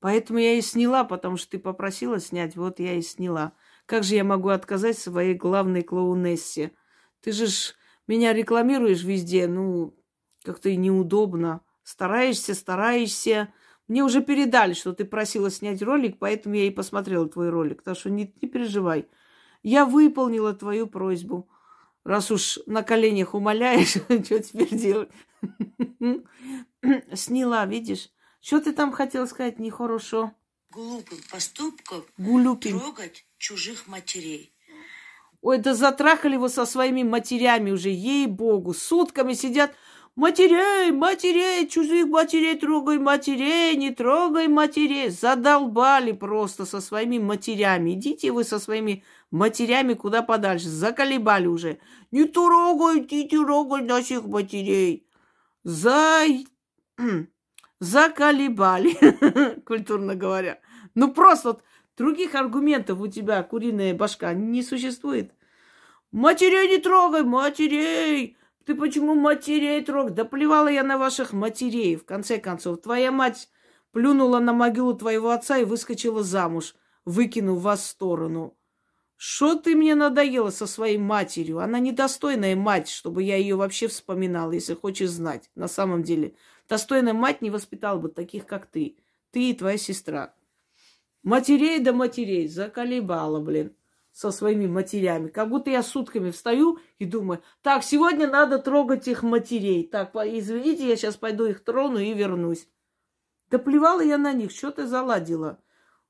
[0.00, 3.52] Поэтому я и сняла, потому что ты попросила снять, вот я и сняла.
[3.86, 6.72] Как же я могу отказать своей главной клоунессе?
[7.20, 7.74] Ты же ж
[8.06, 9.94] меня рекламируешь везде, ну,
[10.44, 11.62] как-то и неудобно.
[11.82, 13.52] Стараешься, стараешься.
[13.86, 17.82] Мне уже передали, что ты просила снять ролик, поэтому я и посмотрела твой ролик.
[17.82, 19.08] Так что не, не переживай.
[19.62, 21.48] Я выполнила твою просьбу.
[22.04, 23.88] Раз уж на коленях умоляешь,
[24.24, 25.10] что теперь делать?
[27.14, 28.10] Сняла, видишь?
[28.40, 30.32] Что ты там хотела сказать нехорошо?
[30.70, 32.78] глупым поступком Гулюкин.
[32.78, 34.52] трогать чужих матерей.
[35.40, 38.74] Ой, да затрахали его со своими матерями уже, ей-богу.
[38.74, 39.72] Сутками сидят.
[40.16, 45.10] Матерей, матерей, чужих матерей трогай, матерей, не трогай матерей.
[45.10, 47.92] Задолбали просто со своими матерями.
[47.92, 50.68] Идите вы со своими матерями куда подальше.
[50.68, 51.78] Заколебали уже.
[52.10, 55.06] Не трогайте, не трогай наших матерей.
[55.62, 56.24] За...
[57.80, 60.58] Заколебали, культурно говоря.
[60.96, 61.62] Ну просто вот
[61.98, 65.32] других аргументов у тебя, куриная башка, не существует.
[66.12, 68.38] Матерей не трогай, матерей!
[68.64, 70.14] Ты почему матерей трогай?
[70.14, 72.80] Да плевала я на ваших матерей, в конце концов.
[72.80, 73.48] Твоя мать
[73.92, 78.56] плюнула на могилу твоего отца и выскочила замуж, выкинув вас в сторону.
[79.16, 81.58] Что ты мне надоела со своей матерью?
[81.58, 85.50] Она недостойная мать, чтобы я ее вообще вспоминала, если хочешь знать.
[85.56, 86.34] На самом деле,
[86.68, 88.96] достойная мать не воспитала бы таких, как ты.
[89.32, 90.34] Ты и твоя сестра.
[91.22, 93.74] Матерей да матерей заколебала, блин,
[94.12, 95.28] со своими матерями.
[95.28, 99.86] Как будто я сутками встаю и думаю, так, сегодня надо трогать их матерей.
[99.86, 102.68] Так, извините, я сейчас пойду их трону и вернусь.
[103.50, 105.60] Да плевала я на них, что ты заладила?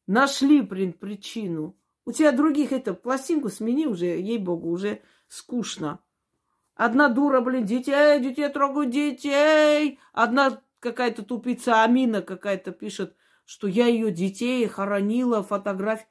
[0.07, 1.77] Нашли, блин, причину.
[2.05, 6.01] У тебя других это, пластинку смени уже, ей-богу, уже скучно.
[6.75, 9.99] Одна дура, блин, детей, детей трогают, детей.
[10.13, 13.17] Одна какая-то тупица Амина какая-то пишет,
[13.49, 16.05] что я ее детей хоронила, фотографии.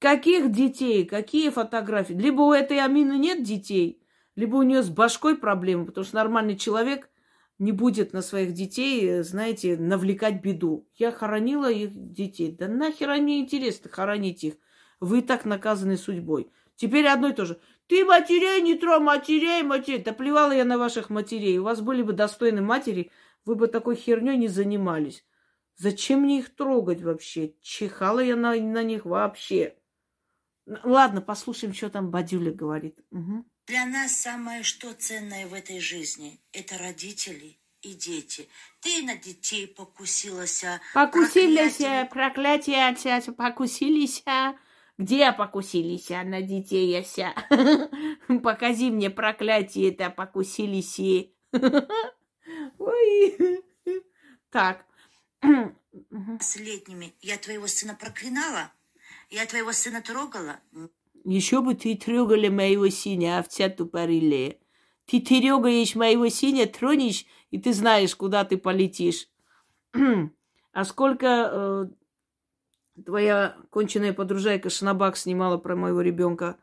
[0.00, 1.04] Каких детей?
[1.04, 2.14] Какие фотографии?
[2.14, 4.02] Либо у этой Амины нет детей,
[4.34, 7.08] либо у нее с башкой проблемы, потому что нормальный человек
[7.60, 10.88] не будет на своих детей, знаете, навлекать беду.
[10.96, 12.50] Я хоронила их детей.
[12.50, 14.54] Да нахер они интересны хоронить их.
[14.98, 16.50] Вы и так наказаны судьбой.
[16.74, 17.60] Теперь одно и то же.
[17.86, 20.02] Ты матерей не тро, матерей, матерей.
[20.02, 21.58] Да плевала я на ваших матерей.
[21.58, 23.12] У вас были бы достойные матери,
[23.44, 25.24] вы бы такой херней не занимались.
[25.76, 27.54] Зачем мне их трогать вообще?
[27.60, 29.76] Чихала я на, на них вообще.
[30.66, 32.98] Ладно, послушаем, что там Бадюля говорит.
[33.10, 33.44] Угу.
[33.66, 38.48] Для нас самое что ценное в этой жизни– это родители и дети.
[38.80, 40.64] Ты на детей покусилась.
[40.94, 44.24] Покусились, проклятие, проклятие покусились.
[44.98, 46.90] Где покусились на детей?
[46.90, 47.34] Яся?
[48.42, 51.30] Покажи мне проклятие это покусились.
[52.78, 53.64] Ой.
[54.50, 54.84] Так,
[55.42, 58.72] с летними я твоего сына проклинала?
[59.30, 60.60] Я твоего сына трогала?
[61.24, 64.56] Еще бы ты трогали моего сына, овца тупорылая.
[65.06, 69.28] Ты трогаешь моего сына, тронешь, и ты знаешь, куда ты полетишь.
[70.72, 76.58] а сколько э, твоя конченая подружайка Шнабак снимала про моего ребенка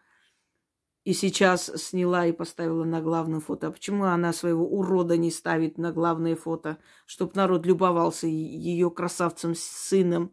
[1.10, 3.70] и сейчас сняла и поставила на главное фото.
[3.70, 6.78] А почему она своего урода не ставит на главное фото,
[7.08, 10.32] чтобы народ любовался ее красавцем сыном?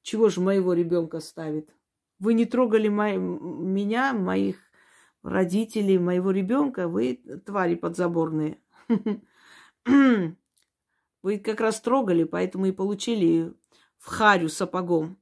[0.00, 1.76] Чего же моего ребенка ставит?
[2.18, 4.56] Вы не трогали мои, меня, моих
[5.22, 8.62] родителей, моего ребенка, вы твари подзаборные.
[11.22, 13.52] Вы как раз трогали, поэтому и получили
[13.98, 15.18] в харю сапогом.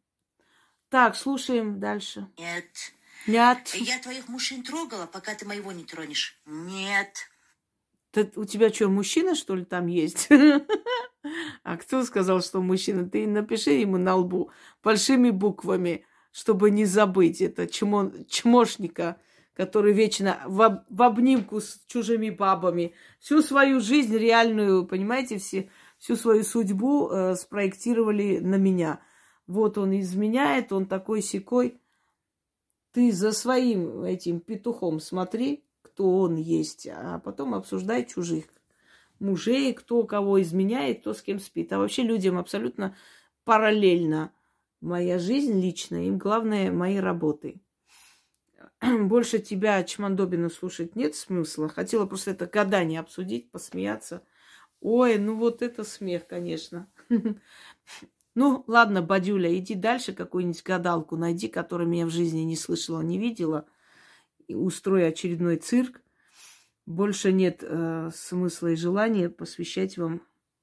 [0.91, 2.29] Так, слушаем дальше.
[2.39, 2.67] Нет.
[3.29, 3.75] Нет.
[3.75, 6.41] Я твоих мужчин трогала, пока ты моего не тронешь.
[6.47, 7.15] Нет.
[8.11, 10.29] Ты, у тебя что, мужчина, что ли, там есть?
[11.63, 13.07] А кто сказал, что мужчина?
[13.11, 14.51] Ты напиши ему на лбу
[14.83, 19.21] большими буквами, чтобы не забыть это чмо, чмошника,
[19.53, 22.95] который вечно в, в обнимку с чужими бабами.
[23.19, 25.69] Всю свою жизнь реальную, понимаете, все,
[25.99, 29.01] всю свою судьбу э, спроектировали на меня.
[29.47, 31.81] Вот он изменяет, он такой секой.
[32.99, 38.47] Ты за своим этим петухом смотри, кто он есть, а потом обсуждай чужих
[39.21, 41.73] мужей, кто кого изменяет, кто с кем спит.
[41.73, 42.97] А вообще людям абсолютно
[43.45, 44.33] параллельно
[44.81, 47.61] моя жизнь личная, им главное мои работы.
[48.83, 51.69] Больше тебя, Чмандобина, слушать нет смысла.
[51.69, 54.25] Хотела просто это гадание обсудить, посмеяться.
[54.81, 56.91] Ой, ну вот это смех, конечно.
[58.39, 63.19] Ну, ладно, Бадюля, иди дальше какую-нибудь гадалку найди, которая меня в жизни не слышала, не
[63.19, 63.67] видела.
[64.47, 66.01] И устрой очередной цирк.
[66.87, 70.23] Больше нет э, смысла и желания посвящать вам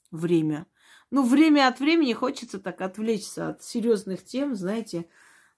[0.10, 0.68] время.
[1.12, 5.10] Ну, время от времени хочется так отвлечься от серьезных тем, знаете,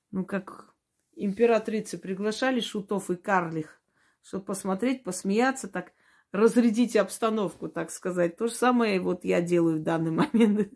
[0.10, 0.74] ну, как
[1.16, 3.80] императрицы приглашали шутов и карлих,
[4.24, 5.92] чтобы посмотреть, посмеяться, так
[6.32, 8.38] разрядить обстановку, так сказать.
[8.38, 10.74] То же самое вот я делаю в данный момент.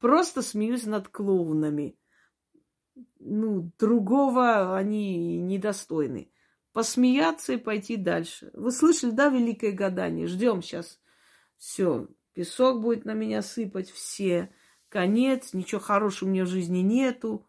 [0.00, 1.96] Просто смеюсь над клоунами.
[3.18, 6.32] Ну, другого они недостойны.
[6.72, 8.50] Посмеяться и пойти дальше.
[8.54, 10.26] Вы слышали, да, великое гадание?
[10.26, 10.98] Ждем сейчас.
[11.58, 14.52] Все, песок будет на меня сыпать, все.
[14.88, 17.46] Конец, ничего хорошего у меня в жизни нету.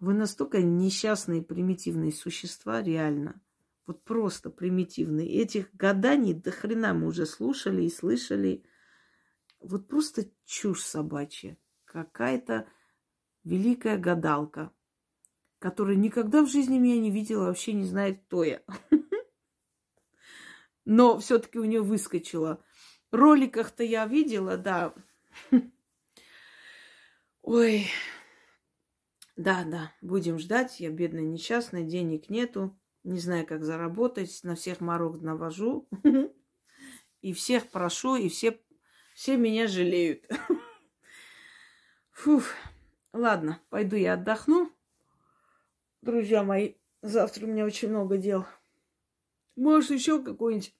[0.00, 3.40] Вы настолько несчастные, примитивные существа, реально.
[3.86, 5.28] Вот просто примитивные.
[5.28, 8.64] Этих гаданий до хрена мы уже слушали и слышали.
[9.64, 11.56] Вот просто чушь собачья.
[11.86, 12.68] Какая-то
[13.44, 14.70] великая гадалка,
[15.58, 18.62] которая никогда в жизни меня не видела, вообще не знает, кто я.
[20.84, 22.62] Но все-таки у нее выскочила.
[23.10, 24.94] Роликах-то я видела, да.
[27.42, 27.86] Ой,
[29.36, 30.78] да, да, будем ждать.
[30.80, 32.78] Я бедная, несчастная, денег нету.
[33.02, 34.40] Не знаю, как заработать.
[34.42, 35.88] На всех морок навожу.
[37.24, 38.60] И всех прошу, и все,
[39.14, 40.28] все меня жалеют.
[42.10, 42.44] Фух.
[43.12, 44.72] Ладно, пойду я отдохну.
[46.02, 48.44] Друзья мои, завтра у меня очень много дел.
[49.56, 50.74] Может, еще какое-нибудь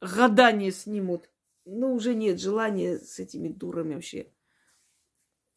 [0.00, 1.30] гадание снимут.
[1.64, 4.32] Ну, уже нет желания с этими дурами вообще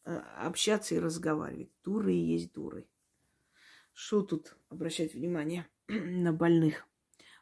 [0.04, 1.70] э, общаться и разговаривать.
[1.82, 2.88] Дуры и есть дуры.
[3.92, 6.86] Что тут обращать внимание на больных?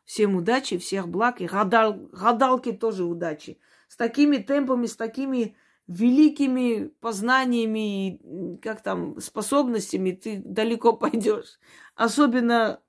[0.05, 1.43] Всем удачи, всех благ.
[1.43, 3.59] И гадал, гадалки тоже удачи.
[3.95, 5.55] С такими темпами, с такими
[5.87, 11.61] великими познаниями и как там способностями ты далеко пойдешь.
[11.95, 12.83] Особенно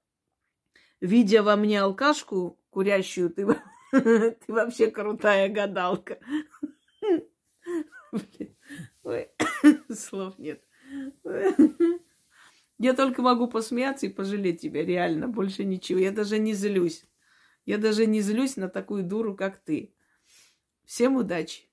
[1.02, 3.45] видя во мне алкашку курящую, ты,
[3.91, 6.18] ты вообще крутая гадалка.
[9.03, 9.30] Ой,
[9.94, 10.64] слов нет.
[12.80, 15.99] Я только могу посмеяться и пожалеть тебя, реально, больше ничего.
[15.99, 17.06] Я даже не злюсь.
[17.68, 19.95] Я даже не злюсь на такую дуру, как ты.
[20.86, 21.65] Всем удачи!